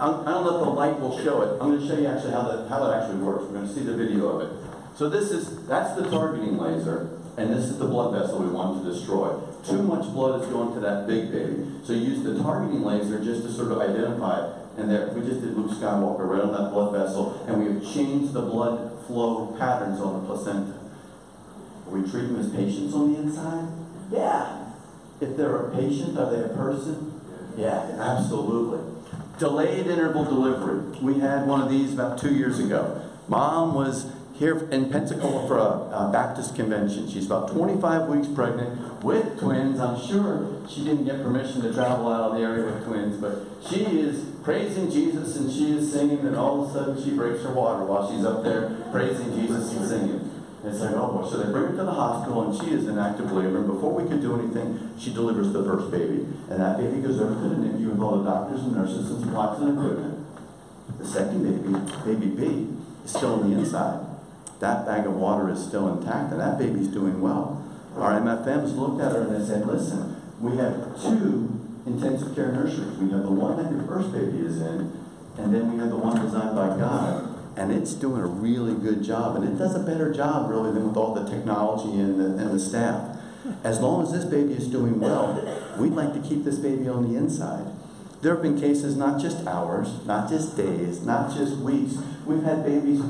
I'm, 0.00 0.26
I 0.26 0.30
don't 0.30 0.44
know 0.44 0.58
if 0.58 0.64
the 0.64 0.70
light 0.70 1.00
will 1.00 1.16
show 1.18 1.42
it. 1.42 1.60
I'm 1.60 1.70
going 1.70 1.80
to 1.80 1.86
show 1.86 1.98
you 1.98 2.06
actually 2.06 2.32
how 2.32 2.42
that 2.42 2.68
how 2.68 2.84
that 2.84 3.02
actually 3.02 3.22
works. 3.22 3.44
We're 3.44 3.62
going 3.62 3.68
to 3.68 3.74
see 3.74 3.82
the 3.82 3.96
video 3.96 4.28
of 4.28 4.42
it. 4.42 4.68
So 4.96 5.08
this 5.08 5.30
is 5.30 5.66
that's 5.66 5.94
the 5.94 6.10
targeting 6.10 6.58
laser. 6.58 7.14
And 7.36 7.54
this 7.54 7.66
is 7.66 7.78
the 7.78 7.86
blood 7.86 8.18
vessel 8.18 8.40
we 8.42 8.50
want 8.50 8.82
to 8.82 8.92
destroy. 8.92 9.30
Too 9.64 9.80
much 9.84 10.12
blood 10.12 10.42
is 10.42 10.48
going 10.48 10.74
to 10.74 10.80
that 10.80 11.06
big 11.06 11.30
baby. 11.30 11.70
So 11.84 11.92
you 11.92 12.10
use 12.10 12.24
the 12.24 12.42
targeting 12.42 12.82
laser 12.82 13.22
just 13.22 13.42
to 13.44 13.52
sort 13.52 13.70
of 13.70 13.78
identify 13.78 14.44
it. 14.44 14.56
And 14.76 14.90
there, 14.90 15.06
we 15.14 15.20
just 15.20 15.42
did 15.42 15.56
Luke 15.56 15.70
Skywalker 15.70 16.26
right 16.26 16.42
on 16.42 16.50
that 16.50 16.72
blood 16.72 16.92
vessel, 16.92 17.44
and 17.46 17.62
we 17.62 17.72
have 17.72 17.94
changed 17.94 18.32
the 18.32 18.42
blood 18.42 18.97
flow 19.08 19.56
patterns 19.58 20.00
on 20.00 20.20
the 20.20 20.26
placenta. 20.26 20.78
Are 21.86 21.90
we 21.90 22.08
treating 22.08 22.34
them 22.34 22.40
as 22.44 22.50
patients 22.52 22.94
on 22.94 23.12
the 23.12 23.18
inside? 23.20 23.66
Yeah. 24.12 24.66
If 25.20 25.36
they're 25.36 25.56
a 25.56 25.74
patient, 25.74 26.16
are 26.16 26.30
they 26.30 26.44
a 26.44 26.54
person? 26.54 27.20
Yeah, 27.56 27.96
absolutely. 27.98 28.80
Delayed 29.38 29.86
interval 29.86 30.24
delivery. 30.24 30.96
We 31.00 31.18
had 31.20 31.46
one 31.46 31.62
of 31.62 31.70
these 31.70 31.94
about 31.94 32.18
two 32.18 32.34
years 32.34 32.60
ago. 32.60 33.02
Mom 33.26 33.74
was 33.74 34.12
here 34.34 34.68
in 34.70 34.90
Pensacola 34.90 35.48
for 35.48 35.58
a, 35.58 36.06
a, 36.06 36.10
Baptist 36.12 36.54
convention. 36.54 37.08
She's 37.08 37.26
about 37.26 37.50
25 37.50 38.08
weeks 38.08 38.28
pregnant 38.28 39.02
with 39.02 39.40
twins. 39.40 39.80
I'm 39.80 40.00
sure 40.00 40.62
she 40.68 40.84
didn't 40.84 41.04
get 41.04 41.22
permission 41.22 41.62
to 41.62 41.72
travel 41.72 42.12
out 42.12 42.30
of 42.30 42.36
the 42.36 42.42
area 42.44 42.64
with 42.64 42.86
twins, 42.86 43.16
but 43.16 43.44
she 43.68 43.84
is 43.84 44.24
praising 44.48 44.90
Jesus 44.90 45.36
and 45.36 45.52
she 45.52 45.76
is 45.76 45.92
singing, 45.92 46.20
and 46.20 46.34
all 46.34 46.64
of 46.64 46.70
a 46.70 46.72
sudden 46.72 47.04
she 47.04 47.10
breaks 47.10 47.42
her 47.42 47.52
water 47.52 47.84
while 47.84 48.08
she's 48.10 48.24
up 48.24 48.42
there 48.42 48.80
praising 48.90 49.36
Jesus 49.36 49.76
and 49.76 49.86
singing. 49.86 50.24
And 50.64 50.72
it's 50.72 50.80
like, 50.80 50.94
oh 50.96 51.12
boy. 51.12 51.28
So 51.28 51.36
they 51.36 51.52
bring 51.52 51.64
her 51.64 51.76
to 51.76 51.84
the 51.84 51.92
hospital 51.92 52.48
and 52.48 52.56
she 52.56 52.72
is 52.72 52.88
in 52.88 52.96
active 52.96 53.30
labor. 53.30 53.58
And 53.58 53.66
before 53.66 53.92
we 53.92 54.08
could 54.08 54.22
do 54.22 54.40
anything, 54.40 54.96
she 54.98 55.12
delivers 55.12 55.52
the 55.52 55.62
first 55.64 55.90
baby. 55.90 56.24
And 56.48 56.64
that 56.64 56.78
baby 56.78 57.02
goes 57.02 57.20
over 57.20 57.34
to 57.34 57.48
the 57.48 57.60
NICU 57.60 57.92
with 57.92 58.00
all 58.00 58.22
the 58.22 58.24
doctors 58.24 58.60
and 58.64 58.72
nurses 58.72 59.10
and 59.10 59.20
supplies 59.20 59.60
and 59.60 59.76
equipment. 59.76 60.26
The 60.96 61.06
second 61.06 61.44
baby, 61.44 61.68
baby 62.08 62.28
B, 62.32 62.72
is 63.04 63.10
still 63.10 63.34
on 63.34 63.50
the 63.50 63.58
inside 63.58 64.08
that 64.60 64.86
bag 64.86 65.06
of 65.06 65.14
water 65.14 65.52
is 65.52 65.62
still 65.62 65.86
intact 65.96 66.32
and 66.32 66.40
that 66.40 66.58
baby's 66.58 66.88
doing 66.88 67.20
well. 67.20 67.62
Our 67.94 68.18
MFMs 68.20 68.74
looked 68.76 69.00
at 69.00 69.12
her 69.12 69.22
and 69.22 69.36
they 69.36 69.46
said, 69.46 69.66
listen, 69.66 70.16
we 70.40 70.56
have 70.56 71.00
two 71.00 71.57
intensive 71.86 72.34
care 72.34 72.52
nurseries. 72.52 72.96
We 72.98 73.10
have 73.10 73.22
the 73.22 73.30
one 73.30 73.56
that 73.62 73.70
your 73.70 73.82
first 73.86 74.12
baby 74.12 74.38
is 74.38 74.60
in, 74.60 74.92
and 75.38 75.54
then 75.54 75.72
we 75.72 75.78
have 75.78 75.90
the 75.90 75.96
one 75.96 76.20
designed 76.20 76.54
by 76.56 76.76
God. 76.76 77.34
And 77.56 77.72
it's 77.72 77.92
doing 77.94 78.22
a 78.22 78.26
really 78.26 78.74
good 78.74 79.02
job. 79.02 79.34
And 79.34 79.44
it 79.44 79.58
does 79.58 79.74
a 79.74 79.80
better 79.80 80.14
job, 80.14 80.48
really, 80.48 80.72
than 80.72 80.86
with 80.86 80.96
all 80.96 81.12
the 81.12 81.28
technology 81.28 81.98
and 81.98 82.20
the, 82.20 82.26
and 82.40 82.50
the 82.52 82.60
staff. 82.60 83.16
As 83.64 83.80
long 83.80 84.02
as 84.02 84.12
this 84.12 84.24
baby 84.24 84.52
is 84.52 84.68
doing 84.68 85.00
well, 85.00 85.34
we'd 85.78 85.92
like 85.92 86.12
to 86.14 86.20
keep 86.20 86.44
this 86.44 86.58
baby 86.58 86.88
on 86.88 87.10
the 87.10 87.18
inside. 87.18 87.66
There 88.20 88.34
have 88.34 88.42
been 88.42 88.60
cases, 88.60 88.96
not 88.96 89.20
just 89.20 89.46
hours, 89.46 90.04
not 90.06 90.28
just 90.28 90.56
days, 90.56 91.02
not 91.02 91.34
just 91.34 91.56
weeks. 91.58 91.94
We've 92.26 92.42
had 92.42 92.64
babies, 92.64 93.00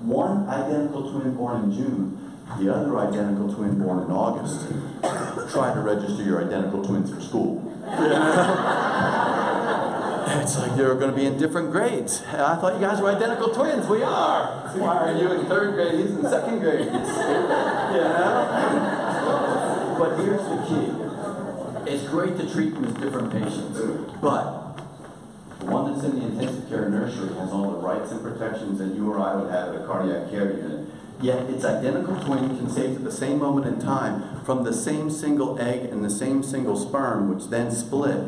one 0.00 0.48
identical 0.48 1.10
twin 1.10 1.34
born 1.34 1.64
in 1.64 1.72
June, 1.72 2.34
the 2.58 2.74
other 2.74 2.98
identical 2.98 3.52
twin 3.52 3.78
born 3.78 4.04
in 4.04 4.10
August. 4.10 4.68
Try 5.52 5.74
to 5.74 5.80
register 5.80 6.22
your 6.22 6.44
identical 6.46 6.84
twins 6.84 7.12
for 7.12 7.20
school. 7.20 7.67
It's 10.48 10.56
like 10.56 10.76
they're 10.76 10.94
going 10.94 11.10
to 11.10 11.16
be 11.16 11.26
in 11.26 11.36
different 11.36 11.72
grades. 11.72 12.22
I 12.28 12.56
thought 12.56 12.74
you 12.74 12.80
guys 12.80 13.02
were 13.02 13.10
identical 13.10 13.52
twins. 13.52 13.86
We 13.86 14.02
are. 14.02 14.46
Why 14.78 14.96
are 14.96 15.12
you 15.14 15.32
in 15.32 15.44
third 15.46 15.74
grade? 15.74 16.00
He's 16.00 16.16
in 16.16 16.22
second 16.22 16.60
grade. 16.60 16.86
You 17.88 18.04
know? 18.04 19.96
But 19.98 20.16
here's 20.20 20.42
the 20.42 20.56
key. 20.68 20.92
It's 21.90 22.04
great 22.08 22.36
to 22.38 22.50
treat 22.52 22.74
them 22.74 22.84
as 22.84 22.94
different 22.94 23.32
patients, 23.32 23.80
but 24.20 24.76
the 25.58 25.66
one 25.66 25.92
that's 25.92 26.04
in 26.04 26.18
the 26.18 26.26
intensive 26.26 26.68
care 26.68 26.88
nursery 26.88 27.34
has 27.34 27.50
all 27.50 27.70
the 27.70 27.78
rights 27.78 28.10
and 28.12 28.22
protections 28.22 28.78
that 28.78 28.94
you 28.94 29.10
or 29.10 29.18
I 29.18 29.34
would 29.36 29.50
have 29.50 29.74
at 29.74 29.80
a 29.82 29.86
cardiac 29.86 30.30
care 30.30 30.52
unit. 30.52 30.86
Yet 31.20 31.50
its 31.50 31.64
identical 31.64 32.16
twin 32.24 32.56
conceived 32.56 32.96
at 32.96 33.04
the 33.04 33.10
same 33.10 33.38
moment 33.38 33.66
in 33.66 33.80
time 33.80 34.44
from 34.44 34.62
the 34.62 34.72
same 34.72 35.10
single 35.10 35.60
egg 35.60 35.90
and 35.90 36.04
the 36.04 36.10
same 36.10 36.42
single 36.44 36.76
sperm, 36.76 37.34
which 37.34 37.48
then 37.48 37.72
split. 37.72 38.18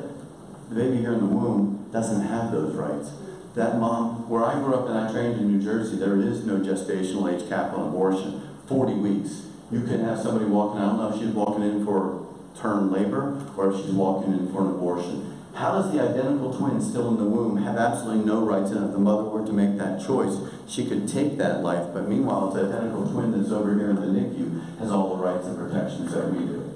The 0.68 0.74
baby 0.74 0.96
here 0.98 1.12
in 1.12 1.20
the 1.20 1.26
womb 1.26 1.88
doesn't 1.92 2.22
have 2.22 2.50
those 2.50 2.74
rights. 2.74 3.12
That 3.54 3.78
mom, 3.78 4.28
where 4.28 4.44
I 4.44 4.54
grew 4.54 4.74
up 4.74 4.88
and 4.88 4.98
I 4.98 5.10
trained 5.10 5.40
in 5.40 5.46
New 5.46 5.62
Jersey, 5.62 5.96
there 5.96 6.16
is 6.16 6.44
no 6.44 6.58
gestational 6.58 7.32
age 7.32 7.48
cap 7.48 7.72
on 7.74 7.88
abortion. 7.88 8.48
40 8.66 8.94
weeks. 8.94 9.46
You 9.70 9.82
can 9.82 10.04
have 10.04 10.18
somebody 10.18 10.46
walking, 10.46 10.80
I 10.80 10.86
don't 10.86 10.98
know 10.98 11.12
if 11.12 11.20
she's 11.20 11.34
walking 11.34 11.62
in 11.62 11.84
for 11.84 12.26
term 12.56 12.92
labor 12.92 13.44
or 13.56 13.72
if 13.72 13.80
she's 13.80 13.92
walking 13.92 14.32
in 14.32 14.52
for 14.52 14.62
an 14.62 14.68
abortion. 14.68 15.29
How 15.54 15.72
does 15.72 15.92
the 15.92 16.00
identical 16.00 16.56
twin 16.56 16.80
still 16.80 17.08
in 17.08 17.16
the 17.18 17.24
womb 17.24 17.56
have 17.58 17.76
absolutely 17.76 18.24
no 18.24 18.44
rights? 18.44 18.70
And 18.70 18.86
if 18.86 18.92
the 18.92 18.98
mother 18.98 19.24
were 19.24 19.44
to 19.44 19.52
make 19.52 19.76
that 19.78 20.04
choice, 20.04 20.38
she 20.66 20.86
could 20.86 21.08
take 21.08 21.36
that 21.38 21.62
life. 21.62 21.92
But 21.92 22.08
meanwhile, 22.08 22.50
the 22.50 22.66
identical 22.66 23.10
twin 23.10 23.32
that's 23.32 23.52
over 23.52 23.74
here 23.74 23.90
in 23.90 23.96
the 23.96 24.06
NICU 24.06 24.78
has 24.78 24.90
all 24.90 25.16
the 25.16 25.22
rights 25.22 25.46
and 25.46 25.58
protections 25.58 26.12
that 26.12 26.32
we 26.32 26.46
do. 26.46 26.74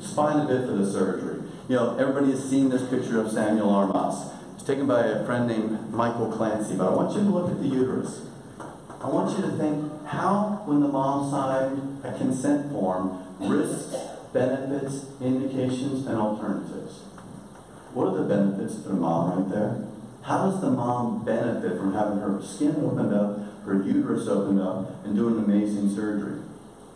Spina 0.00 0.44
bifida 0.46 0.90
surgery. 0.90 1.42
You 1.68 1.76
know, 1.76 1.96
everybody 1.98 2.32
has 2.32 2.48
seen 2.48 2.68
this 2.68 2.88
picture 2.88 3.20
of 3.20 3.30
Samuel 3.30 3.70
Armas. 3.70 4.32
It's 4.54 4.64
taken 4.64 4.86
by 4.86 5.04
a 5.04 5.24
friend 5.24 5.48
named 5.48 5.92
Michael 5.92 6.30
Clancy. 6.30 6.76
But 6.76 6.92
I 6.92 6.94
want 6.94 7.14
you 7.16 7.22
to 7.22 7.30
look 7.30 7.50
at 7.50 7.58
the 7.58 7.68
uterus. 7.68 8.26
I 9.00 9.08
want 9.08 9.36
you 9.36 9.44
to 9.44 9.56
think 9.56 10.04
how, 10.06 10.62
when 10.66 10.80
the 10.80 10.88
mom 10.88 11.30
signed 11.30 12.04
a 12.04 12.16
consent 12.18 12.70
form, 12.72 13.22
risks, 13.40 13.94
benefits, 14.32 15.06
indications, 15.20 16.06
and 16.06 16.16
alternatives. 16.16 17.05
What 17.96 18.12
are 18.12 18.20
the 18.20 18.28
benefits 18.28 18.82
to 18.82 18.92
the 18.92 18.94
mom 18.94 19.32
right 19.32 19.48
there? 19.48 19.88
How 20.20 20.50
does 20.50 20.60
the 20.60 20.68
mom 20.68 21.24
benefit 21.24 21.78
from 21.78 21.94
having 21.94 22.18
her 22.18 22.42
skin 22.44 22.76
opened 22.84 23.14
up, 23.14 23.64
her 23.64 23.80
uterus 23.82 24.28
opened 24.28 24.60
up, 24.60 25.02
and 25.06 25.16
doing 25.16 25.38
amazing 25.42 25.88
surgery? 25.96 26.42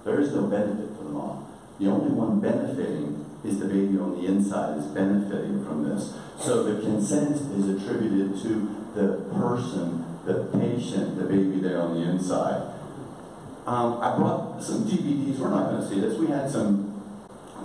There 0.04 0.20
is 0.20 0.34
no 0.34 0.42
benefit 0.42 0.92
for 0.98 1.04
the 1.04 1.16
mom. 1.16 1.48
The 1.80 1.88
only 1.88 2.12
one 2.12 2.38
benefiting 2.38 3.24
is 3.42 3.58
the 3.58 3.64
baby 3.64 3.96
on 3.96 4.20
the 4.20 4.28
inside 4.28 4.76
is 4.76 4.84
benefiting 4.92 5.64
from 5.64 5.88
this. 5.88 6.12
So 6.38 6.64
the 6.64 6.82
consent 6.82 7.36
is 7.56 7.80
attributed 7.80 8.36
to 8.42 8.52
the 8.92 9.24
person, 9.32 10.04
the 10.26 10.52
patient, 10.52 11.16
the 11.16 11.24
baby 11.24 11.60
there 11.60 11.80
on 11.80 11.94
the 11.94 12.10
inside. 12.10 12.76
Um, 13.64 14.02
I 14.02 14.18
brought 14.18 14.62
some 14.62 14.84
DVDs. 14.84 15.38
We're 15.38 15.48
not 15.48 15.70
going 15.70 15.80
to 15.80 15.88
see 15.88 15.98
this. 15.98 16.18
We 16.18 16.26
had 16.26 16.50
some 16.50 16.90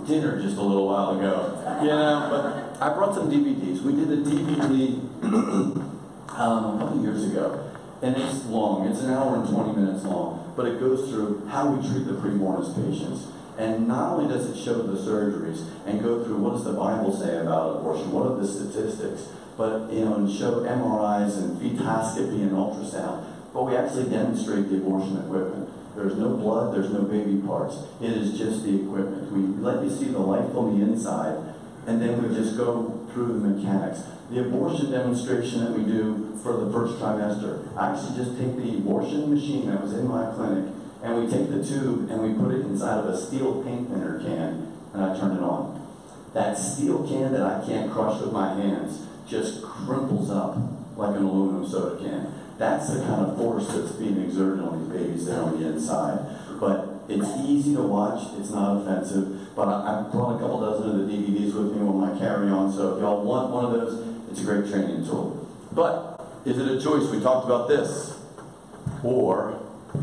dinner 0.06 0.40
just 0.40 0.56
a 0.56 0.62
little 0.62 0.86
while 0.86 1.18
ago. 1.18 1.52
You 1.82 1.88
know, 1.88 2.28
but 2.30 2.65
I 2.78 2.92
brought 2.92 3.14
some 3.14 3.30
DVDs. 3.30 3.80
We 3.82 3.92
did 3.92 4.10
a 4.10 4.18
DVD 4.18 5.00
um, 5.22 6.76
a 6.76 6.78
couple 6.78 7.02
years 7.02 7.24
ago, 7.24 7.72
and 8.02 8.14
it's 8.16 8.44
long. 8.46 8.86
It's 8.88 9.00
an 9.00 9.14
hour 9.14 9.36
and 9.36 9.48
20 9.48 9.80
minutes 9.80 10.04
long, 10.04 10.52
but 10.56 10.66
it 10.66 10.78
goes 10.78 11.08
through 11.08 11.46
how 11.46 11.70
we 11.70 11.86
treat 11.86 12.06
the 12.06 12.12
preborn 12.12 12.60
as 12.60 12.74
patients. 12.74 13.32
And 13.56 13.88
not 13.88 14.12
only 14.12 14.28
does 14.28 14.50
it 14.50 14.62
show 14.62 14.82
the 14.82 14.98
surgeries 14.98 15.64
and 15.86 16.02
go 16.02 16.22
through 16.22 16.36
what 16.36 16.50
does 16.50 16.64
the 16.64 16.74
Bible 16.74 17.16
say 17.16 17.38
about 17.38 17.80
abortion, 17.80 18.12
what 18.12 18.26
are 18.26 18.36
the 18.36 18.46
statistics, 18.46 19.32
but 19.56 19.90
you 19.90 20.04
know, 20.04 20.16
and 20.16 20.30
show 20.30 20.60
MRIs 20.60 21.38
and 21.38 21.56
fetoscopy 21.56 22.42
and 22.44 22.52
ultrasound, 22.52 23.24
but 23.54 23.62
we 23.64 23.74
actually 23.74 24.10
demonstrate 24.10 24.68
the 24.68 24.76
abortion 24.76 25.16
equipment. 25.16 25.70
There's 25.96 26.16
no 26.16 26.36
blood, 26.36 26.74
there's 26.74 26.92
no 26.92 27.08
baby 27.08 27.40
parts. 27.40 27.78
It 28.02 28.12
is 28.12 28.36
just 28.36 28.64
the 28.64 28.82
equipment. 28.82 29.32
We 29.32 29.40
let 29.64 29.82
you 29.82 29.88
see 29.88 30.12
the 30.12 30.18
life 30.18 30.54
on 30.54 30.78
the 30.78 30.84
inside, 30.84 31.55
and 31.86 32.02
then 32.02 32.22
we 32.22 32.34
just 32.34 32.56
go 32.56 33.06
through 33.12 33.40
the 33.40 33.48
mechanics. 33.48 34.02
The 34.30 34.40
abortion 34.40 34.90
demonstration 34.90 35.64
that 35.64 35.78
we 35.78 35.84
do 35.84 36.38
for 36.42 36.52
the 36.64 36.72
first 36.72 36.98
trimester, 36.98 37.76
I 37.76 37.92
actually 37.92 38.16
just 38.16 38.38
take 38.38 38.56
the 38.56 38.78
abortion 38.78 39.32
machine 39.32 39.70
that 39.70 39.80
was 39.80 39.94
in 39.94 40.08
my 40.08 40.32
clinic, 40.32 40.72
and 41.02 41.24
we 41.24 41.30
take 41.30 41.48
the 41.48 41.64
tube 41.64 42.10
and 42.10 42.20
we 42.22 42.34
put 42.34 42.52
it 42.54 42.66
inside 42.66 42.98
of 42.98 43.06
a 43.06 43.16
steel 43.16 43.62
paint 43.62 43.88
thinner 43.88 44.18
can, 44.18 44.72
and 44.92 45.02
I 45.02 45.18
turn 45.18 45.36
it 45.36 45.42
on. 45.42 45.86
That 46.34 46.58
steel 46.58 47.06
can 47.06 47.32
that 47.32 47.42
I 47.42 47.64
can't 47.64 47.90
crush 47.90 48.20
with 48.20 48.32
my 48.32 48.54
hands 48.54 49.06
just 49.28 49.62
crimples 49.62 50.30
up 50.30 50.56
like 50.96 51.16
an 51.16 51.24
aluminum 51.24 51.68
soda 51.68 52.02
can. 52.02 52.32
That's 52.58 52.88
the 52.92 53.00
kind 53.00 53.26
of 53.26 53.36
force 53.36 53.68
that's 53.68 53.92
being 53.92 54.22
exerted 54.22 54.64
on 54.64 54.80
these 54.80 55.02
babies 55.02 55.26
there 55.26 55.42
on 55.42 55.60
the 55.60 55.68
inside. 55.68 56.18
But 56.58 56.95
it's 57.08 57.28
easy 57.44 57.74
to 57.74 57.82
watch, 57.82 58.22
it's 58.38 58.50
not 58.50 58.82
offensive. 58.82 59.54
But 59.54 59.68
I, 59.68 60.06
I 60.06 60.10
brought 60.10 60.36
a 60.36 60.38
couple 60.38 60.60
dozen 60.60 61.00
of 61.00 61.06
the 61.06 61.12
DVDs 61.12 61.54
with 61.54 61.76
me 61.76 61.86
on 61.86 62.00
my 62.00 62.18
carry-on, 62.18 62.72
so 62.72 62.96
if 62.96 63.00
y'all 63.00 63.24
want 63.24 63.52
one 63.52 63.64
of 63.64 63.72
those, 63.72 64.06
it's 64.30 64.40
a 64.40 64.44
great 64.44 64.70
training 64.70 65.04
tool. 65.04 65.48
But 65.72 66.16
is 66.44 66.58
it 66.58 66.68
a 66.68 66.80
choice? 66.80 67.10
We 67.10 67.20
talked 67.20 67.46
about 67.46 67.68
this. 67.68 68.18
Or 69.02 69.60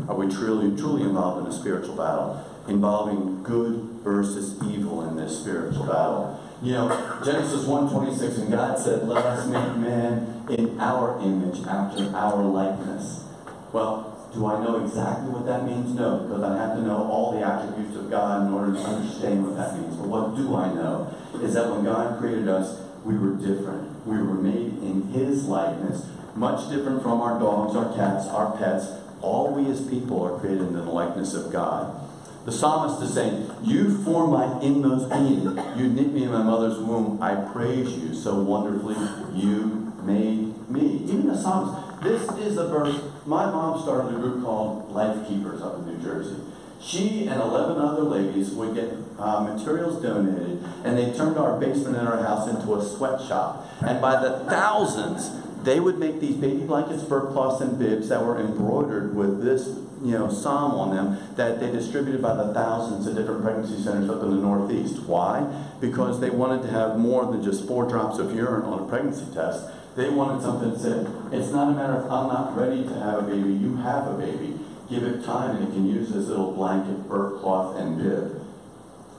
are 0.08 0.16
we 0.16 0.28
truly, 0.28 0.76
truly 0.76 1.02
involved 1.02 1.46
in 1.46 1.52
a 1.52 1.56
spiritual 1.56 1.96
battle, 1.96 2.44
involving 2.68 3.42
good 3.42 3.76
versus 4.02 4.62
evil 4.62 5.08
in 5.08 5.16
this 5.16 5.40
spiritual 5.40 5.86
battle? 5.86 6.40
You 6.62 6.72
know, 6.72 7.20
Genesis 7.24 7.66
1:26, 7.66 8.38
and 8.38 8.50
God 8.50 8.78
said, 8.78 9.06
"Let 9.08 9.24
us 9.24 9.46
make 9.46 9.76
man 9.76 10.44
in 10.48 10.78
our 10.80 11.18
image, 11.20 11.66
after 11.66 12.10
our 12.14 12.42
likeness." 12.42 13.24
Well, 13.72 14.13
do 14.34 14.46
I 14.46 14.62
know 14.64 14.84
exactly 14.84 15.30
what 15.30 15.46
that 15.46 15.64
means? 15.64 15.94
No, 15.94 16.18
because 16.18 16.42
I 16.42 16.56
have 16.58 16.76
to 16.76 16.82
know 16.82 17.06
all 17.06 17.32
the 17.32 17.46
attributes 17.46 17.96
of 17.96 18.10
God 18.10 18.46
in 18.46 18.52
order 18.52 18.72
to 18.72 18.80
understand 18.80 19.46
what 19.46 19.56
that 19.56 19.78
means. 19.78 19.94
But 19.96 20.08
what 20.08 20.36
do 20.36 20.56
I 20.56 20.74
know 20.74 21.14
is 21.40 21.54
that 21.54 21.70
when 21.70 21.84
God 21.84 22.18
created 22.18 22.48
us, 22.48 22.82
we 23.04 23.16
were 23.16 23.36
different. 23.36 24.06
We 24.06 24.18
were 24.18 24.34
made 24.34 24.82
in 24.82 25.02
His 25.14 25.46
likeness, 25.46 26.10
much 26.34 26.68
different 26.68 27.02
from 27.02 27.20
our 27.20 27.38
dogs, 27.38 27.76
our 27.76 27.94
cats, 27.94 28.26
our 28.26 28.56
pets. 28.58 28.86
All 29.22 29.54
we 29.54 29.70
as 29.70 29.86
people 29.86 30.22
are 30.22 30.38
created 30.38 30.62
in 30.62 30.74
the 30.74 30.82
likeness 30.82 31.32
of 31.32 31.52
God. 31.52 32.00
The 32.44 32.52
psalmist 32.52 33.02
is 33.02 33.14
saying, 33.14 33.50
You 33.62 34.02
form 34.04 34.32
my 34.32 34.60
inmost 34.60 35.08
being. 35.10 35.56
You 35.78 35.88
knit 35.88 36.12
me 36.12 36.24
in 36.24 36.32
my 36.32 36.42
mother's 36.42 36.78
womb. 36.78 37.22
I 37.22 37.36
praise 37.52 37.96
you 37.96 38.14
so 38.14 38.42
wonderfully. 38.42 38.96
You 39.32 39.92
made 40.02 40.68
me. 40.68 41.04
Even 41.04 41.28
the 41.28 41.40
psalmist. 41.40 41.83
This 42.04 42.28
is 42.32 42.56
the 42.56 42.68
verse. 42.68 43.00
My 43.24 43.46
mom 43.46 43.80
started 43.80 44.14
a 44.14 44.18
group 44.18 44.44
called 44.44 44.92
Life 44.92 45.26
Keepers 45.26 45.62
up 45.62 45.78
in 45.78 45.86
New 45.86 46.04
Jersey. 46.04 46.36
She 46.78 47.28
and 47.28 47.40
11 47.40 47.80
other 47.80 48.02
ladies 48.02 48.50
would 48.50 48.74
get 48.74 48.92
uh, 49.18 49.40
materials 49.40 50.02
donated, 50.02 50.62
and 50.84 50.98
they 50.98 51.16
turned 51.16 51.38
our 51.38 51.58
basement 51.58 51.96
in 51.96 52.06
our 52.06 52.22
house 52.22 52.46
into 52.46 52.74
a 52.74 52.84
sweatshop. 52.84 53.66
And 53.80 54.02
by 54.02 54.20
the 54.20 54.40
thousands, 54.40 55.30
they 55.64 55.80
would 55.80 55.98
make 55.98 56.20
these 56.20 56.36
baby 56.36 56.66
blankets, 56.66 57.02
fur 57.08 57.32
cloths, 57.32 57.62
and 57.62 57.78
bibs 57.78 58.10
that 58.10 58.22
were 58.22 58.38
embroidered 58.38 59.16
with 59.16 59.42
this, 59.42 59.68
you 60.02 60.18
know, 60.18 60.30
psalm 60.30 60.72
on 60.72 60.94
them 60.94 61.34
that 61.36 61.58
they 61.58 61.72
distributed 61.72 62.20
by 62.20 62.34
the 62.34 62.52
thousands 62.52 63.06
at 63.06 63.14
different 63.14 63.42
pregnancy 63.42 63.82
centers 63.82 64.10
up 64.10 64.22
in 64.22 64.28
the 64.28 64.42
Northeast. 64.42 65.04
Why? 65.04 65.50
Because 65.80 66.20
they 66.20 66.28
wanted 66.28 66.66
to 66.66 66.68
have 66.70 66.98
more 66.98 67.24
than 67.32 67.42
just 67.42 67.66
four 67.66 67.88
drops 67.88 68.18
of 68.18 68.34
urine 68.36 68.66
on 68.66 68.82
a 68.82 68.86
pregnancy 68.90 69.24
test. 69.32 69.70
They 69.96 70.10
wanted 70.10 70.42
something 70.42 70.72
that 70.72 70.80
said, 70.80 71.06
it's 71.32 71.52
not 71.52 71.68
a 71.68 71.72
matter 71.72 71.94
of 71.94 72.10
I'm 72.10 72.28
not 72.28 72.56
ready 72.56 72.82
to 72.82 72.94
have 72.94 73.20
a 73.20 73.22
baby, 73.22 73.52
you 73.52 73.76
have 73.76 74.08
a 74.08 74.14
baby. 74.14 74.58
Give 74.90 75.04
it 75.04 75.24
time 75.24 75.56
and 75.56 75.68
it 75.68 75.72
can 75.72 75.86
use 75.86 76.10
this 76.10 76.26
little 76.26 76.52
blanket, 76.52 77.08
fur 77.08 77.38
cloth, 77.38 77.76
and 77.76 77.96
bib. 77.96 78.42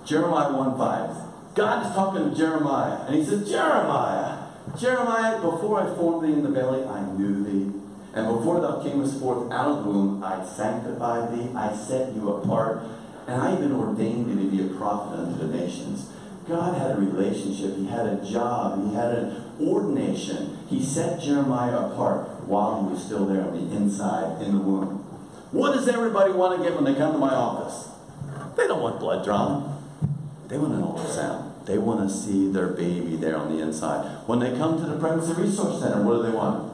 Jeremiah 0.05 0.49
1.5. 0.49 1.55
God 1.55 1.85
is 1.85 1.93
talking 1.93 2.29
to 2.29 2.35
Jeremiah, 2.35 3.05
and 3.07 3.15
he 3.15 3.23
says, 3.23 3.49
Jeremiah, 3.49 4.45
Jeremiah, 4.77 5.41
before 5.41 5.81
I 5.81 5.95
formed 5.95 6.27
thee 6.27 6.33
in 6.33 6.43
the 6.43 6.49
belly, 6.49 6.83
I 6.83 7.01
knew 7.13 7.43
thee. 7.43 7.79
And 8.13 8.27
before 8.27 8.59
thou 8.59 8.81
camest 8.83 9.19
forth 9.19 9.51
out 9.51 9.67
of 9.67 9.83
the 9.83 9.89
womb, 9.89 10.23
I 10.23 10.45
sanctified 10.45 11.33
thee, 11.33 11.49
I 11.55 11.73
set 11.75 12.13
you 12.13 12.33
apart, 12.33 12.83
and 13.27 13.41
I 13.41 13.55
even 13.55 13.71
ordained 13.71 14.29
thee 14.29 14.43
to 14.43 14.51
be 14.51 14.73
a 14.73 14.77
prophet 14.77 15.19
unto 15.19 15.47
the 15.47 15.57
nations. 15.57 16.11
God 16.47 16.77
had 16.77 16.91
a 16.91 16.99
relationship, 16.99 17.75
he 17.75 17.87
had 17.87 18.05
a 18.05 18.23
job, 18.23 18.87
he 18.87 18.93
had 18.93 19.11
an 19.13 19.44
ordination. 19.61 20.57
He 20.69 20.83
set 20.83 21.21
Jeremiah 21.21 21.87
apart 21.87 22.45
while 22.45 22.83
he 22.83 22.93
was 22.93 23.03
still 23.03 23.25
there 23.25 23.41
on 23.41 23.53
the 23.53 23.75
inside 23.75 24.41
in 24.41 24.53
the 24.53 24.59
womb. 24.59 25.03
What 25.51 25.73
does 25.73 25.87
everybody 25.87 26.33
want 26.33 26.57
to 26.57 26.63
get 26.63 26.75
when 26.75 26.83
they 26.85 26.97
come 26.97 27.13
to 27.13 27.17
my 27.17 27.33
office? 27.33 27.89
They 28.57 28.67
don't 28.67 28.81
want 28.81 28.99
blood 28.99 29.23
drawn. 29.23 29.81
They 30.47 30.57
want 30.57 30.73
an 30.73 30.81
ultrasound. 30.81 31.65
They 31.65 31.77
want 31.77 32.07
to 32.07 32.15
see 32.15 32.51
their 32.51 32.67
baby 32.67 33.15
there 33.15 33.37
on 33.37 33.55
the 33.55 33.63
inside. 33.63 34.27
When 34.27 34.39
they 34.39 34.55
come 34.55 34.77
to 34.79 34.85
the 34.85 34.99
Pregnancy 34.99 35.41
Resource 35.41 35.81
Center, 35.81 36.03
what 36.03 36.17
do 36.17 36.23
they 36.23 36.35
want? 36.35 36.73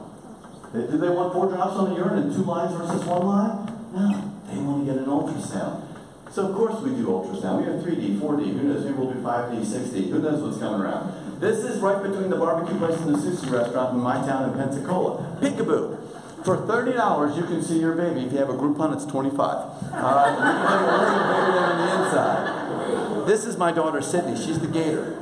Do 0.72 0.98
they 0.98 1.08
want 1.08 1.32
four 1.32 1.48
drops 1.48 1.76
on 1.76 1.90
the 1.90 1.96
urine 1.96 2.18
and 2.18 2.34
two 2.34 2.44
lines 2.44 2.74
versus 2.74 3.04
one 3.04 3.26
line? 3.26 3.72
No, 3.92 4.32
they 4.48 4.58
want 4.58 4.86
to 4.86 4.92
get 4.92 5.02
an 5.02 5.08
ultrasound. 5.08 5.84
So 6.30 6.48
of 6.48 6.56
course 6.56 6.80
we 6.82 6.90
do 6.90 7.06
ultrasound. 7.06 7.60
We 7.60 7.72
have 7.72 7.84
3D, 7.84 8.18
4D. 8.18 8.58
Who 8.58 8.62
knows? 8.68 8.84
Maybe 8.84 8.96
we'll 8.96 9.12
do 9.12 9.20
5D, 9.20 9.60
6D. 9.60 10.10
Who 10.10 10.18
knows 10.20 10.42
what's 10.42 10.58
coming 10.58 10.80
around? 10.80 11.12
This 11.42 11.64
is 11.64 11.80
right 11.80 12.00
between 12.00 12.30
the 12.30 12.36
barbecue 12.36 12.78
place 12.78 13.00
and 13.00 13.16
the 13.16 13.18
sushi 13.18 13.50
restaurant 13.50 13.94
in 13.94 14.00
my 14.00 14.14
town 14.14 14.48
in 14.48 14.56
Pensacola. 14.56 15.36
Peekaboo. 15.40 15.98
For 16.44 16.64
thirty 16.68 16.92
dollars, 16.92 17.36
you 17.36 17.42
can 17.42 17.60
see 17.60 17.80
your 17.80 17.96
baby. 17.96 18.26
If 18.26 18.32
you 18.32 18.38
have 18.38 18.48
a 18.48 18.52
Groupon, 18.52 18.94
it's 18.94 19.04
twenty-five. 19.04 19.40
All 19.40 19.90
right, 19.90 20.30
you 20.30 20.38
can 20.38 20.78
baby 21.34 21.52
there 21.52 21.66
on 21.66 21.78
the 21.78 22.04
inside. 22.04 23.26
This 23.26 23.44
is 23.44 23.56
my 23.56 23.72
daughter 23.72 24.00
Sydney. 24.00 24.36
She's 24.36 24.60
the 24.60 24.68
gator. 24.68 25.18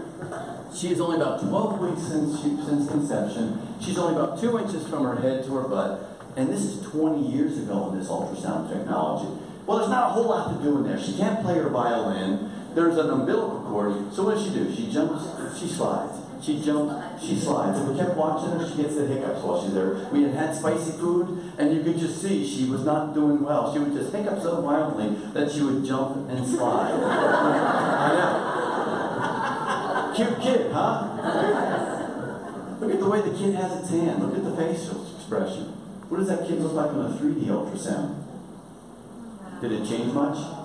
She 0.74 0.92
is 0.92 1.00
only 1.00 1.16
about 1.16 1.40
12 1.40 1.80
weeks 1.80 2.02
since, 2.02 2.36
she, 2.42 2.54
since 2.64 2.88
conception. 2.88 3.58
She's 3.80 3.98
only 3.98 4.20
about 4.20 4.38
two 4.38 4.58
inches 4.58 4.86
from 4.86 5.04
her 5.04 5.16
head 5.16 5.44
to 5.46 5.54
her 5.56 5.68
butt. 5.68 6.18
And 6.36 6.48
this 6.48 6.60
is 6.60 6.86
20 6.90 7.26
years 7.28 7.58
ago 7.58 7.90
in 7.90 7.98
this 7.98 8.08
ultrasound 8.08 8.70
technology. 8.70 9.40
Well, 9.66 9.78
there's 9.78 9.90
not 9.90 10.10
a 10.10 10.12
whole 10.12 10.28
lot 10.28 10.56
to 10.56 10.62
do 10.62 10.76
in 10.78 10.84
there. 10.84 11.00
She 11.00 11.16
can't 11.16 11.42
play 11.42 11.56
her 11.56 11.68
violin. 11.70 12.50
There's 12.74 12.96
an 12.96 13.10
umbilical 13.10 13.62
cord. 13.62 14.12
So 14.14 14.24
what 14.24 14.36
does 14.36 14.44
she 14.44 14.50
do? 14.50 14.74
She 14.74 14.92
jumps, 14.92 15.24
she 15.58 15.66
slides. 15.66 16.18
She 16.40 16.62
jumps, 16.62 17.22
she 17.22 17.36
slides. 17.38 17.78
And 17.78 17.90
we 17.90 17.98
kept 17.98 18.16
watching 18.16 18.50
her. 18.58 18.66
She 18.68 18.82
gets 18.82 18.94
the 18.94 19.06
hiccups 19.06 19.42
while 19.42 19.62
she's 19.62 19.74
there. 19.74 20.08
We 20.12 20.22
had 20.22 20.32
had 20.34 20.54
spicy 20.56 20.92
food, 20.92 21.52
and 21.58 21.74
you 21.74 21.82
could 21.82 21.98
just 21.98 22.22
see 22.22 22.46
she 22.46 22.70
was 22.70 22.84
not 22.84 23.12
doing 23.12 23.42
well. 23.42 23.72
She 23.72 23.78
would 23.78 23.92
just 23.92 24.12
hiccup 24.12 24.40
so 24.40 24.62
violently 24.62 25.16
that 25.32 25.50
she 25.50 25.62
would 25.62 25.84
jump 25.84 26.30
and 26.30 26.46
slide. 26.46 26.94
I 27.04 28.14
know. 28.16 30.14
Cute 30.16 30.40
kid, 30.40 30.72
huh? 30.72 31.06
Look 32.80 32.92
at 32.94 33.00
the 33.00 33.08
way 33.08 33.20
the 33.20 33.36
kid 33.36 33.54
has 33.56 33.80
its 33.80 33.90
hand. 33.90 34.22
Look 34.22 34.36
at 34.36 34.44
the 34.44 34.56
facial 34.56 35.04
expression. 35.16 35.74
What 36.08 36.18
does 36.18 36.28
that 36.28 36.48
kid 36.48 36.60
look 36.60 36.72
like 36.72 36.90
on 36.90 37.12
a 37.12 37.14
3D 37.14 37.46
ultrasound? 37.46 38.16
Did 39.60 39.72
it 39.72 39.86
change 39.86 40.12
much? 40.14 40.59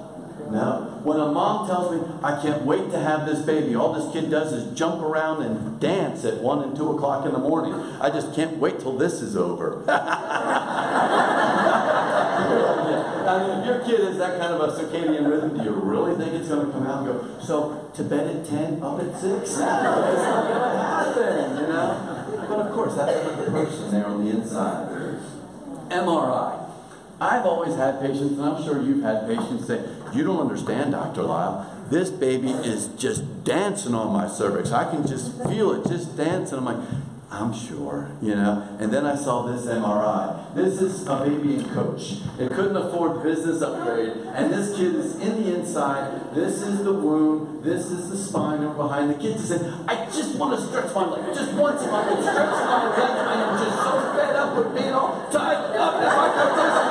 No. 0.50 1.02
When 1.04 1.20
a 1.20 1.32
mom 1.32 1.68
tells 1.68 1.92
me, 1.92 2.02
I 2.24 2.42
can't 2.42 2.64
wait 2.64 2.92
to 2.92 3.00
have 3.00 3.26
this 3.26 3.40
baby, 3.40 3.76
all 3.76 3.94
this 3.94 4.12
kid 4.14 4.30
does 4.30 4.54
is 4.54 4.78
jump 4.78 5.02
around 5.02 5.42
and 5.44 5.80
dance 5.80 6.24
at 6.26 6.42
1 6.42 6.64
and 6.64 6.76
2 6.76 6.92
o'clock 6.92 7.26
in 7.26 7.32
the 7.34 7.40
morning. 7.40 7.74
I 8.02 8.10
just 8.10 8.34
can't 8.36 8.58
wait 8.58 8.80
till 8.80 8.98
this 8.98 9.22
is 9.22 9.36
over. 9.36 9.84
I 13.28 13.40
mean, 13.40 13.60
if 13.60 13.66
your 13.66 13.80
kid 13.84 14.00
is 14.08 14.18
that 14.18 14.40
kind 14.40 14.54
of 14.54 14.62
a 14.62 14.72
circadian 14.72 15.28
rhythm, 15.30 15.58
do 15.58 15.64
you 15.64 15.72
really 15.72 16.16
think 16.16 16.34
it's 16.34 16.48
going 16.48 16.66
to 16.66 16.72
come 16.72 16.86
out 16.86 17.08
and 17.08 17.08
go, 17.08 17.40
so 17.40 17.90
to 17.96 18.04
bed 18.04 18.28
at 18.36 18.46
10, 18.46 18.84
up 18.84 19.00
at 19.02 19.14
6? 19.14 19.22
No, 19.24 19.36
it's 19.42 19.58
not 19.58 20.44
going 20.48 20.62
to 20.62 20.78
happen, 20.78 21.58
you 21.58 21.68
know? 21.68 22.46
But 22.48 22.60
of 22.68 22.74
course, 22.74 22.96
that's 22.96 23.18
another 23.20 23.52
person 23.52 23.92
there 23.92 24.06
on 24.06 24.24
the 24.24 24.32
inside. 24.32 25.20
MRI. 25.90 26.66
I've 27.20 27.46
always 27.46 27.76
had 27.76 28.02
patients, 28.02 28.38
and 28.38 28.44
I'm 28.44 28.64
sure 28.64 28.82
you've 28.82 29.04
had 29.04 29.26
patients 29.28 29.68
say, 29.68 29.84
You 30.14 30.24
don't 30.24 30.40
understand, 30.40 30.92
Dr. 30.92 31.24
Lile. 31.24 31.72
This 31.90 32.10
baby 32.10 32.50
is 32.50 32.88
just 32.98 33.44
dancing 33.44 33.94
on 33.94 34.12
my 34.12 34.28
cervix. 34.28 34.72
I 34.72 34.90
can 34.90 35.06
just 35.06 35.38
feel 35.44 35.72
it 35.74 35.88
just 35.88 36.18
dancing. 36.18 36.58
I'm 36.58 36.66
like, 36.66 36.78
I'm 37.30 37.54
sure, 37.54 38.10
you 38.22 38.34
know. 38.36 38.78
And 38.80 38.94
then 38.94 39.06
I 39.06 39.16
saw 39.16 39.44
this 39.44 39.66
MRI. 39.66 40.56
This 40.56 40.82
is 40.82 41.06
a 41.06 41.26
baby 41.26 41.56
in 41.56 41.70
coach. 41.74 42.22
It 42.40 42.50
couldn't 42.52 42.78
afford 42.78 43.24
business 43.24 43.62
upgrade. 43.62 44.16
And 44.34 44.54
this 44.54 44.76
kid 44.78 44.96
is 44.96 45.16
in 45.20 45.44
the 45.44 45.56
inside. 45.56 46.34
This 46.34 46.62
is 46.62 46.84
the 46.84 46.94
womb. 46.94 47.62
This 47.62 47.92
is 47.92 48.10
the 48.10 48.18
spine 48.18 48.64
over 48.64 48.84
behind. 48.84 49.10
The 49.10 49.16
kid 49.16 49.40
said, 49.40 49.62
I 49.88 50.06
just 50.06 50.36
want 50.38 50.58
to 50.58 50.66
stretch 50.66 50.94
my 50.96 51.06
leg. 51.06 51.36
Just 51.36 51.54
once 51.54 51.82
if 51.84 51.92
I 51.92 52.08
could 52.08 52.22
stretch 52.22 52.36
my 52.36 52.90
leg. 52.90 53.10
I 53.10 53.36
am 53.42 53.58
just 53.60 53.78
so 53.84 54.14
fed 54.16 54.36
up 54.36 54.56
with 54.58 54.74
being 54.74 54.94
all 54.94 55.28
tied 55.30 55.76
up. 55.76 55.96
If 56.02 56.14
I 56.14 56.28
could 56.32 56.56
just, 56.56 56.85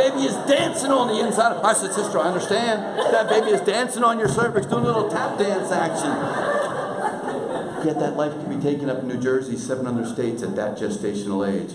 baby 0.00 0.24
is 0.24 0.34
dancing 0.48 0.90
on 0.90 1.08
the 1.08 1.20
inside, 1.20 1.60
I 1.62 1.74
said, 1.74 1.92
sister, 1.92 2.18
I 2.18 2.28
understand. 2.28 2.98
That 3.12 3.28
baby 3.28 3.50
is 3.50 3.60
dancing 3.60 4.02
on 4.02 4.18
your 4.18 4.28
cervix, 4.28 4.66
doing 4.66 4.84
a 4.84 4.86
little 4.86 5.10
tap 5.10 5.38
dance 5.38 5.70
action. 5.70 6.10
Yet 7.86 7.98
that 7.98 8.16
life 8.16 8.32
can 8.32 8.56
be 8.56 8.62
taken 8.62 8.88
up 8.88 9.00
in 9.00 9.08
New 9.08 9.20
Jersey, 9.20 9.56
seven 9.56 9.86
other 9.86 10.06
states 10.06 10.42
at 10.42 10.56
that 10.56 10.78
gestational 10.78 11.44
age. 11.44 11.74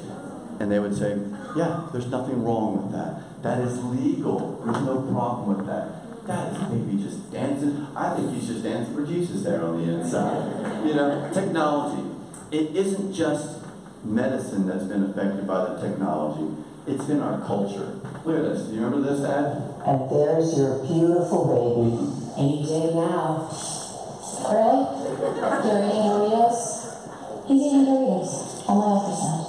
And 0.59 0.71
they 0.71 0.80
would 0.80 0.95
say, 0.97 1.19
yeah, 1.55 1.88
there's 1.91 2.07
nothing 2.07 2.43
wrong 2.43 2.82
with 2.82 2.91
that. 2.93 3.43
That 3.43 3.59
is 3.61 3.84
legal. 3.84 4.61
There's 4.63 4.84
no 4.86 5.01
problem 5.11 5.57
with 5.57 5.67
that. 5.67 6.26
That 6.26 6.53
is 6.53 6.63
baby 6.69 7.03
just 7.03 7.32
dancing. 7.32 7.88
I 7.95 8.15
think 8.15 8.34
he's 8.34 8.47
just 8.47 8.63
dancing 8.63 8.95
for 8.95 9.05
Jesus 9.05 9.43
there 9.43 9.63
on 9.63 9.86
the 9.86 9.93
inside. 9.93 10.86
You 10.86 10.95
know, 10.95 11.30
technology. 11.34 12.09
It 12.51 12.76
isn't 12.76 13.13
just 13.13 13.59
medicine 14.03 14.67
that's 14.67 14.86
been 14.86 15.03
affected 15.03 15.45
by 15.45 15.73
the 15.73 15.82
technology. 15.82 16.55
It's 16.88 17.05
been 17.05 17.21
our 17.21 17.39
culture. 17.45 17.99
Look 18.26 18.38
at 18.38 18.43
this. 18.57 18.61
Do 18.69 18.73
you 18.76 18.82
remember 18.84 19.07
this 19.13 19.23
ad? 19.23 19.61
And 19.86 20.09
there's 20.09 20.57
your 20.57 20.80
beautiful 20.82 21.45
baby. 21.45 21.93
Any 22.41 22.65
day 22.65 22.89
now. 22.95 23.45
Really? 24.49 24.82
You're 25.61 25.86
eating 25.86 26.09
Doritos? 26.09 26.57
He's 27.45 27.61
eating 27.61 27.86
Doritos 27.86 28.65
on 28.67 28.76
my 28.82 28.86
ultrasound. 28.97 29.45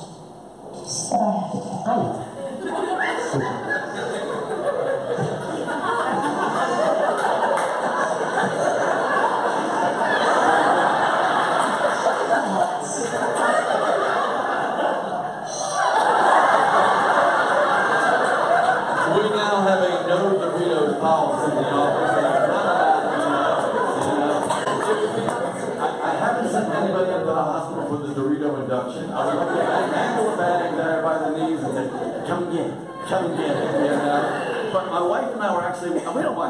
What 1.09 1.19
do 1.19 1.25
I 1.25 1.33
have 1.41 1.49
to 1.53 1.57
do? 1.57 2.69
I 2.69 3.41
know. 3.41 3.66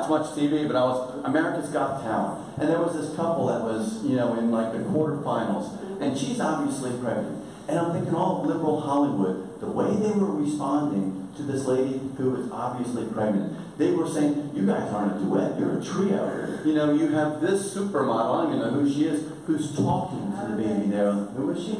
Watch 0.08 0.36
much 0.36 0.38
TV, 0.38 0.66
but 0.66 0.76
I 0.76 0.84
was, 0.84 1.24
America's 1.24 1.70
Got 1.70 2.02
Talent. 2.02 2.58
And 2.58 2.68
there 2.68 2.80
was 2.80 2.94
this 2.94 3.14
couple 3.16 3.46
that 3.46 3.62
was, 3.62 4.04
you 4.04 4.16
know, 4.16 4.38
in 4.38 4.50
like 4.50 4.72
the 4.72 4.78
quarterfinals. 4.78 6.00
And 6.00 6.16
she's 6.16 6.40
obviously 6.40 6.90
pregnant. 6.98 7.44
And 7.68 7.78
I'm 7.78 7.92
thinking 7.92 8.14
all 8.14 8.40
of 8.40 8.46
liberal 8.46 8.80
Hollywood, 8.80 9.60
the 9.60 9.66
way 9.66 9.94
they 9.96 10.12
were 10.12 10.32
responding 10.32 11.28
to 11.36 11.42
this 11.42 11.66
lady 11.66 12.00
who 12.16 12.30
was 12.30 12.50
obviously 12.50 13.06
pregnant, 13.06 13.78
they 13.78 13.90
were 13.90 14.08
saying, 14.08 14.52
you 14.54 14.66
guys 14.66 14.90
aren't 14.92 15.16
a 15.16 15.24
duet, 15.24 15.58
you're 15.58 15.78
a 15.78 15.84
trio. 15.84 16.60
You 16.64 16.74
know, 16.74 16.94
you 16.94 17.08
have 17.08 17.40
this 17.40 17.74
supermodel, 17.74 18.34
I 18.34 18.44
don't 18.44 18.56
even 18.56 18.60
know 18.60 18.80
who 18.80 18.92
she 18.92 19.04
is, 19.06 19.30
who's 19.46 19.76
talking 19.76 20.32
to 20.32 20.54
the 20.54 20.62
baby 20.62 20.90
there. 20.90 21.12
Who 21.12 21.50
is 21.50 21.64
she? 21.64 21.76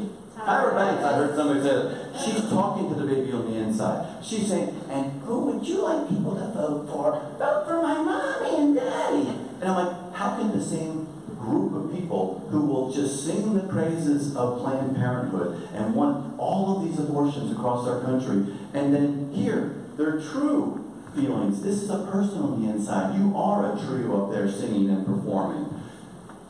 Tyra 0.47 0.77
Banks, 0.77 1.03
I 1.03 1.15
heard 1.15 1.35
somebody 1.35 1.61
say 1.61 1.75
that. 1.75 2.21
She's 2.25 2.49
talking 2.49 2.89
to 2.89 2.95
the 2.95 3.05
baby 3.05 3.33
on 3.33 3.51
the 3.51 3.59
inside. 3.59 4.25
She's 4.25 4.47
saying, 4.47 4.81
and 4.89 5.21
who 5.23 5.41
would 5.41 5.67
you 5.67 5.83
like 5.83 6.09
people 6.09 6.37
to 6.37 6.47
vote 6.55 6.89
for? 6.89 7.21
Vote 7.37 7.65
for 7.67 7.83
my 7.83 7.95
mommy 7.95 8.57
and 8.57 8.77
daddy. 8.77 9.29
And 9.61 9.65
I'm 9.65 9.87
like, 9.87 10.15
how 10.15 10.37
can 10.37 10.57
the 10.57 10.65
same 10.65 11.09
group 11.37 11.75
of 11.75 11.91
people 11.93 12.47
who 12.51 12.61
will 12.61 12.93
just 12.93 13.27
sing 13.27 13.55
the 13.55 13.65
praises 13.65 14.37
of 14.37 14.61
Planned 14.61 14.95
Parenthood 14.95 15.69
and 15.75 15.97
want 15.97 16.39
all 16.39 16.77
of 16.77 16.89
these 16.89 16.99
abortions 17.01 17.51
across 17.51 17.87
our 17.89 18.01
country, 18.03 18.55
and 18.73 18.95
then 18.95 19.33
here, 19.33 19.75
their 19.97 20.21
true 20.21 20.85
feelings. 21.15 21.63
This 21.63 21.83
is 21.83 21.91
a 21.91 22.07
person 22.11 22.39
on 22.39 22.63
the 22.63 22.71
inside. 22.71 23.19
You 23.19 23.37
are 23.37 23.75
a 23.75 23.79
trio 23.81 24.27
up 24.27 24.33
there 24.33 24.49
singing 24.51 24.91
and 24.91 25.05
performing. 25.07 25.66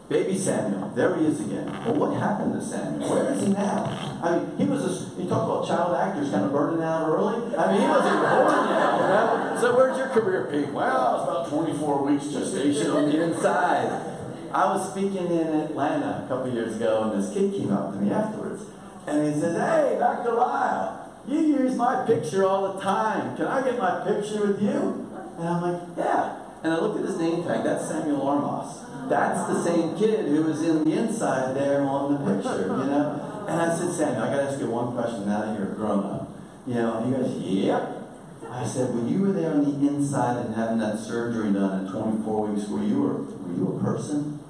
Baby 0.09 0.39
Samuel, 0.39 0.91
there 0.95 1.17
he 1.17 1.27
is 1.27 1.41
again. 1.41 1.67
Well, 1.85 1.95
what 1.95 2.15
happened 2.21 2.55
to 2.55 2.65
Samuel? 2.65 3.11
Where 3.11 3.33
is 3.33 3.43
he 3.43 3.49
now? 3.53 4.21
I 4.23 4.39
mean, 4.39 4.57
he 4.57 4.65
was 4.65 4.85
a, 4.87 5.21
you 5.21 5.29
talk 5.29 5.43
about 5.51 5.67
child 5.67 5.97
actors 5.97 6.31
kind 6.31 6.45
of 6.45 6.53
burning 6.53 6.81
out 6.85 7.09
early. 7.09 7.43
I 7.57 7.73
mean, 7.73 7.81
he 7.83 7.89
wasn't 7.89 8.23
born 8.23 8.69
yet, 8.71 8.95
you 8.95 9.03
know? 9.11 9.59
So 9.61 9.77
where's 9.77 9.99
your 9.99 10.09
career 10.11 10.47
peak? 10.47 10.73
Well, 10.73 11.17
it's 11.17 11.25
about 11.25 11.49
24 11.49 12.05
weeks 12.05 12.29
gestation 12.29 12.91
on 12.93 13.11
the 13.11 13.21
inside. 13.21 14.15
I 14.53 14.67
was 14.73 14.93
speaking 14.93 15.27
in 15.27 15.49
Atlanta 15.67 16.23
a 16.25 16.29
couple 16.29 16.53
years 16.55 16.77
ago, 16.77 17.11
and 17.11 17.21
this 17.21 17.35
kid 17.35 17.53
came 17.53 17.73
up 17.73 17.93
to 17.93 17.99
me 17.99 18.13
afterwards, 18.13 18.63
and 19.09 19.27
he 19.27 19.41
says, 19.41 19.57
"Hey, 19.57 19.97
Dr. 19.99 20.33
Lile, 20.35 21.11
you 21.27 21.41
use 21.41 21.75
my 21.75 22.07
picture 22.07 22.45
all 22.47 22.73
the 22.75 22.81
time. 22.81 23.37
Can 23.37 23.47
I 23.47 23.61
get 23.65 23.77
my 23.77 24.05
picture 24.07 24.47
with 24.47 24.63
you?" 24.63 25.11
And 25.37 25.49
I'm 25.49 25.61
like, 25.63 25.83
"Yeah." 25.99 26.37
And 26.63 26.73
I 26.73 26.79
looked 26.79 27.01
at 27.01 27.05
his 27.07 27.19
name 27.19 27.43
tag. 27.43 27.65
That's 27.65 27.89
Samuel 27.89 28.23
Armas. 28.23 28.79
That's 29.09 29.47
the 29.47 29.63
same 29.63 29.97
kid 29.97 30.27
who 30.27 30.43
was 30.45 30.63
in 30.63 30.85
the 30.85 30.93
inside 30.93 31.55
there 31.55 31.83
on 31.83 32.13
the 32.13 32.19
picture, 32.19 32.63
you 32.63 32.91
know. 32.91 33.45
And 33.49 33.61
I 33.61 33.77
said, 33.79 33.93
Samuel, 33.93 34.25
I 34.25 34.31
got 34.31 34.37
to 34.37 34.43
ask 34.51 34.61
you 34.61 34.69
one 34.69 34.93
question 34.95 35.27
now 35.27 35.47
that 35.47 35.59
you're 35.59 35.73
a 35.73 35.75
grown 35.75 36.05
up. 36.05 36.29
You 36.67 36.75
know, 36.75 37.05
he 37.05 37.13
goes, 37.13 37.39
yep. 37.39 38.03
I 38.51 38.67
said, 38.67 38.93
when 38.93 39.09
you 39.09 39.21
were 39.21 39.33
there 39.33 39.53
on 39.53 39.63
the 39.63 39.89
inside 39.89 40.45
and 40.45 40.55
having 40.55 40.79
that 40.79 40.99
surgery 40.99 41.53
done 41.53 41.87
at 41.87 41.93
24 41.93 42.47
weeks, 42.49 42.69
were 42.69 42.83
you 42.83 43.07
a, 43.07 43.15
were 43.23 43.55
you 43.55 43.77
a 43.79 43.85
person? 43.85 44.41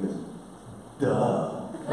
He 0.00 0.06
goes, 0.06 0.16
duh. 0.98 1.06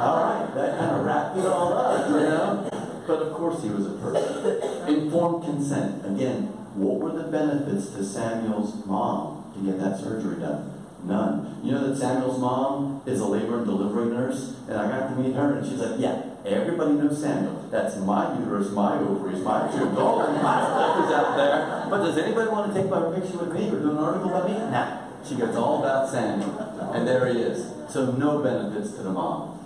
all 0.00 0.16
right, 0.24 0.50
that 0.54 0.78
kind 0.78 0.96
of 0.96 1.04
wrapped 1.04 1.36
it 1.36 1.46
all 1.46 1.72
up, 1.72 2.08
you 2.08 2.16
know? 2.16 2.68
But 3.06 3.22
of 3.22 3.32
course 3.34 3.62
he 3.62 3.68
was 3.70 3.86
a 3.86 3.90
person. 3.90 4.88
Informed 4.88 5.44
consent. 5.44 6.04
Again, 6.04 6.46
what 6.74 6.98
were 6.98 7.12
the 7.22 7.28
benefits 7.28 7.90
to 7.90 8.04
Samuel's 8.04 8.84
mom 8.86 9.39
to 9.60 9.72
get 9.72 9.80
that 9.80 9.98
surgery 9.98 10.40
done? 10.40 10.72
None. 11.04 11.60
You 11.62 11.72
know 11.72 11.88
that 11.88 11.96
Samuel's 11.96 12.38
mom 12.38 13.02
is 13.06 13.20
a 13.20 13.26
labor 13.26 13.58
and 13.58 13.66
delivery 13.66 14.12
nurse? 14.12 14.56
And 14.68 14.76
I 14.76 14.88
got 14.88 15.08
to 15.08 15.16
meet 15.16 15.34
her 15.34 15.56
and 15.56 15.66
she's 15.66 15.78
like, 15.78 15.98
yeah, 15.98 16.22
everybody 16.44 16.92
knows 16.94 17.20
Samuel. 17.20 17.68
That's 17.70 17.96
my 17.96 18.38
uterus, 18.38 18.70
my 18.72 18.98
ovaries, 18.98 19.42
my 19.42 19.70
tubes, 19.70 19.96
all 19.96 20.18
my 20.18 20.60
stuff 20.60 21.06
is 21.06 21.12
out 21.12 21.36
there. 21.36 21.86
But 21.88 22.04
does 22.04 22.18
anybody 22.18 22.50
want 22.50 22.72
to 22.72 22.80
take 22.80 22.90
my 22.90 23.00
picture 23.14 23.38
with 23.38 23.52
me 23.52 23.68
or 23.68 23.80
do 23.80 23.90
an 23.90 23.98
article 23.98 24.30
about 24.30 24.48
me? 24.48 24.54
Nah. 24.54 25.08
She 25.26 25.36
gets 25.36 25.56
all 25.56 25.80
about 25.80 26.08
Samuel. 26.08 26.58
And 26.94 27.06
there 27.06 27.26
he 27.32 27.40
is. 27.40 27.72
So 27.88 28.12
no 28.12 28.42
benefits 28.42 28.92
to 28.92 29.02
the 29.02 29.12
mom 29.12 29.59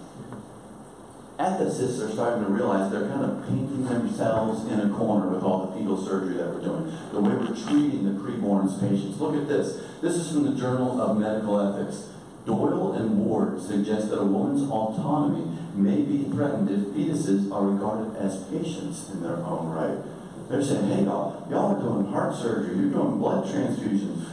ethicists 1.39 2.01
are 2.01 2.11
starting 2.12 2.45
to 2.45 2.51
realize 2.51 2.93
they're 2.93 3.09
kind 3.09 3.24
of 3.24 3.47
painting 3.49 3.85
themselves 3.85 4.70
in 4.70 4.80
a 4.80 4.95
corner 4.95 5.28
with 5.28 5.43
all 5.43 5.66
the 5.66 5.78
fetal 5.78 5.97
surgery 5.97 6.35
that 6.35 6.49
we're 6.49 6.61
doing, 6.61 6.97
the 7.12 7.20
way 7.20 7.35
we're 7.35 7.57
treating 7.57 8.05
the 8.05 8.20
preborn's 8.20 8.78
patients. 8.78 9.18
Look 9.20 9.35
at 9.35 9.49
this. 9.49 9.82
This 10.01 10.14
is 10.14 10.32
from 10.32 10.45
the 10.45 10.61
Journal 10.61 11.01
of 11.01 11.18
Medical 11.18 11.61
Ethics. 11.61 12.11
Doyle 12.47 12.93
and 12.93 13.24
Ward 13.24 13.61
suggest 13.61 14.11
that 14.11 14.20
a 14.20 14.24
woman's 14.24 14.68
autonomy 14.68 15.57
may 15.74 16.03
be 16.03 16.24
threatened 16.24 16.70
if 16.70 16.95
fetuses 16.95 17.51
are 17.51 17.66
regarded 17.66 18.14
as 18.16 18.45
patients 18.45 19.11
in 19.11 19.22
their 19.22 19.39
own 19.39 19.70
right. 19.70 19.99
They're 20.49 20.62
saying, 20.62 20.87
hey, 20.89 21.05
y'all, 21.05 21.49
y'all 21.51 21.74
are 21.74 21.80
doing 21.80 22.12
heart 22.12 22.37
surgery, 22.37 22.76
you're 22.76 22.91
doing 22.91 23.18
blood 23.18 23.47
transfusions. 23.47 24.28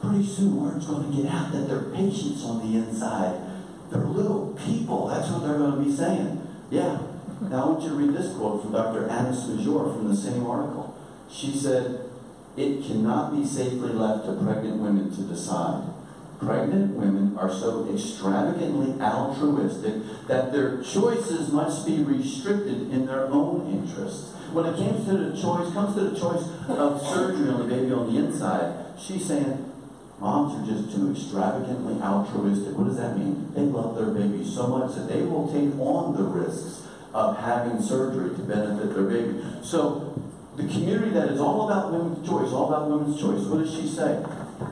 Pretty 0.00 0.26
soon, 0.26 0.62
word's 0.62 0.86
going 0.86 1.10
to 1.10 1.22
get 1.22 1.30
out 1.30 1.52
that 1.52 1.68
they're 1.68 1.90
patients 1.92 2.42
on 2.44 2.60
the 2.60 2.78
inside. 2.78 3.45
They're 3.90 4.02
little 4.02 4.58
people. 4.58 5.08
That's 5.08 5.30
what 5.30 5.42
they're 5.42 5.58
going 5.58 5.76
to 5.78 5.90
be 5.90 5.94
saying. 5.94 6.46
Yeah. 6.70 6.98
Now 7.40 7.64
I 7.64 7.68
want 7.70 7.82
you 7.82 7.90
to 7.90 7.94
read 7.94 8.14
this 8.14 8.34
quote 8.34 8.62
from 8.62 8.72
Dr. 8.72 9.08
Anna 9.08 9.30
Smajdor 9.30 9.94
from 9.94 10.08
the 10.08 10.16
same 10.16 10.46
article. 10.46 10.96
She 11.30 11.52
said, 11.52 12.08
It 12.56 12.84
cannot 12.84 13.36
be 13.36 13.44
safely 13.44 13.92
left 13.92 14.26
to 14.26 14.32
pregnant 14.42 14.80
women 14.80 15.14
to 15.14 15.22
decide. 15.22 15.92
Pregnant 16.40 16.94
women 16.96 17.36
are 17.38 17.50
so 17.50 17.88
extravagantly 17.92 19.00
altruistic 19.00 20.26
that 20.28 20.52
their 20.52 20.82
choices 20.82 21.50
must 21.50 21.86
be 21.86 22.02
restricted 22.02 22.90
in 22.90 23.06
their 23.06 23.26
own 23.26 23.72
interests. 23.72 24.32
When 24.52 24.66
it 24.66 24.76
comes 24.76 25.06
to 25.06 25.16
the 25.16 25.30
choice, 25.32 25.72
comes 25.72 25.94
to 25.94 26.10
the 26.10 26.18
choice 26.18 26.44
of 26.68 27.00
surgery 27.02 27.48
on 27.48 27.66
the 27.68 27.74
baby 27.74 27.92
on 27.92 28.12
the 28.12 28.18
inside, 28.20 28.98
she's 28.98 29.26
saying, 29.26 29.72
Moms 30.18 30.54
are 30.54 30.74
just 30.74 30.96
too 30.96 31.12
extravagantly 31.12 32.00
altruistic. 32.02 32.74
What 32.76 32.88
does 32.88 32.96
that 32.96 33.18
mean? 33.18 33.52
They 33.54 33.62
love 33.62 33.96
their 33.96 34.06
baby 34.06 34.44
so 34.44 34.66
much 34.66 34.94
that 34.94 35.08
they 35.08 35.22
will 35.22 35.46
take 35.52 35.78
on 35.78 36.16
the 36.16 36.22
risks 36.22 36.82
of 37.12 37.38
having 37.38 37.82
surgery 37.82 38.34
to 38.34 38.42
benefit 38.42 38.94
their 38.94 39.04
baby. 39.04 39.42
So 39.62 40.22
the 40.56 40.62
community 40.62 41.10
that 41.10 41.28
is 41.28 41.40
all 41.40 41.68
about 41.68 41.92
women's 41.92 42.26
choice, 42.26 42.50
all 42.50 42.68
about 42.72 42.90
women's 42.90 43.20
choice, 43.20 43.44
what 43.46 43.58
does 43.58 43.74
she 43.74 43.86
say? 43.86 44.24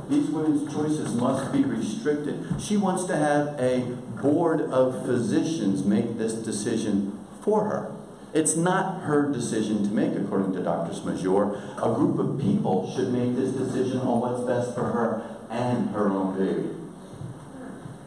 These 0.08 0.30
women's 0.30 0.72
choices 0.72 1.14
must 1.14 1.52
be 1.52 1.62
restricted. 1.62 2.42
She 2.58 2.78
wants 2.78 3.04
to 3.04 3.16
have 3.16 3.60
a 3.60 3.80
board 4.22 4.62
of 4.62 5.04
physicians 5.04 5.84
make 5.84 6.16
this 6.16 6.32
decision 6.32 7.18
for 7.42 7.64
her. 7.64 7.94
It's 8.32 8.56
not 8.56 9.02
her 9.02 9.30
decision 9.30 9.84
to 9.84 9.90
make, 9.90 10.16
according 10.16 10.54
to 10.54 10.62
Dr. 10.62 10.92
Smajdor. 10.92 11.78
A 11.78 11.94
group 11.94 12.18
of 12.18 12.40
people 12.40 12.92
should 12.92 13.12
make 13.12 13.36
this 13.36 13.52
decision 13.52 14.00
on 14.00 14.20
what's 14.20 14.42
best 14.42 14.74
for 14.74 14.84
her 14.84 15.33
and 15.54 15.90
her 15.90 16.10
own 16.10 16.36
baby. 16.36 16.68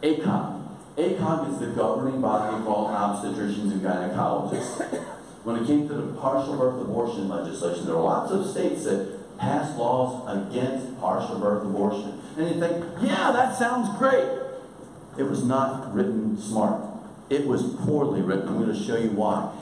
ACOG. 0.02 0.62
ACOG 0.96 1.52
is 1.52 1.58
the 1.60 1.66
governing 1.68 2.20
body 2.20 2.62
for 2.62 2.70
all 2.70 2.88
obstetricians 2.88 3.72
and 3.72 3.80
gynecologists. 3.80 5.04
When 5.44 5.56
it 5.56 5.66
came 5.66 5.88
to 5.88 5.94
the 5.94 6.12
partial 6.20 6.58
birth 6.58 6.80
abortion 6.80 7.28
legislation, 7.28 7.86
there 7.86 7.94
are 7.94 8.02
lots 8.02 8.30
of 8.30 8.46
states 8.46 8.84
that 8.84 9.38
pass 9.38 9.76
laws 9.78 10.28
against 10.28 11.00
partial 11.00 11.38
birth 11.38 11.64
abortion. 11.64 12.20
And 12.36 12.54
you 12.54 12.60
think, 12.60 12.84
yeah, 13.00 13.32
that 13.32 13.56
sounds 13.56 13.96
great. 13.98 14.28
It 15.16 15.22
was 15.22 15.44
not 15.44 15.94
written 15.94 16.36
smart. 16.36 16.82
It 17.30 17.46
was 17.46 17.62
poorly 17.62 18.20
written. 18.20 18.48
I'm 18.48 18.64
going 18.64 18.76
to 18.76 18.84
show 18.84 18.96
you 18.96 19.10
why. 19.10 19.52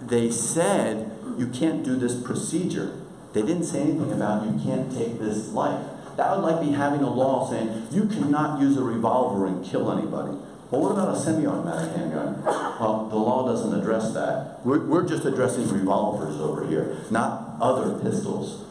They 0.00 0.30
said 0.30 1.10
you 1.36 1.48
can't 1.48 1.84
do 1.84 1.96
this 1.96 2.20
procedure. 2.20 3.00
They 3.32 3.42
didn't 3.42 3.64
say 3.64 3.82
anything 3.82 4.12
about 4.12 4.46
you 4.46 4.58
can't 4.64 4.90
take 4.92 5.18
this 5.18 5.50
life. 5.50 5.84
That 6.16 6.36
would 6.36 6.44
like 6.44 6.60
be 6.60 6.72
having 6.72 7.00
a 7.00 7.12
law 7.12 7.48
saying 7.50 7.88
you 7.90 8.04
cannot 8.06 8.60
use 8.60 8.76
a 8.76 8.82
revolver 8.82 9.46
and 9.46 9.64
kill 9.64 9.90
anybody. 9.90 10.36
Well, 10.70 10.80
what 10.80 10.92
about 10.92 11.16
a 11.16 11.18
semi-automatic 11.18 11.94
handgun? 11.94 12.42
Well, 12.44 13.08
the 13.08 13.16
law 13.16 13.46
doesn't 13.46 13.78
address 13.78 14.12
that. 14.14 14.64
We're, 14.64 14.84
we're 14.86 15.06
just 15.06 15.24
addressing 15.24 15.68
revolvers 15.68 16.40
over 16.40 16.66
here, 16.66 16.98
not 17.10 17.56
other 17.60 17.98
pistols. 17.98 18.64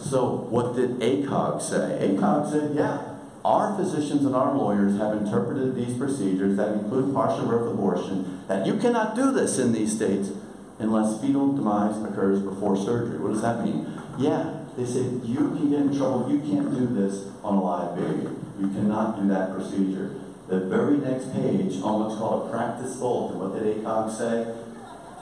So 0.00 0.46
what 0.50 0.74
did 0.76 0.98
ACOG 1.00 1.62
say? 1.62 2.08
ACOG 2.08 2.50
said, 2.50 2.74
yeah, 2.74 3.12
our 3.44 3.76
physicians 3.76 4.24
and 4.24 4.34
our 4.34 4.56
lawyers 4.56 4.98
have 4.98 5.16
interpreted 5.16 5.74
these 5.74 5.96
procedures 5.96 6.56
that 6.56 6.74
include 6.74 7.14
partial 7.14 7.46
birth 7.46 7.72
abortion, 7.72 8.42
that 8.48 8.66
you 8.66 8.76
cannot 8.76 9.14
do 9.14 9.32
this 9.32 9.58
in 9.58 9.72
these 9.72 9.94
states 9.94 10.30
unless 10.78 11.20
fetal 11.20 11.52
demise 11.54 12.02
occurs 12.02 12.40
before 12.40 12.76
surgery. 12.76 13.18
What 13.18 13.32
does 13.32 13.42
that 13.42 13.64
mean? 13.64 13.86
Yeah, 14.18 14.61
they 14.76 14.86
said 14.86 15.20
you 15.24 15.36
can 15.36 15.70
get 15.70 15.80
in 15.80 15.96
trouble, 15.96 16.30
you 16.30 16.40
can't 16.40 16.70
do 16.74 16.86
this 16.86 17.28
on 17.42 17.56
a 17.56 17.62
live 17.62 17.96
baby. 17.96 18.28
You 18.60 18.68
cannot 18.68 19.20
do 19.20 19.28
that 19.28 19.52
procedure. 19.54 20.14
The 20.48 20.60
very 20.60 20.98
next 20.98 21.32
page 21.32 21.80
on 21.82 22.00
what's 22.00 22.16
called 22.16 22.48
a 22.48 22.50
practice 22.50 22.96
bulletin, 22.96 23.38
what 23.38 23.54
did 23.54 23.82
ACOG 23.82 24.16
say? 24.16 24.54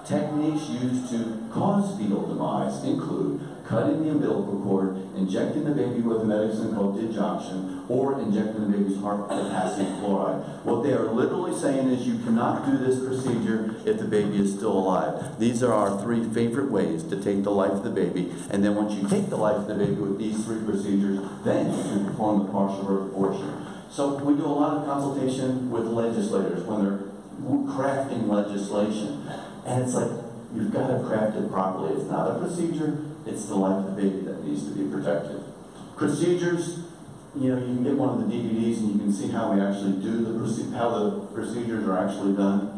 Techniques 0.07 0.69
used 0.69 1.11
to 1.11 1.49
cause 1.53 1.99
fetal 1.99 2.27
demise 2.27 2.83
include 2.85 3.41
cutting 3.71 4.03
the 4.03 4.11
umbilical 4.11 4.61
cord, 4.65 4.97
injecting 5.15 5.63
the 5.63 5.71
baby 5.71 6.01
with 6.01 6.23
a 6.23 6.25
medicine 6.25 6.75
called 6.75 6.99
digoxin, 6.99 7.89
or 7.89 8.21
injecting 8.21 8.69
the 8.69 8.77
baby's 8.77 8.99
heart 9.01 9.21
with 9.21 9.29
potassium 9.29 10.01
chloride. 10.01 10.43
What 10.65 10.83
they 10.83 10.93
are 10.93 11.05
literally 11.05 11.57
saying 11.57 11.87
is 11.89 12.05
you 12.07 12.19
cannot 12.19 12.67
do 12.67 12.77
this 12.79 12.99
procedure 12.99 13.77
if 13.87 13.99
the 13.99 14.07
baby 14.07 14.39
is 14.41 14.55
still 14.55 14.73
alive. 14.73 15.39
These 15.39 15.63
are 15.63 15.73
our 15.73 16.03
three 16.03 16.25
favorite 16.35 16.71
ways 16.71 17.05
to 17.05 17.23
take 17.23 17.45
the 17.45 17.53
life 17.53 17.71
of 17.71 17.85
the 17.85 17.91
baby. 17.91 18.33
And 18.51 18.65
then 18.65 18.75
once 18.75 18.93
you 18.95 19.09
take 19.09 19.31
the 19.31 19.37
life 19.37 19.57
of 19.57 19.69
the 19.69 19.75
baby 19.75 19.95
with 19.95 20.19
these 20.19 20.45
three 20.45 20.65
procedures, 20.65 21.21
then 21.45 21.71
you 21.71 21.83
can 21.85 22.07
perform 22.07 22.47
the 22.47 22.53
partial 22.53 22.83
birth 22.83 23.15
abortion. 23.15 23.67
So 23.89 24.17
we 24.17 24.35
do 24.35 24.47
a 24.47 24.51
lot 24.51 24.79
of 24.79 24.85
consultation 24.85 25.71
with 25.71 25.87
legislators 25.87 26.65
when 26.65 26.85
they're 26.85 27.07
crafting 27.71 28.27
legislation. 28.27 29.29
And 29.65 29.85
it's 29.85 29.95
like, 29.95 30.11
you've 30.55 30.73
got 30.73 30.89
to 30.89 31.05
craft 31.07 31.37
it 31.37 31.51
properly. 31.51 31.95
It's 31.95 32.11
not 32.11 32.31
a 32.31 32.39
procedure, 32.39 32.99
it's 33.27 33.47
the 33.47 33.55
life 33.55 33.85
of 33.85 33.97
the 33.97 34.03
baby 34.03 34.21
that 34.23 34.45
needs 34.45 34.65
to 34.67 34.75
be 34.75 34.91
protected. 34.91 35.43
Procedures, 35.97 36.85
you 37.37 37.55
know, 37.55 37.59
you 37.59 37.75
can 37.75 37.85
get 37.85 37.95
one 37.95 38.09
of 38.11 38.29
the 38.29 38.35
DVDs 38.35 38.79
and 38.79 38.93
you 38.93 38.99
can 38.99 39.13
see 39.13 39.29
how 39.29 39.53
we 39.53 39.61
actually 39.61 40.03
do 40.03 40.25
the 40.25 40.77
how 40.77 40.91
the 40.91 41.21
procedures 41.35 41.87
are 41.87 42.07
actually 42.07 42.35
done. 42.35 42.77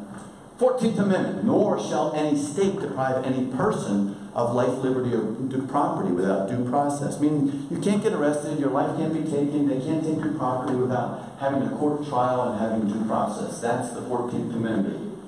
14th 0.58 0.98
Amendment, 0.98 1.44
nor 1.44 1.78
shall 1.78 2.12
any 2.14 2.36
state 2.36 2.78
deprive 2.80 3.24
any 3.24 3.46
person 3.56 4.30
of 4.34 4.54
life, 4.54 4.78
liberty, 4.78 5.14
or 5.14 5.32
property 5.66 6.10
without 6.12 6.48
due 6.48 6.68
process. 6.68 7.18
Meaning, 7.20 7.66
you 7.70 7.78
can't 7.78 8.02
get 8.02 8.12
arrested, 8.12 8.58
your 8.58 8.70
life 8.70 8.96
can't 8.96 9.12
be 9.12 9.28
taken, 9.28 9.68
they 9.68 9.80
can't 9.80 10.04
take 10.04 10.22
your 10.22 10.34
property 10.34 10.76
without 10.76 11.36
having 11.40 11.62
a 11.62 11.70
court 11.76 12.06
trial 12.06 12.50
and 12.50 12.60
having 12.60 12.86
due 12.86 13.04
process. 13.06 13.60
That's 13.60 13.90
the 13.90 14.00
14th 14.02 14.54
Amendment. 14.54 15.18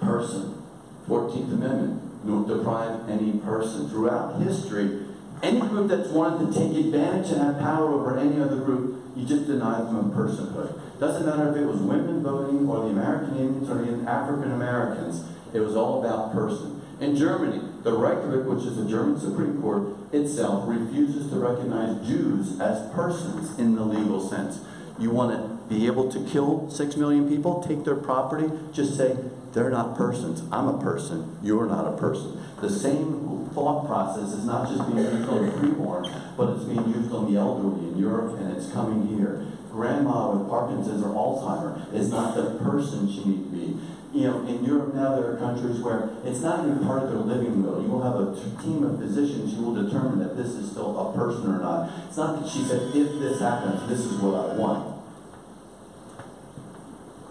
Person. 0.00 0.62
14th 1.08 1.52
Amendment, 1.52 2.03
nor 2.24 2.46
deprive 2.46 3.08
any 3.08 3.38
person. 3.38 3.88
Throughout 3.88 4.40
history, 4.40 5.06
any 5.42 5.60
group 5.60 5.88
that's 5.88 6.08
wanted 6.08 6.52
to 6.52 6.58
take 6.58 6.76
advantage 6.76 7.30
and 7.32 7.40
have 7.42 7.58
power 7.58 7.92
over 7.92 8.18
any 8.18 8.40
other 8.40 8.56
group, 8.56 9.02
you 9.14 9.26
just 9.26 9.46
deny 9.46 9.78
them 9.78 9.96
a 9.96 10.14
personhood. 10.14 10.80
Doesn't 10.98 11.26
matter 11.26 11.50
if 11.50 11.56
it 11.56 11.66
was 11.66 11.80
women 11.80 12.22
voting 12.22 12.68
or 12.68 12.84
the 12.84 12.90
American 12.90 13.36
Indians 13.36 13.68
or 13.68 13.74
the 13.74 14.10
African 14.10 14.52
Americans, 14.52 15.24
it 15.52 15.60
was 15.60 15.76
all 15.76 16.04
about 16.04 16.32
person. 16.32 16.82
In 17.00 17.16
Germany, 17.16 17.60
the 17.82 17.90
Reichsgericht, 17.90 18.46
which 18.46 18.64
is 18.64 18.76
the 18.76 18.88
German 18.88 19.18
Supreme 19.20 19.60
Court 19.60 19.96
itself, 20.12 20.64
refuses 20.66 21.30
to 21.30 21.36
recognize 21.36 22.06
Jews 22.06 22.60
as 22.60 22.90
persons 22.92 23.58
in 23.58 23.74
the 23.74 23.84
legal 23.84 24.26
sense. 24.26 24.60
You 24.98 25.10
want 25.10 25.32
to 25.32 25.54
be 25.68 25.86
able 25.86 26.10
to 26.12 26.24
kill 26.24 26.70
six 26.70 26.96
million 26.96 27.28
people, 27.28 27.62
take 27.62 27.84
their 27.84 27.96
property, 27.96 28.50
just 28.72 28.96
say, 28.96 29.16
they're 29.54 29.70
not 29.70 29.96
persons. 29.96 30.42
I'm 30.50 30.66
a 30.66 30.82
person. 30.82 31.38
You're 31.42 31.66
not 31.66 31.86
a 31.86 31.96
person. 31.96 32.42
The 32.60 32.68
same 32.68 33.48
thought 33.54 33.86
process 33.86 34.32
is 34.32 34.44
not 34.44 34.68
just 34.68 34.84
being 34.86 34.98
used 34.98 35.28
on 35.28 35.46
the 35.46 35.52
preborn, 35.52 36.10
but 36.36 36.50
it's 36.50 36.64
being 36.64 36.86
used 36.92 37.12
on 37.12 37.32
the 37.32 37.38
elderly 37.38 37.88
in 37.88 37.96
Europe 37.96 38.36
and 38.40 38.56
it's 38.56 38.70
coming 38.72 39.16
here. 39.16 39.46
Grandma 39.70 40.32
with 40.32 40.48
Parkinson's 40.48 41.02
or 41.02 41.10
Alzheimer 41.10 41.92
is 41.94 42.10
not 42.10 42.34
the 42.34 42.58
person 42.64 43.10
she 43.10 43.24
needs 43.24 43.50
to 43.50 43.56
be. 43.56 43.78
You 44.12 44.30
know, 44.30 44.46
in 44.46 44.64
Europe 44.64 44.94
now, 44.94 45.16
there 45.16 45.32
are 45.32 45.36
countries 45.36 45.80
where 45.80 46.10
it's 46.24 46.40
not 46.40 46.64
even 46.64 46.84
part 46.84 47.02
of 47.02 47.10
their 47.10 47.18
living 47.18 47.62
will. 47.62 47.82
You 47.82 47.88
will 47.88 48.02
have 48.02 48.14
a 48.14 48.62
team 48.62 48.84
of 48.84 48.98
physicians 48.98 49.56
who 49.56 49.64
will 49.64 49.84
determine 49.84 50.20
that 50.20 50.36
this 50.36 50.48
is 50.48 50.70
still 50.70 51.10
a 51.10 51.16
person 51.16 51.52
or 51.52 51.58
not. 51.58 51.90
It's 52.06 52.16
not 52.16 52.40
that 52.40 52.48
she 52.48 52.62
said, 52.62 52.94
if 52.94 53.18
this 53.18 53.40
happens, 53.40 53.88
this 53.88 54.00
is 54.00 54.14
what 54.18 54.50
I 54.50 54.54
want. 54.54 55.02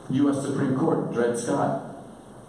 U.S. 0.10 0.46
Supreme 0.46 0.78
Court, 0.78 1.14
Dred 1.14 1.40
Scott. 1.40 1.93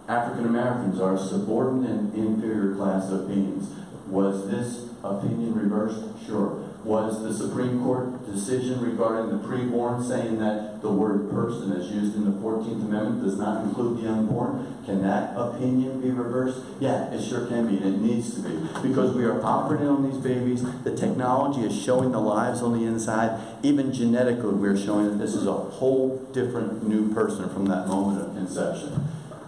African 0.07 0.45
Americans 0.45 0.99
are 0.99 1.15
a 1.15 1.19
subordinate 1.19 1.89
and 1.89 2.13
inferior 2.13 2.75
class 2.75 3.09
of 3.09 3.27
beings. 3.27 3.69
Was 4.07 4.47
this 4.49 4.89
opinion 5.03 5.55
reversed? 5.55 6.03
Sure. 6.27 6.61
Was 6.83 7.23
the 7.23 7.33
Supreme 7.33 7.83
Court 7.83 8.31
decision 8.31 8.79
regarding 8.79 9.35
the 9.35 9.47
preborn 9.47 10.07
saying 10.07 10.37
that 10.37 10.83
the 10.83 10.91
word 10.91 11.31
person 11.31 11.71
as 11.71 11.89
used 11.89 12.15
in 12.15 12.25
the 12.25 12.39
14th 12.39 12.85
Amendment 12.85 13.23
does 13.23 13.39
not 13.39 13.63
include 13.63 14.03
the 14.03 14.07
unborn? 14.07 14.83
Can 14.85 15.01
that 15.01 15.35
opinion 15.35 15.99
be 15.99 16.11
reversed? 16.11 16.61
Yeah, 16.79 17.11
it 17.11 17.27
sure 17.27 17.47
can 17.47 17.65
be, 17.67 17.77
and 17.77 17.95
it 17.95 18.01
needs 18.01 18.35
to 18.35 18.41
be. 18.41 18.55
Because 18.87 19.15
we 19.15 19.23
are 19.23 19.43
operating 19.43 19.87
on 19.87 20.07
these 20.07 20.21
babies, 20.21 20.63
the 20.83 20.95
technology 20.95 21.65
is 21.65 21.75
showing 21.75 22.11
the 22.11 22.21
lives 22.21 22.61
on 22.61 22.77
the 22.77 22.85
inside. 22.85 23.41
Even 23.63 23.91
genetically, 23.91 24.53
we're 24.53 24.77
showing 24.77 25.09
that 25.09 25.17
this 25.17 25.33
is 25.33 25.47
a 25.47 25.53
whole 25.53 26.17
different 26.33 26.87
new 26.87 27.11
person 27.15 27.49
from 27.49 27.65
that 27.65 27.87
moment 27.87 28.21
of 28.21 28.35
conception. 28.35 29.07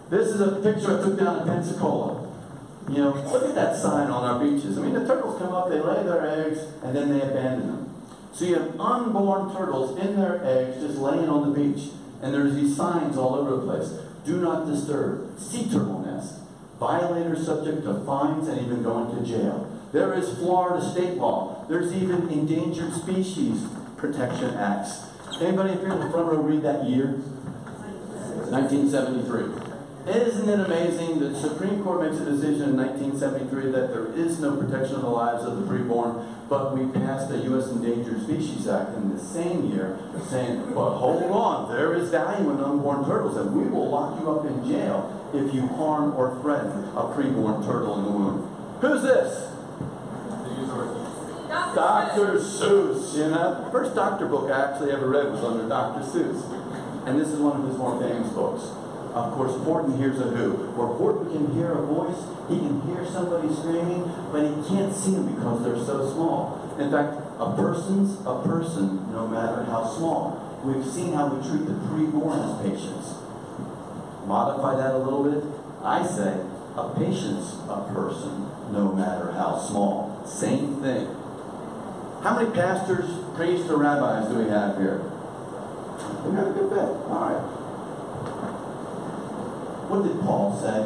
This 0.10 0.30
is 0.30 0.40
a 0.40 0.62
picture 0.62 1.00
I 1.00 1.04
took 1.04 1.20
down 1.20 1.42
in 1.42 1.48
Pensacola. 1.48 2.32
You 2.90 2.98
know, 3.00 3.10
look 3.30 3.44
at 3.44 3.56
that 3.56 3.76
sign 3.76 4.10
on 4.10 4.24
our 4.24 4.40
beaches. 4.40 4.78
I 4.78 4.82
mean, 4.82 4.94
the 4.94 5.06
turtles 5.06 5.38
come 5.38 5.54
up, 5.54 5.70
they 5.70 5.82
lay 5.82 6.04
their 6.04 6.48
eggs, 6.48 6.60
and 6.82 6.96
then 6.96 7.10
they 7.10 7.22
abandon 7.22 7.68
them. 7.68 8.04
So 8.32 8.46
you 8.46 8.56
have 8.56 8.80
unborn 8.80 9.54
turtles 9.54 10.00
in 10.00 10.16
their 10.16 10.40
eggs 10.46 10.82
just 10.82 10.98
laying 10.98 11.28
on 11.28 11.52
the 11.52 11.60
beach. 11.60 11.90
And 12.22 12.34
there's 12.34 12.56
these 12.56 12.76
signs 12.76 13.18
all 13.18 13.36
over 13.36 13.58
the 13.58 13.64
place. 13.64 14.00
Do 14.26 14.38
not 14.38 14.66
disturb. 14.66 15.38
Sea 15.38 15.70
turtle 15.70 16.00
nest. 16.00 16.40
Violators 16.80 17.46
subject 17.46 17.84
to 17.84 18.06
fines 18.06 18.48
and 18.48 18.62
even 18.62 18.84
going 18.84 19.14
to 19.14 19.26
jail. 19.30 19.70
There 19.92 20.14
is 20.14 20.38
Florida 20.38 20.82
state 20.90 21.16
law. 21.16 21.66
There's 21.68 21.92
even 21.94 22.30
Endangered 22.30 22.94
Species 22.94 23.68
Protection 23.98 24.56
Acts. 24.56 25.06
Anybody 25.42 25.74
up 25.74 25.80
here 25.80 25.92
in 25.92 26.00
the 26.00 26.10
front 26.10 26.32
row 26.32 26.42
read 26.42 26.62
that 26.62 26.86
year? 26.86 27.08
1973. 28.50 29.67
Isn't 30.08 30.48
it 30.48 30.60
amazing 30.62 31.20
that 31.20 31.34
the 31.34 31.40
Supreme 31.40 31.84
Court 31.84 32.10
makes 32.10 32.22
a 32.22 32.26
decision 32.26 32.70
in 32.70 32.78
1973 32.78 33.72
that 33.72 33.92
there 33.92 34.08
is 34.16 34.40
no 34.40 34.56
protection 34.56 34.96
of 34.96 35.02
the 35.02 35.10
lives 35.10 35.44
of 35.44 35.60
the 35.60 35.68
preborn, 35.68 36.26
but 36.48 36.78
we 36.78 36.86
passed 36.98 37.28
the 37.28 37.40
U.S. 37.52 37.68
Endangered 37.68 38.24
Species 38.24 38.70
Act 38.70 38.96
in 38.96 39.14
the 39.14 39.20
same 39.20 39.70
year 39.70 40.00
saying, 40.30 40.74
but 40.74 40.98
hold 40.98 41.24
on, 41.24 41.76
there 41.76 41.94
is 41.94 42.10
value 42.10 42.50
in 42.52 42.64
unborn 42.64 43.04
turtles, 43.06 43.36
and 43.36 43.54
we 43.54 43.68
will 43.68 43.90
lock 43.90 44.18
you 44.22 44.32
up 44.32 44.46
in 44.46 44.66
jail 44.66 45.12
if 45.34 45.54
you 45.54 45.68
harm 45.68 46.16
or 46.16 46.40
threaten 46.42 46.86
a 46.96 47.04
preborn 47.12 47.66
turtle 47.66 47.98
in 47.98 48.06
the 48.06 48.12
womb. 48.12 48.78
Who's 48.80 49.02
this? 49.02 49.52
Dr. 51.76 52.40
Seuss, 52.40 53.14
you 53.14 53.30
know. 53.30 53.68
First 53.74 53.94
doctor 53.94 54.26
book 54.26 54.50
I 54.50 54.72
actually 54.72 54.92
ever 54.92 55.10
read 55.10 55.32
was 55.32 55.44
under 55.44 55.68
Dr. 55.68 56.00
Seuss. 56.06 57.06
And 57.06 57.20
this 57.20 57.28
is 57.28 57.40
one 57.40 57.62
of 57.62 57.68
his 57.68 57.78
more 57.78 58.00
famous 58.00 58.32
books. 58.32 58.72
Of 59.18 59.34
course, 59.34 59.58
Horton 59.66 59.98
hears 59.98 60.22
a 60.22 60.30
who. 60.30 60.70
Where 60.78 60.94
Horton 60.94 61.34
can 61.34 61.50
hear 61.58 61.74
a 61.74 61.82
voice, 61.82 62.22
he 62.46 62.62
can 62.62 62.86
hear 62.86 63.02
somebody 63.02 63.50
screaming, 63.50 64.06
but 64.30 64.46
he 64.46 64.54
can't 64.70 64.94
see 64.94 65.18
them 65.18 65.34
because 65.34 65.66
they're 65.66 65.82
so 65.82 66.06
small. 66.14 66.62
In 66.78 66.94
fact, 66.94 67.18
a 67.42 67.58
person's 67.58 68.22
a 68.30 68.46
person, 68.46 69.10
no 69.10 69.26
matter 69.28 69.66
how 69.66 69.90
small. 69.90 70.38
We've 70.62 70.86
seen 70.86 71.14
how 71.14 71.34
we 71.34 71.42
treat 71.42 71.66
the 71.66 71.74
preborn 71.90 72.38
as 72.46 72.62
patients. 72.62 73.18
Modify 74.30 74.78
that 74.78 74.94
a 74.94 75.02
little 75.02 75.26
bit. 75.26 75.42
I 75.82 76.06
say, 76.06 76.38
a 76.78 76.94
patient's 76.94 77.58
a 77.66 77.90
person, 77.90 78.46
no 78.70 78.94
matter 78.94 79.34
how 79.34 79.58
small. 79.58 80.22
Same 80.30 80.78
thing. 80.82 81.10
How 82.22 82.38
many 82.38 82.54
pastors, 82.54 83.10
priests, 83.34 83.70
or 83.70 83.82
rabbis 83.82 84.30
do 84.30 84.38
we 84.38 84.50
have 84.50 84.78
here? 84.78 85.02
We 86.22 86.38
got 86.38 86.50
a 86.50 86.54
good 86.54 86.70
bit. 86.70 86.90
All 87.10 87.34
right. 87.34 87.57
What 89.88 90.04
did 90.04 90.20
Paul 90.22 90.60
say? 90.60 90.84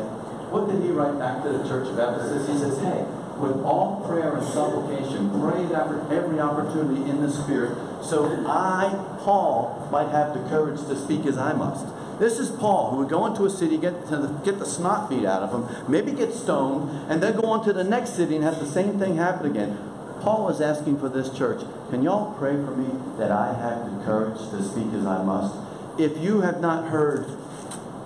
What 0.51 0.69
did 0.69 0.83
he 0.83 0.91
write 0.91 1.17
back 1.17 1.43
to 1.43 1.49
the 1.49 1.63
church 1.67 1.87
of 1.87 1.97
Ephesus? 1.97 2.47
He 2.47 2.57
says, 2.57 2.77
hey, 2.79 3.05
with 3.39 3.63
all 3.63 4.03
prayer 4.05 4.35
and 4.35 4.45
supplication, 4.45 5.31
pray 5.41 5.63
after 5.73 6.05
every 6.13 6.39
opportunity 6.39 7.09
in 7.09 7.21
the 7.21 7.31
Spirit, 7.31 7.75
so 8.03 8.45
I, 8.45 8.93
Paul, 9.19 9.87
might 9.91 10.09
have 10.09 10.33
the 10.33 10.47
courage 10.49 10.79
to 10.87 10.95
speak 10.95 11.25
as 11.25 11.37
I 11.37 11.53
must. 11.53 11.87
This 12.19 12.37
is 12.37 12.51
Paul, 12.51 12.91
who 12.91 12.97
would 12.97 13.09
go 13.09 13.25
into 13.25 13.45
a 13.45 13.49
city, 13.49 13.77
get, 13.77 14.07
to 14.09 14.17
the, 14.17 14.27
get 14.45 14.59
the 14.59 14.65
snot 14.65 15.09
beat 15.09 15.25
out 15.25 15.41
of 15.41 15.49
him, 15.49 15.91
maybe 15.91 16.11
get 16.11 16.33
stoned, 16.33 17.09
and 17.09 17.23
then 17.23 17.39
go 17.39 17.47
on 17.47 17.65
to 17.65 17.73
the 17.73 17.83
next 17.83 18.11
city 18.15 18.35
and 18.35 18.43
have 18.43 18.59
the 18.59 18.67
same 18.67 18.99
thing 18.99 19.15
happen 19.15 19.49
again. 19.49 19.77
Paul 20.21 20.49
is 20.49 20.61
asking 20.61 20.99
for 20.99 21.09
this 21.09 21.35
church, 21.35 21.63
can 21.89 22.03
y'all 22.03 22.37
pray 22.37 22.53
for 22.53 22.75
me 22.75 22.93
that 23.17 23.31
I 23.31 23.53
have 23.53 23.97
the 23.97 24.05
courage 24.05 24.37
to 24.51 24.61
speak 24.61 24.93
as 24.93 25.07
I 25.07 25.23
must? 25.23 25.55
If 25.97 26.17
you 26.19 26.41
have 26.41 26.61
not 26.61 26.89
heard 26.89 27.25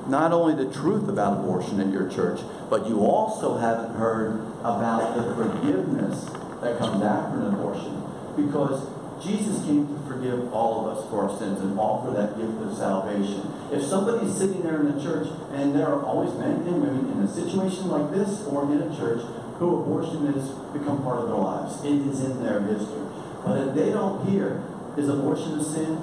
not 0.08 0.32
only 0.32 0.56
the 0.56 0.72
truth 0.72 1.10
about 1.10 1.40
abortion 1.40 1.80
at 1.80 1.88
your 1.88 2.10
church, 2.10 2.42
but 2.70 2.88
you 2.88 3.00
also 3.00 3.58
haven't 3.58 3.96
heard 3.96 4.40
about 4.60 5.16
the 5.16 5.36
forgiveness 5.36 6.26
that 6.62 6.78
comes 6.78 7.04
after 7.04 7.40
an 7.42 7.54
abortion. 7.54 8.04
Because 8.36 8.88
Jesus 9.24 9.64
came 9.66 9.88
to 9.88 10.00
forgive 10.08 10.54
all 10.54 10.86
of 10.86 10.98
us 10.98 11.10
for 11.10 11.30
our 11.30 11.38
sins 11.38 11.62
and 11.62 11.80
offer 11.80 12.12
that 12.12 12.38
gift 12.38 12.62
of 12.62 12.76
salvation. 12.76 13.52
If 13.72 13.84
somebody's 13.84 14.36
sitting 14.36 14.62
there 14.62 14.82
in 14.82 14.96
the 14.96 15.02
church, 15.02 15.28
and 15.54 15.74
there 15.74 15.88
are 15.88 16.04
always 16.04 16.34
men 16.38 16.62
and 16.68 16.82
women 16.82 17.12
in 17.12 17.24
a 17.24 17.28
situation 17.28 17.88
like 17.88 18.12
this 18.12 18.46
or 18.46 18.64
in 18.72 18.82
a 18.82 18.96
church 18.96 19.22
who 19.58 19.82
abortion 19.82 20.34
has 20.34 20.50
become 20.74 21.02
part 21.02 21.20
of 21.20 21.28
their 21.30 21.38
lives. 21.38 21.84
It 21.84 22.06
is 22.06 22.26
in 22.26 22.44
their 22.44 22.62
history. 22.62 23.08
But 23.46 23.68
if 23.68 23.76
they 23.76 23.92
don't 23.92 24.28
hear, 24.28 24.62
is 24.98 25.08
abortion 25.08 25.60
a 25.60 25.64
sin? 25.64 25.98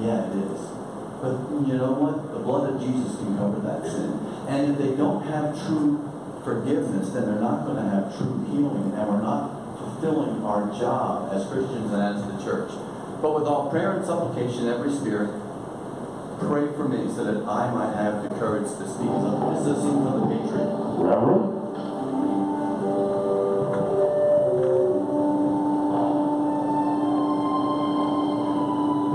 Yeah, 0.00 0.30
it 0.30 0.36
is. 0.52 0.75
But 1.22 1.32
you 1.66 1.80
know 1.80 1.96
what? 1.96 2.32
The 2.32 2.40
blood 2.40 2.74
of 2.74 2.80
Jesus 2.80 3.16
can 3.16 3.36
cover 3.38 3.60
that 3.64 3.88
sin. 3.88 4.20
And 4.48 4.72
if 4.72 4.78
they 4.78 4.94
don't 4.94 5.24
have 5.26 5.56
true 5.66 6.04
forgiveness, 6.44 7.10
then 7.10 7.26
they're 7.26 7.40
not 7.40 7.64
going 7.66 7.82
to 7.82 7.88
have 7.88 8.14
true 8.16 8.44
healing, 8.52 8.92
and 8.94 9.04
we're 9.08 9.24
not 9.24 9.50
fulfilling 9.80 10.44
our 10.44 10.70
job 10.78 11.32
as 11.32 11.48
Christians 11.48 11.90
and 11.90 12.02
as 12.02 12.22
the 12.22 12.38
church. 12.44 12.70
But 13.20 13.34
with 13.34 13.48
all 13.48 13.70
prayer 13.70 13.96
and 13.96 14.04
supplication, 14.04 14.68
every 14.68 14.92
spirit, 14.92 15.32
pray 16.38 16.68
for 16.76 16.86
me 16.86 17.08
so 17.16 17.24
that 17.24 17.48
I 17.48 17.72
might 17.72 17.96
have 17.96 18.22
the 18.22 18.28
courage 18.36 18.68
to 18.68 18.84
speak. 18.86 19.08
This 19.08 19.64
is 19.64 19.72
a 19.72 19.80
scene 19.80 20.04
from 20.04 20.20
the 20.20 20.26
Patriot. 20.36 20.70
Reverend? 21.00 21.56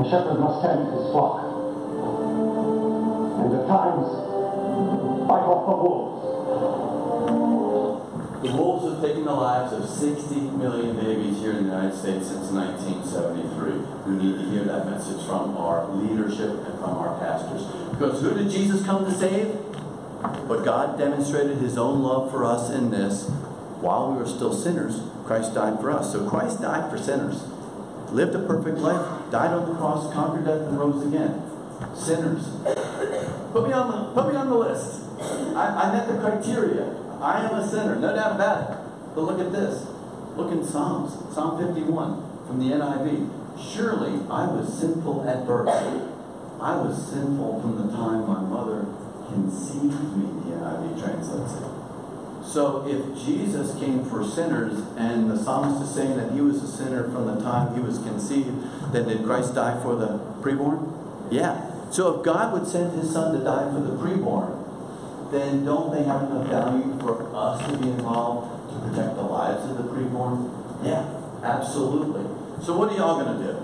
The 0.02 0.10
shepherd 0.10 0.40
must 0.42 0.66
tend 0.66 0.92
his 0.92 1.06
flock. 1.14 1.51
Times, 3.72 4.12
the 4.12 5.38
wolves. 5.80 6.20
The 8.44 8.52
wolves 8.52 8.84
have 8.92 9.02
taken 9.02 9.24
the 9.24 9.32
lives 9.32 9.72
of 9.72 9.88
60 9.88 10.36
million 10.60 10.98
babies 10.98 11.40
here 11.40 11.52
in 11.52 11.68
the 11.68 11.72
United 11.72 11.96
States 11.98 12.28
since 12.28 12.52
1973. 12.52 14.12
We 14.12 14.22
need 14.22 14.44
to 14.44 14.52
hear 14.52 14.66
that 14.66 14.88
message 14.88 15.26
from 15.26 15.56
our 15.56 15.88
leadership 15.88 16.68
and 16.68 16.80
from 16.80 16.98
our 16.98 17.18
pastors. 17.22 17.64
Because 17.92 18.20
who 18.20 18.34
did 18.34 18.52
Jesus 18.52 18.84
come 18.86 19.06
to 19.06 19.12
save? 19.14 19.56
But 20.50 20.66
God 20.66 20.98
demonstrated 21.00 21.60
his 21.60 21.78
own 21.78 22.04
love 22.04 22.30
for 22.30 22.44
us 22.44 22.70
in 22.72 22.92
this. 22.92 23.30
While 23.80 24.12
we 24.12 24.18
were 24.18 24.28
still 24.28 24.54
sinners, 24.54 25.00
Christ 25.26 25.54
died 25.54 25.80
for 25.80 25.92
us. 25.92 26.12
So 26.12 26.30
Christ 26.30 26.62
died 26.62 26.92
for 26.92 26.98
sinners. 26.98 27.44
Lived 28.12 28.36
a 28.36 28.46
perfect 28.46 28.80
life, 28.80 29.32
died 29.32 29.54
on 29.54 29.70
the 29.70 29.76
cross, 29.76 30.12
conquered 30.14 30.44
death, 30.44 30.68
and 30.68 30.78
rose 30.78 31.08
again. 31.08 31.42
Sinners. 31.96 32.50
Put 33.52 33.68
me 33.68 33.74
on 33.74 33.92
the, 33.92 34.22
put 34.22 34.32
me 34.32 34.38
on 34.38 34.50
the 34.50 34.56
list. 34.56 35.02
I, 35.56 35.68
I 35.68 35.92
met 35.92 36.08
the 36.08 36.18
criteria. 36.20 36.96
I 37.20 37.46
am 37.46 37.56
a 37.56 37.68
sinner, 37.68 37.96
no 37.98 38.16
doubt 38.16 38.36
about 38.36 38.72
it. 38.72 38.78
But 39.14 39.22
look 39.22 39.40
at 39.40 39.52
this. 39.52 39.88
Look 40.36 40.52
in 40.52 40.66
Psalms, 40.66 41.14
Psalm 41.34 41.60
51 41.60 42.48
from 42.48 42.60
the 42.60 42.74
NIV. 42.74 43.30
Surely 43.60 44.26
I 44.30 44.48
was 44.48 44.74
sinful 44.80 45.28
at 45.28 45.46
birth. 45.46 45.68
I 45.68 46.76
was 46.76 47.12
sinful 47.12 47.62
from 47.62 47.76
the 47.76 47.92
time 47.92 48.28
my 48.28 48.42
mother 48.42 48.86
conceived 49.28 50.16
me, 50.16 50.26
the 50.44 50.58
NIV 50.58 51.02
translates 51.02 51.54
it. 51.54 52.46
So 52.46 52.86
if 52.88 53.24
Jesus 53.24 53.78
came 53.80 54.04
for 54.06 54.26
sinners 54.26 54.80
and 54.98 55.30
the 55.30 55.38
psalmist 55.38 55.82
is 55.84 55.96
saying 55.96 56.18
that 56.18 56.32
he 56.32 56.42
was 56.42 56.62
a 56.64 56.68
sinner 56.68 57.04
from 57.04 57.28
the 57.28 57.42
time 57.42 57.76
he 57.76 57.82
was 57.82 57.98
conceived, 58.00 58.92
then 58.92 59.08
did 59.08 59.24
Christ 59.24 59.56
die 59.56 59.82
for 59.82 59.96
the 59.96 60.20
preborn? 60.42 61.28
Yeah. 61.32 61.71
So 61.92 62.18
if 62.18 62.24
God 62.24 62.54
would 62.54 62.68
send 62.68 62.98
his 62.98 63.12
son 63.12 63.38
to 63.38 63.44
die 63.44 63.70
for 63.74 63.82
the 63.82 63.98
preborn, 63.98 65.30
then 65.32 65.66
don't 65.66 65.92
they 65.94 66.04
have 66.04 66.24
enough 66.24 66.48
value 66.48 66.98
for 67.00 67.36
us 67.36 67.70
to 67.70 67.78
be 67.78 67.90
involved 67.90 68.72
to 68.72 68.80
protect 68.90 69.16
the 69.16 69.24
lives 69.24 69.70
of 69.70 69.78
the 69.78 69.84
preborn? 69.84 70.50
Yeah, 70.84 71.06
absolutely. 71.44 72.24
So 72.64 72.78
what 72.78 72.92
are 72.92 72.96
y'all 72.96 73.24
going 73.24 73.38
to 73.40 73.44
do? 73.44 73.60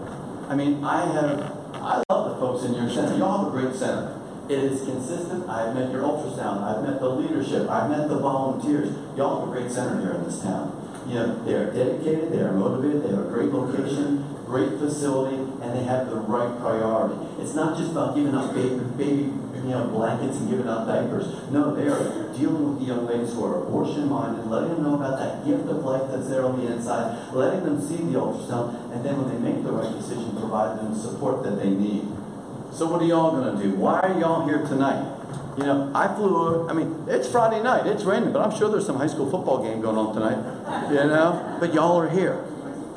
I 0.50 0.56
mean, 0.56 0.84
I 0.84 1.06
have, 1.06 1.40
I 1.76 2.04
love 2.10 2.32
the 2.32 2.36
folks 2.40 2.66
in 2.66 2.74
your 2.74 2.90
center. 2.90 3.18
Y'all 3.18 3.46
have 3.46 3.48
a 3.48 3.52
great 3.52 3.74
center. 3.74 4.20
It 4.50 4.60
is 4.60 4.84
consistent. 4.84 5.48
I've 5.50 5.74
met 5.74 5.92
your 5.92 6.04
ultrasound. 6.04 6.64
I've 6.64 6.84
met 6.84 7.00
the 7.00 7.10
leadership. 7.10 7.70
I've 7.70 7.90
met 7.90 8.10
the 8.10 8.20
volunteers. 8.20 8.96
Y'all 9.16 9.40
have 9.40 9.50
a 9.50 9.52
great 9.52 9.72
center 9.72 10.02
here 10.02 10.16
in 10.16 10.24
this 10.24 10.42
town. 10.42 10.72
You 11.08 11.16
know, 11.16 11.44
they 11.46 11.54
are 11.54 11.72
dedicated, 11.72 12.34
they 12.34 12.40
are 12.40 12.52
motivated, 12.52 13.04
they 13.04 13.16
have 13.16 13.28
a 13.28 13.30
great 13.30 13.54
location, 13.54 14.26
great 14.46 14.78
facility, 14.78 15.47
and 15.68 15.78
they 15.78 15.84
have 15.84 16.10
the 16.10 16.16
right 16.16 16.58
priority. 16.60 17.16
It's 17.42 17.54
not 17.54 17.78
just 17.78 17.92
about 17.92 18.16
giving 18.16 18.34
out 18.34 18.56
baby, 18.56 18.80
baby 18.98 19.34
you 19.68 19.74
know, 19.74 19.88
blankets 19.88 20.38
and 20.38 20.50
giving 20.50 20.68
out 20.68 20.88
diapers. 20.88 21.28
No, 21.52 21.76
they 21.76 21.88
are 21.88 22.32
dealing 22.32 22.70
with 22.70 22.80
the 22.80 22.86
young 22.86 23.06
ladies 23.06 23.34
who 23.34 23.44
are 23.44 23.64
abortion 23.64 24.08
minded, 24.08 24.48
letting 24.48 24.70
them 24.70 24.84
know 24.84 24.96
about 24.96 25.20
that 25.20 25.46
gift 25.46 25.68
of 25.68 25.84
life 25.84 26.04
that's 26.10 26.30
there 26.30 26.46
on 26.46 26.64
the 26.64 26.72
inside, 26.72 27.34
letting 27.34 27.64
them 27.64 27.82
see 27.82 27.98
the 27.98 28.18
ultrasound, 28.18 28.94
and 28.94 29.04
then 29.04 29.20
when 29.22 29.28
they 29.28 29.52
make 29.52 29.64
the 29.64 29.72
right 29.72 29.92
decision, 29.92 30.32
provide 30.40 30.80
them 30.80 30.94
the 30.94 31.00
support 31.00 31.44
that 31.44 31.60
they 31.60 31.70
need. 31.70 32.08
So 32.72 32.88
what 32.88 33.02
are 33.02 33.06
y'all 33.06 33.32
gonna 33.32 33.62
do? 33.62 33.76
Why 33.76 34.00
are 34.00 34.18
y'all 34.18 34.48
here 34.48 34.64
tonight? 34.66 35.16
You 35.58 35.64
know, 35.64 35.92
I 35.94 36.16
flew, 36.16 36.70
I 36.70 36.74
mean, 36.74 37.04
it's 37.08 37.28
Friday 37.28 37.62
night, 37.62 37.88
it's 37.88 38.04
raining, 38.04 38.32
but 38.32 38.42
I'm 38.42 38.56
sure 38.56 38.70
there's 38.70 38.86
some 38.86 38.98
high 38.98 39.08
school 39.08 39.30
football 39.30 39.64
game 39.64 39.82
going 39.82 39.98
on 39.98 40.14
tonight, 40.14 40.38
you 40.90 40.96
know? 40.96 41.58
But 41.60 41.74
y'all 41.74 42.00
are 42.00 42.08
here. 42.08 42.47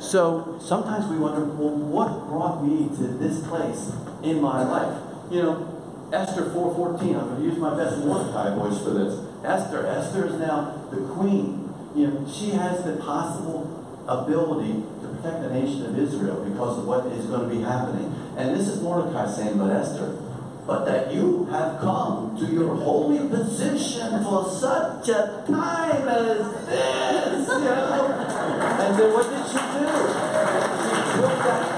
So 0.01 0.59
sometimes 0.61 1.07
we 1.07 1.18
wonder, 1.18 1.44
well, 1.44 1.76
what 1.76 2.26
brought 2.26 2.64
me 2.64 2.88
to 2.96 3.07
this 3.18 3.46
place 3.46 3.92
in 4.22 4.40
my 4.40 4.64
life? 4.64 4.98
You 5.30 5.42
know, 5.42 6.09
Esther 6.12 6.46
4.14, 6.46 7.03
I'm 7.03 7.28
gonna 7.28 7.44
use 7.44 7.59
my 7.59 7.76
best 7.76 7.98
Mordecai 7.98 8.55
voice 8.57 8.82
for 8.82 8.90
this. 8.90 9.20
Esther, 9.44 9.86
Esther 9.86 10.26
is 10.26 10.34
now 10.40 10.88
the 10.90 11.07
queen. 11.14 11.72
You 11.94 12.09
know, 12.09 12.26
she 12.32 12.51
has 12.51 12.82
the 12.82 12.96
possible 12.96 13.68
ability 14.09 14.82
to 15.03 15.09
protect 15.09 15.42
the 15.42 15.51
nation 15.51 15.86
of 15.86 15.98
Israel 15.98 16.44
because 16.44 16.78
of 16.78 16.86
what 16.86 17.07
is 17.07 17.26
going 17.26 17.48
to 17.48 17.55
be 17.55 17.62
happening. 17.62 18.12
And 18.36 18.59
this 18.59 18.68
is 18.68 18.80
Mordecai 18.80 19.30
saying 19.30 19.55
about 19.55 19.70
Esther, 19.70 20.16
but 20.66 20.84
that 20.86 21.12
you 21.12 21.44
have 21.46 21.78
come 21.80 22.36
to 22.38 22.46
your 22.46 22.74
holy 22.74 23.28
position 23.28 24.24
for 24.24 24.48
such 24.48 25.09
a 25.09 25.44
time 25.46 26.09
as 26.09 26.66
this. 26.66 27.48
You 27.48 27.64
know? 27.64 28.26
And 28.80 28.98
then 28.98 29.12
what 29.12 29.28
did 29.28 29.46
she 29.46 29.59
do? 29.59 29.86
She 31.11 31.70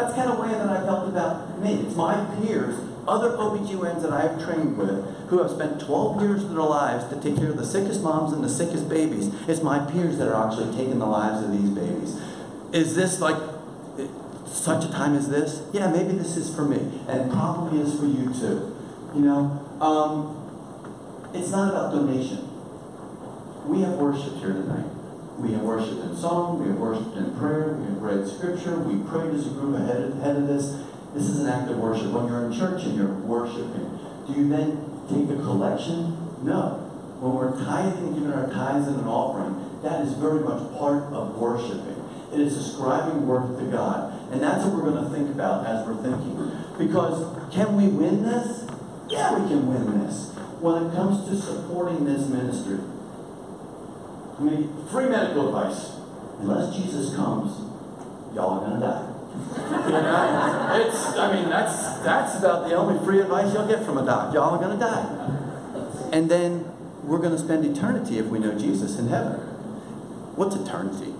that's 0.00 0.14
kind 0.14 0.30
of 0.30 0.38
way 0.38 0.48
that 0.50 0.68
I 0.68 0.84
felt 0.84 1.08
about 1.08 1.60
me. 1.62 1.74
It's 1.74 1.94
my 1.94 2.14
peers, 2.40 2.74
other 3.06 3.30
OBGYNs 3.30 4.02
that 4.02 4.12
I 4.12 4.22
have 4.22 4.42
trained 4.42 4.76
with, 4.76 5.04
who 5.28 5.38
have 5.38 5.50
spent 5.50 5.80
12 5.80 6.22
years 6.22 6.42
of 6.42 6.50
their 6.50 6.62
lives 6.62 7.04
to 7.08 7.20
take 7.20 7.36
care 7.36 7.50
of 7.50 7.56
the 7.56 7.66
sickest 7.66 8.02
moms 8.02 8.32
and 8.32 8.42
the 8.42 8.48
sickest 8.48 8.88
babies. 8.88 9.32
It's 9.48 9.62
my 9.62 9.78
peers 9.90 10.18
that 10.18 10.28
are 10.28 10.48
actually 10.48 10.74
taking 10.76 10.98
the 10.98 11.06
lives 11.06 11.44
of 11.44 11.52
these 11.52 11.70
babies. 11.70 12.20
Is 12.72 12.94
this 12.94 13.20
like 13.20 13.40
such 14.46 14.84
a 14.84 14.90
time 14.90 15.14
as 15.14 15.28
this? 15.28 15.62
Yeah, 15.72 15.90
maybe 15.90 16.12
this 16.12 16.36
is 16.36 16.54
for 16.54 16.64
me, 16.64 17.00
and 17.08 17.30
probably 17.30 17.80
is 17.80 17.98
for 17.98 18.06
you 18.06 18.32
too. 18.32 18.76
You 19.14 19.20
know, 19.22 19.66
um, 19.80 20.36
it's 21.34 21.50
not 21.50 21.70
about 21.70 21.92
donation. 21.92 22.48
We 23.66 23.82
have 23.82 23.94
worshiped 23.94 24.38
here 24.38 24.52
tonight. 24.52 24.86
We 25.40 25.52
have 25.52 25.62
worshiped 25.62 26.04
in 26.04 26.14
song, 26.14 26.60
we 26.60 26.68
have 26.68 26.76
worshiped 26.76 27.16
in 27.16 27.34
prayer, 27.36 27.72
we 27.72 27.86
have 27.86 28.02
read 28.02 28.28
scripture, 28.28 28.78
we 28.78 29.00
prayed 29.08 29.32
as 29.32 29.46
a 29.46 29.50
group 29.50 29.74
ahead 29.74 29.96
of, 29.96 30.18
ahead 30.18 30.36
of 30.36 30.46
this. 30.46 30.84
This 31.14 31.24
is 31.24 31.40
an 31.40 31.48
act 31.48 31.70
of 31.70 31.78
worship. 31.78 32.12
When 32.12 32.28
you're 32.28 32.44
in 32.44 32.52
church 32.52 32.84
and 32.84 32.94
you're 32.94 33.08
worshiping, 33.08 33.98
do 34.26 34.32
you 34.34 34.48
then 34.48 34.84
take 35.08 35.32
a 35.32 35.40
collection? 35.40 36.12
No. 36.44 36.86
When 37.20 37.32
we're 37.32 37.56
tithing 37.64 38.14
giving 38.14 38.32
our 38.32 38.52
tithes 38.52 38.88
and 38.88 39.00
an 39.00 39.08
offering, 39.08 39.80
that 39.82 40.04
is 40.04 40.12
very 40.14 40.40
much 40.40 40.60
part 40.76 41.04
of 41.12 41.36
worshiping. 41.38 41.96
It 42.32 42.40
is 42.40 42.56
ascribing 42.56 43.26
worth 43.26 43.58
to 43.58 43.64
God. 43.64 44.12
And 44.30 44.42
that's 44.42 44.64
what 44.64 44.74
we're 44.74 44.92
going 44.92 45.04
to 45.04 45.10
think 45.10 45.30
about 45.30 45.66
as 45.66 45.86
we're 45.86 46.00
thinking. 46.02 46.52
Because 46.78 47.24
can 47.52 47.76
we 47.76 47.88
win 47.88 48.22
this? 48.22 48.68
Yeah, 49.08 49.38
we 49.38 49.48
can 49.48 49.66
win 49.66 50.04
this. 50.04 50.30
When 50.60 50.84
it 50.84 50.94
comes 50.94 51.28
to 51.28 51.34
supporting 51.34 52.04
this 52.04 52.28
ministry, 52.28 52.78
I 54.40 54.42
mean, 54.42 54.86
free 54.90 55.06
medical 55.08 55.48
advice. 55.48 55.96
Unless 56.40 56.74
Jesus 56.74 57.14
comes, 57.14 57.60
y'all 58.34 58.60
are 58.60 58.66
gonna 58.66 58.80
die. 58.80 59.06
You 59.84 59.92
know, 59.92 60.86
it's. 60.86 61.04
I 61.18 61.34
mean, 61.34 61.50
that's 61.50 61.98
that's 61.98 62.38
about 62.38 62.66
the 62.66 62.74
only 62.74 63.04
free 63.04 63.20
advice 63.20 63.52
you'll 63.52 63.68
get 63.68 63.84
from 63.84 63.98
a 63.98 64.06
doc. 64.06 64.32
Y'all 64.32 64.54
are 64.54 64.58
gonna 64.58 64.80
die, 64.80 66.10
and 66.12 66.30
then 66.30 66.64
we're 67.04 67.18
gonna 67.18 67.38
spend 67.38 67.66
eternity 67.66 68.18
if 68.18 68.26
we 68.26 68.38
know 68.38 68.58
Jesus 68.58 68.98
in 68.98 69.08
heaven. 69.08 69.32
What's 70.36 70.56
eternity? 70.56 71.12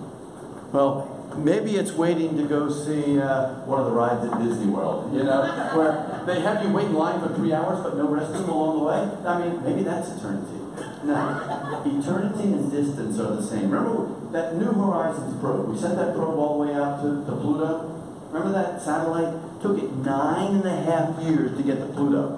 Well, 0.71 1.35
maybe 1.37 1.75
it's 1.75 1.91
waiting 1.91 2.37
to 2.37 2.43
go 2.47 2.71
see 2.71 3.19
uh, 3.19 3.53
one 3.65 3.79
of 3.79 3.85
the 3.85 3.91
rides 3.91 4.25
at 4.25 4.41
Disney 4.41 4.71
World. 4.71 5.13
You 5.13 5.23
know, 5.23 5.43
where 5.75 6.23
they 6.25 6.41
have 6.41 6.63
you 6.63 6.71
wait 6.73 6.87
in 6.87 6.95
line 6.95 7.21
for 7.21 7.35
three 7.35 7.53
hours 7.53 7.83
but 7.83 7.95
no 7.97 8.07
restroom 8.07 8.47
along 8.47 8.79
the 8.79 8.85
way. 8.85 9.27
I 9.27 9.45
mean, 9.45 9.63
maybe 9.63 9.83
that's 9.83 10.09
eternity. 10.09 10.60
No, 11.03 11.83
eternity 11.85 12.53
and 12.53 12.71
distance 12.71 13.19
are 13.19 13.35
the 13.35 13.41
same. 13.41 13.71
Remember 13.71 14.07
that 14.31 14.55
New 14.55 14.71
Horizons 14.71 15.39
probe? 15.41 15.69
We 15.69 15.77
sent 15.77 15.97
that 15.97 16.15
probe 16.15 16.37
all 16.37 16.59
the 16.59 16.67
way 16.67 16.75
out 16.75 17.01
to, 17.01 17.25
to 17.25 17.31
Pluto. 17.41 17.87
Remember 18.31 18.51
that 18.53 18.81
satellite? 18.81 19.61
Took 19.61 19.77
it 19.77 19.93
nine 19.97 20.55
and 20.55 20.65
a 20.65 20.81
half 20.83 21.21
years 21.21 21.57
to 21.57 21.63
get 21.63 21.79
to 21.79 21.85
Pluto. 21.87 22.37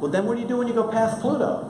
Well, 0.00 0.10
then 0.10 0.26
what 0.26 0.36
do 0.36 0.42
you 0.42 0.48
do 0.48 0.58
when 0.58 0.68
you 0.68 0.74
go 0.74 0.88
past 0.88 1.20
Pluto? 1.20 1.64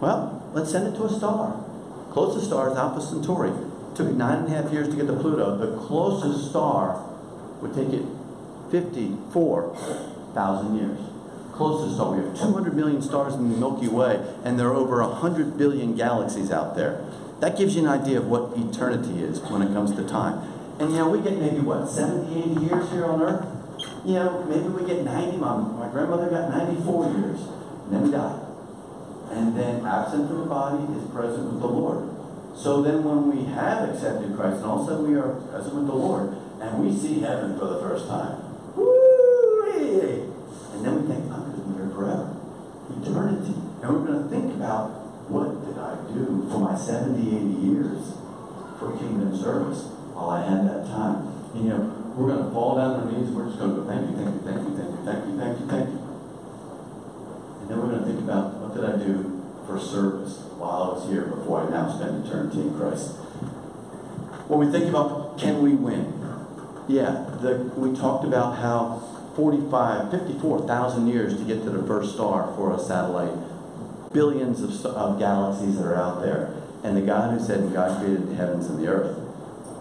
Well, 0.00 0.42
let's 0.54 0.70
send 0.70 0.86
it 0.86 0.96
to 0.96 1.04
a 1.04 1.10
star. 1.10 1.64
Closest 2.12 2.46
star 2.46 2.70
is 2.70 2.76
Alpha 2.76 3.00
Centauri. 3.00 3.50
Took 3.94 4.08
it 4.08 4.16
nine 4.16 4.44
and 4.44 4.52
a 4.52 4.62
half 4.62 4.72
years 4.72 4.88
to 4.88 4.96
get 4.96 5.06
to 5.08 5.14
Pluto. 5.14 5.56
The 5.56 5.76
closest 5.86 6.50
star 6.50 7.04
would 7.60 7.74
take 7.74 7.92
it 7.92 8.04
54,000 8.70 10.76
years 10.76 10.98
closest 11.60 11.96
star. 11.96 12.16
We 12.16 12.24
have 12.24 12.38
200 12.38 12.74
million 12.74 13.02
stars 13.02 13.34
in 13.34 13.52
the 13.52 13.56
Milky 13.58 13.86
Way, 13.86 14.16
and 14.44 14.58
there 14.58 14.68
are 14.68 14.74
over 14.74 15.04
100 15.04 15.58
billion 15.58 15.94
galaxies 15.94 16.50
out 16.50 16.74
there. 16.74 17.04
That 17.40 17.58
gives 17.58 17.76
you 17.76 17.82
an 17.84 17.88
idea 17.88 18.16
of 18.16 18.28
what 18.28 18.56
eternity 18.56 19.20
is 19.20 19.40
when 19.52 19.60
it 19.60 19.74
comes 19.74 19.94
to 19.96 20.08
time. 20.08 20.40
And 20.80 20.92
you 20.92 20.96
know, 20.96 21.10
we 21.10 21.20
get 21.20 21.36
maybe 21.36 21.60
what, 21.60 21.84
70, 21.84 22.32
80 22.32 22.64
years 22.64 22.90
here 22.90 23.04
on 23.04 23.20
Earth? 23.20 23.44
You 24.06 24.14
know, 24.14 24.44
maybe 24.48 24.68
we 24.72 24.88
get 24.88 25.04
90. 25.04 25.36
My, 25.36 25.60
my 25.60 25.88
grandmother 25.92 26.30
got 26.30 26.48
94 26.48 27.12
years, 27.12 27.40
and 27.84 27.92
then 27.92 28.02
we 28.04 28.10
die. 28.10 28.40
And 29.32 29.54
then 29.54 29.84
absent 29.84 30.28
from 30.28 30.40
the 30.40 30.46
body 30.48 30.80
is 30.96 31.04
present 31.12 31.44
with 31.44 31.60
the 31.60 31.68
Lord. 31.68 32.08
So 32.56 32.80
then 32.80 33.04
when 33.04 33.28
we 33.28 33.44
have 33.52 33.90
accepted 33.90 34.34
Christ, 34.34 34.64
and 34.64 34.66
all 34.66 34.80
of 34.80 34.88
a 34.88 34.90
sudden 34.90 35.12
we 35.12 35.14
are 35.20 35.36
present 35.52 35.74
with 35.76 35.86
the 35.86 35.94
Lord, 35.94 36.36
and 36.60 36.80
we 36.80 36.96
see 36.96 37.20
heaven 37.20 37.58
for 37.58 37.66
the 37.66 37.80
first 37.80 38.08
time. 38.08 38.40
Woo! 38.76 39.10
And 40.80 40.88
then 40.88 41.02
we 41.02 41.14
think, 41.14 41.30
I'm 41.30 41.44
going 41.44 41.52
to 41.52 41.60
be 41.60 41.76
here 41.76 41.90
forever. 41.92 42.36
Eternity. 43.00 43.54
And 43.82 43.86
we're 43.88 44.04
going 44.04 44.22
to 44.22 44.28
think 44.28 44.54
about 44.54 44.90
what 45.30 45.64
did 45.64 45.78
I 45.78 45.96
do 46.12 46.48
for 46.50 46.58
my 46.60 46.76
70, 46.76 47.16
80 47.16 47.46
years 47.64 48.14
for 48.78 48.96
kingdom 48.98 49.36
service 49.36 49.88
while 50.12 50.30
I 50.30 50.42
had 50.44 50.68
that 50.68 50.86
time. 50.86 51.28
And, 51.54 51.64
you 51.64 51.70
know, 51.70 52.00
we're 52.16 52.34
going 52.34 52.44
to 52.44 52.50
fall 52.50 52.76
down 52.76 53.00
on 53.00 53.08
our 53.08 53.12
knees. 53.12 53.30
We're 53.30 53.46
just 53.46 53.58
going 53.58 53.74
to 53.74 53.82
go, 53.82 53.88
thank 53.88 54.10
you, 54.10 54.16
thank 54.16 54.34
you, 54.34 54.42
thank 54.44 54.60
you, 54.60 54.72
thank 54.76 54.90
you, 54.90 55.00
thank 55.06 55.20
you, 55.24 55.32
thank 55.38 55.54
you, 55.60 55.66
thank 55.70 55.86
you. 55.88 56.00
And 57.60 57.64
then 57.70 57.76
we're 57.78 57.92
going 57.94 58.04
to 58.04 58.06
think 58.06 58.20
about 58.20 58.54
what 58.58 58.74
did 58.74 58.84
I 58.84 58.96
do 58.98 59.40
for 59.66 59.78
service 59.78 60.44
while 60.58 60.82
I 60.82 60.88
was 60.98 61.08
here 61.08 61.24
before 61.24 61.64
I 61.64 61.70
now 61.70 61.88
spend 61.88 62.26
eternity 62.26 62.60
in 62.60 62.76
Christ. 62.76 63.16
When 64.50 64.58
we 64.58 64.72
think 64.72 64.90
about 64.90 65.38
can 65.38 65.62
we 65.62 65.74
win? 65.74 66.20
Yeah, 66.88 67.24
the, 67.40 67.70
we 67.78 67.96
talked 67.96 68.24
about 68.24 68.58
how 68.58 69.09
45, 69.34 70.10
54,000 70.10 71.06
years 71.06 71.36
to 71.36 71.44
get 71.44 71.62
to 71.64 71.70
the 71.70 71.86
first 71.86 72.14
star 72.14 72.52
for 72.56 72.74
a 72.74 72.78
satellite. 72.78 73.32
Billions 74.12 74.60
of, 74.62 74.84
of 74.86 75.18
galaxies 75.18 75.76
that 75.76 75.86
are 75.86 75.96
out 75.96 76.22
there. 76.22 76.54
And 76.82 76.96
the 76.96 77.02
God 77.02 77.38
who 77.38 77.44
said, 77.44 77.72
God 77.72 78.00
created 78.00 78.30
the 78.30 78.34
heavens 78.34 78.66
and 78.66 78.82
the 78.82 78.88
earth, 78.88 79.16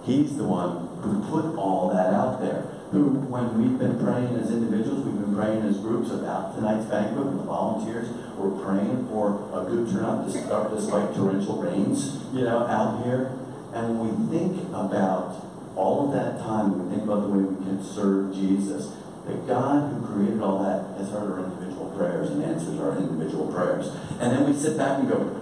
He's 0.06 0.36
the 0.38 0.44
one 0.44 0.88
who 1.02 1.22
put 1.30 1.56
all 1.56 1.90
that 1.90 2.14
out 2.14 2.42
there. 2.42 2.62
Who, 2.92 3.10
when 3.30 3.62
we've 3.62 3.78
been 3.78 4.02
praying 4.02 4.36
as 4.36 4.50
individuals, 4.50 5.06
we've 5.06 5.22
been 5.22 5.36
praying 5.36 5.62
as 5.62 5.78
groups 5.78 6.10
about 6.10 6.56
tonight's 6.56 6.86
banquet 6.86 7.26
with 7.26 7.38
the 7.38 7.44
volunteers, 7.44 8.10
we're 8.36 8.58
praying 8.66 9.08
for 9.10 9.46
a 9.54 9.70
good 9.70 9.92
turnout 9.92 10.26
despite, 10.26 10.72
despite 10.72 11.14
torrential 11.14 11.62
rains, 11.62 12.18
you 12.34 12.46
know, 12.46 12.66
out 12.66 13.04
here. 13.06 13.38
And 13.74 14.00
when 14.00 14.10
we 14.10 14.38
think 14.40 14.70
about 14.70 15.46
all 15.76 16.08
of 16.08 16.14
that 16.14 16.40
time, 16.40 16.74
we 16.74 16.96
think 16.96 17.04
about 17.04 17.22
the 17.22 17.30
way 17.30 17.44
we 17.44 17.64
can 17.64 17.84
serve 17.84 18.34
Jesus, 18.34 18.96
the 19.30 19.38
God 19.48 19.94
who 19.94 20.06
created 20.08 20.42
all 20.42 20.64
that 20.64 20.98
has 20.98 21.10
heard 21.10 21.32
our 21.32 21.46
individual 21.46 21.92
prayers 21.98 22.30
and 22.30 22.44
answers 22.44 22.80
our 22.80 22.98
individual 22.98 23.52
prayers. 23.52 23.88
And 24.20 24.32
then 24.32 24.46
we 24.46 24.58
sit 24.58 24.78
back 24.78 25.00
and 25.00 25.10
go, 25.10 25.40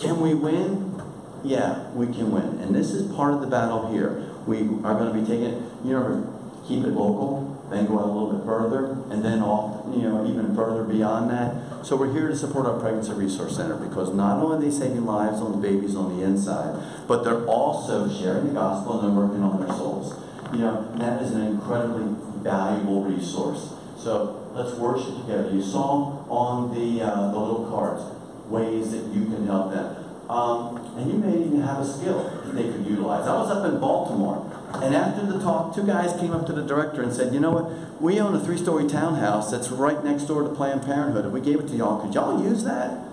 can 0.00 0.20
we 0.20 0.34
win? 0.34 1.00
Yeah, 1.44 1.90
we 1.90 2.06
can 2.06 2.30
win. 2.30 2.60
And 2.60 2.74
this 2.74 2.90
is 2.90 3.12
part 3.14 3.34
of 3.34 3.40
the 3.40 3.46
battle 3.46 3.92
here. 3.92 4.30
We 4.46 4.58
are 4.84 4.94
going 4.94 5.12
to 5.12 5.20
be 5.20 5.26
taking, 5.26 5.70
you 5.84 5.92
know, 5.92 6.28
keep 6.66 6.84
it 6.84 6.90
local, 6.90 7.66
then 7.70 7.86
go 7.86 7.98
out 7.98 8.06
a 8.06 8.12
little 8.12 8.32
bit 8.32 8.46
further, 8.46 8.92
and 9.10 9.24
then 9.24 9.40
off, 9.40 9.86
you 9.94 10.02
know, 10.02 10.26
even 10.26 10.54
further 10.54 10.84
beyond 10.84 11.30
that. 11.30 11.84
So 11.84 11.96
we're 11.96 12.12
here 12.12 12.28
to 12.28 12.36
support 12.36 12.66
our 12.66 12.78
Pregnancy 12.78 13.12
Resource 13.12 13.56
Center 13.56 13.76
because 13.76 14.14
not 14.14 14.42
only 14.42 14.56
are 14.56 14.70
they 14.70 14.76
saving 14.76 15.04
lives 15.04 15.40
on 15.40 15.52
the 15.52 15.58
babies 15.58 15.96
on 15.96 16.16
the 16.16 16.24
inside, 16.24 16.80
but 17.08 17.24
they're 17.24 17.44
also 17.46 18.08
sharing 18.08 18.48
the 18.48 18.54
gospel 18.54 19.00
and 19.00 19.08
they're 19.08 19.24
working 19.24 19.42
on 19.42 19.60
their 19.60 19.74
souls. 19.76 20.14
You 20.52 20.58
know, 20.58 20.92
that 20.96 21.22
is 21.22 21.32
an 21.32 21.42
incredibly 21.42 22.14
valuable 22.42 23.04
resource. 23.04 23.74
So 23.96 24.50
let's 24.54 24.76
worship 24.76 25.20
together. 25.22 25.50
You 25.52 25.62
saw 25.62 26.24
on 26.28 26.74
the, 26.74 27.02
uh, 27.02 27.30
the 27.30 27.38
little 27.38 27.66
cards 27.70 28.02
ways 28.48 28.90
that 28.92 29.04
you 29.14 29.24
can 29.26 29.46
help 29.46 29.72
them. 29.72 29.96
Um, 30.28 30.76
and 30.96 31.10
you 31.10 31.18
may 31.18 31.44
even 31.46 31.60
have 31.62 31.80
a 31.80 31.84
skill 31.84 32.22
that 32.44 32.54
they 32.54 32.64
could 32.64 32.86
utilize. 32.86 33.26
I 33.26 33.36
was 33.36 33.50
up 33.50 33.70
in 33.70 33.80
Baltimore, 33.80 34.50
and 34.74 34.94
after 34.94 35.26
the 35.26 35.38
talk, 35.40 35.74
two 35.74 35.86
guys 35.86 36.18
came 36.18 36.32
up 36.32 36.46
to 36.46 36.52
the 36.52 36.62
director 36.62 37.02
and 37.02 37.12
said, 37.12 37.34
You 37.34 37.40
know 37.40 37.50
what? 37.50 38.00
We 38.00 38.18
own 38.18 38.34
a 38.34 38.40
three 38.40 38.56
story 38.56 38.88
townhouse 38.88 39.50
that's 39.50 39.70
right 39.70 40.02
next 40.02 40.24
door 40.24 40.42
to 40.42 40.48
Planned 40.48 40.84
Parenthood, 40.84 41.24
and 41.24 41.34
we 41.34 41.40
gave 41.40 41.60
it 41.60 41.68
to 41.68 41.74
y'all. 41.74 42.00
Could 42.00 42.14
y'all 42.14 42.42
use 42.42 42.64
that? 42.64 43.11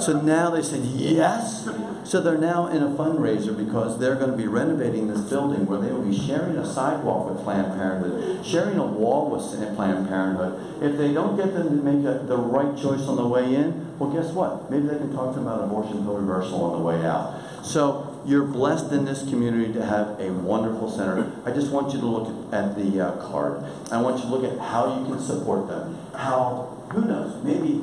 So 0.00 0.20
now 0.20 0.50
they 0.50 0.62
said 0.62 0.84
yes. 0.84 1.68
So 2.04 2.20
they're 2.20 2.38
now 2.38 2.66
in 2.66 2.82
a 2.82 2.88
fundraiser 2.88 3.56
because 3.56 3.98
they're 3.98 4.16
going 4.16 4.30
to 4.30 4.36
be 4.36 4.46
renovating 4.46 5.08
this 5.08 5.20
building 5.20 5.66
where 5.66 5.78
they 5.78 5.92
will 5.92 6.02
be 6.02 6.16
sharing 6.16 6.56
a 6.56 6.66
sidewalk 6.66 7.30
with 7.30 7.44
Planned 7.44 7.74
Parenthood, 7.74 8.44
sharing 8.44 8.78
a 8.78 8.84
wall 8.84 9.30
with 9.30 9.42
Planned 9.76 10.08
Parenthood. 10.08 10.82
If 10.82 10.98
they 10.98 11.12
don't 11.12 11.36
get 11.36 11.54
them 11.54 11.68
to 11.68 11.82
make 11.82 12.04
a, 12.06 12.24
the 12.24 12.36
right 12.36 12.76
choice 12.76 13.02
on 13.02 13.16
the 13.16 13.26
way 13.26 13.54
in, 13.54 13.96
well, 13.98 14.10
guess 14.10 14.32
what? 14.32 14.70
Maybe 14.70 14.88
they 14.88 14.98
can 14.98 15.12
talk 15.12 15.34
to 15.34 15.40
them 15.40 15.46
about 15.46 15.64
abortion 15.64 16.04
pill 16.04 16.16
reversal 16.16 16.64
on 16.64 16.78
the 16.78 16.84
way 16.84 17.04
out. 17.06 17.64
So 17.64 18.20
you're 18.24 18.44
blessed 18.44 18.92
in 18.92 19.04
this 19.04 19.22
community 19.22 19.72
to 19.74 19.84
have 19.84 20.18
a 20.20 20.32
wonderful 20.32 20.90
center. 20.90 21.30
I 21.44 21.50
just 21.50 21.70
want 21.70 21.92
you 21.92 22.00
to 22.00 22.06
look 22.06 22.52
at, 22.52 22.74
the 22.76 23.00
uh, 23.00 23.28
card. 23.28 23.64
I 23.90 24.00
want 24.00 24.18
you 24.18 24.24
to 24.24 24.28
look 24.28 24.44
at 24.44 24.58
how 24.58 24.98
you 24.98 25.06
can 25.06 25.20
support 25.20 25.68
them. 25.68 25.98
How, 26.14 26.86
who 26.92 27.04
knows, 27.04 27.42
maybe 27.44 27.82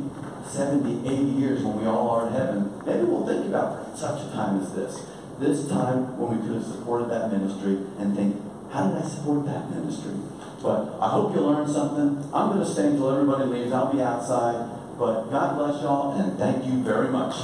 70, 0.49 1.07
80 1.07 1.23
years 1.39 1.63
when 1.63 1.79
we 1.81 1.87
all 1.87 2.09
are 2.09 2.27
in 2.27 2.33
heaven, 2.33 2.71
maybe 2.85 3.03
we'll 3.03 3.25
think 3.25 3.45
about 3.47 3.97
such 3.97 4.21
a 4.21 4.31
time 4.31 4.61
as 4.61 4.73
this. 4.73 5.05
This 5.39 5.67
time 5.67 6.17
when 6.17 6.37
we 6.37 6.45
could 6.45 6.55
have 6.55 6.65
supported 6.65 7.09
that 7.09 7.31
ministry 7.31 7.77
and 7.99 8.15
think, 8.15 8.41
how 8.71 8.87
did 8.87 9.03
I 9.03 9.07
support 9.07 9.45
that 9.45 9.69
ministry? 9.69 10.13
But 10.61 10.97
I 11.01 11.09
hope 11.09 11.35
you 11.35 11.41
learned 11.41 11.71
something. 11.71 12.29
I'm 12.33 12.49
going 12.49 12.65
to 12.65 12.65
stay 12.65 12.87
until 12.87 13.11
everybody 13.11 13.45
leaves. 13.45 13.71
I'll 13.71 13.91
be 13.91 14.01
outside. 14.01 14.69
But 14.97 15.29
God 15.29 15.57
bless 15.57 15.81
y'all 15.81 16.19
and 16.19 16.37
thank 16.39 16.65
you 16.65 16.81
very 16.83 17.09
much. 17.09 17.35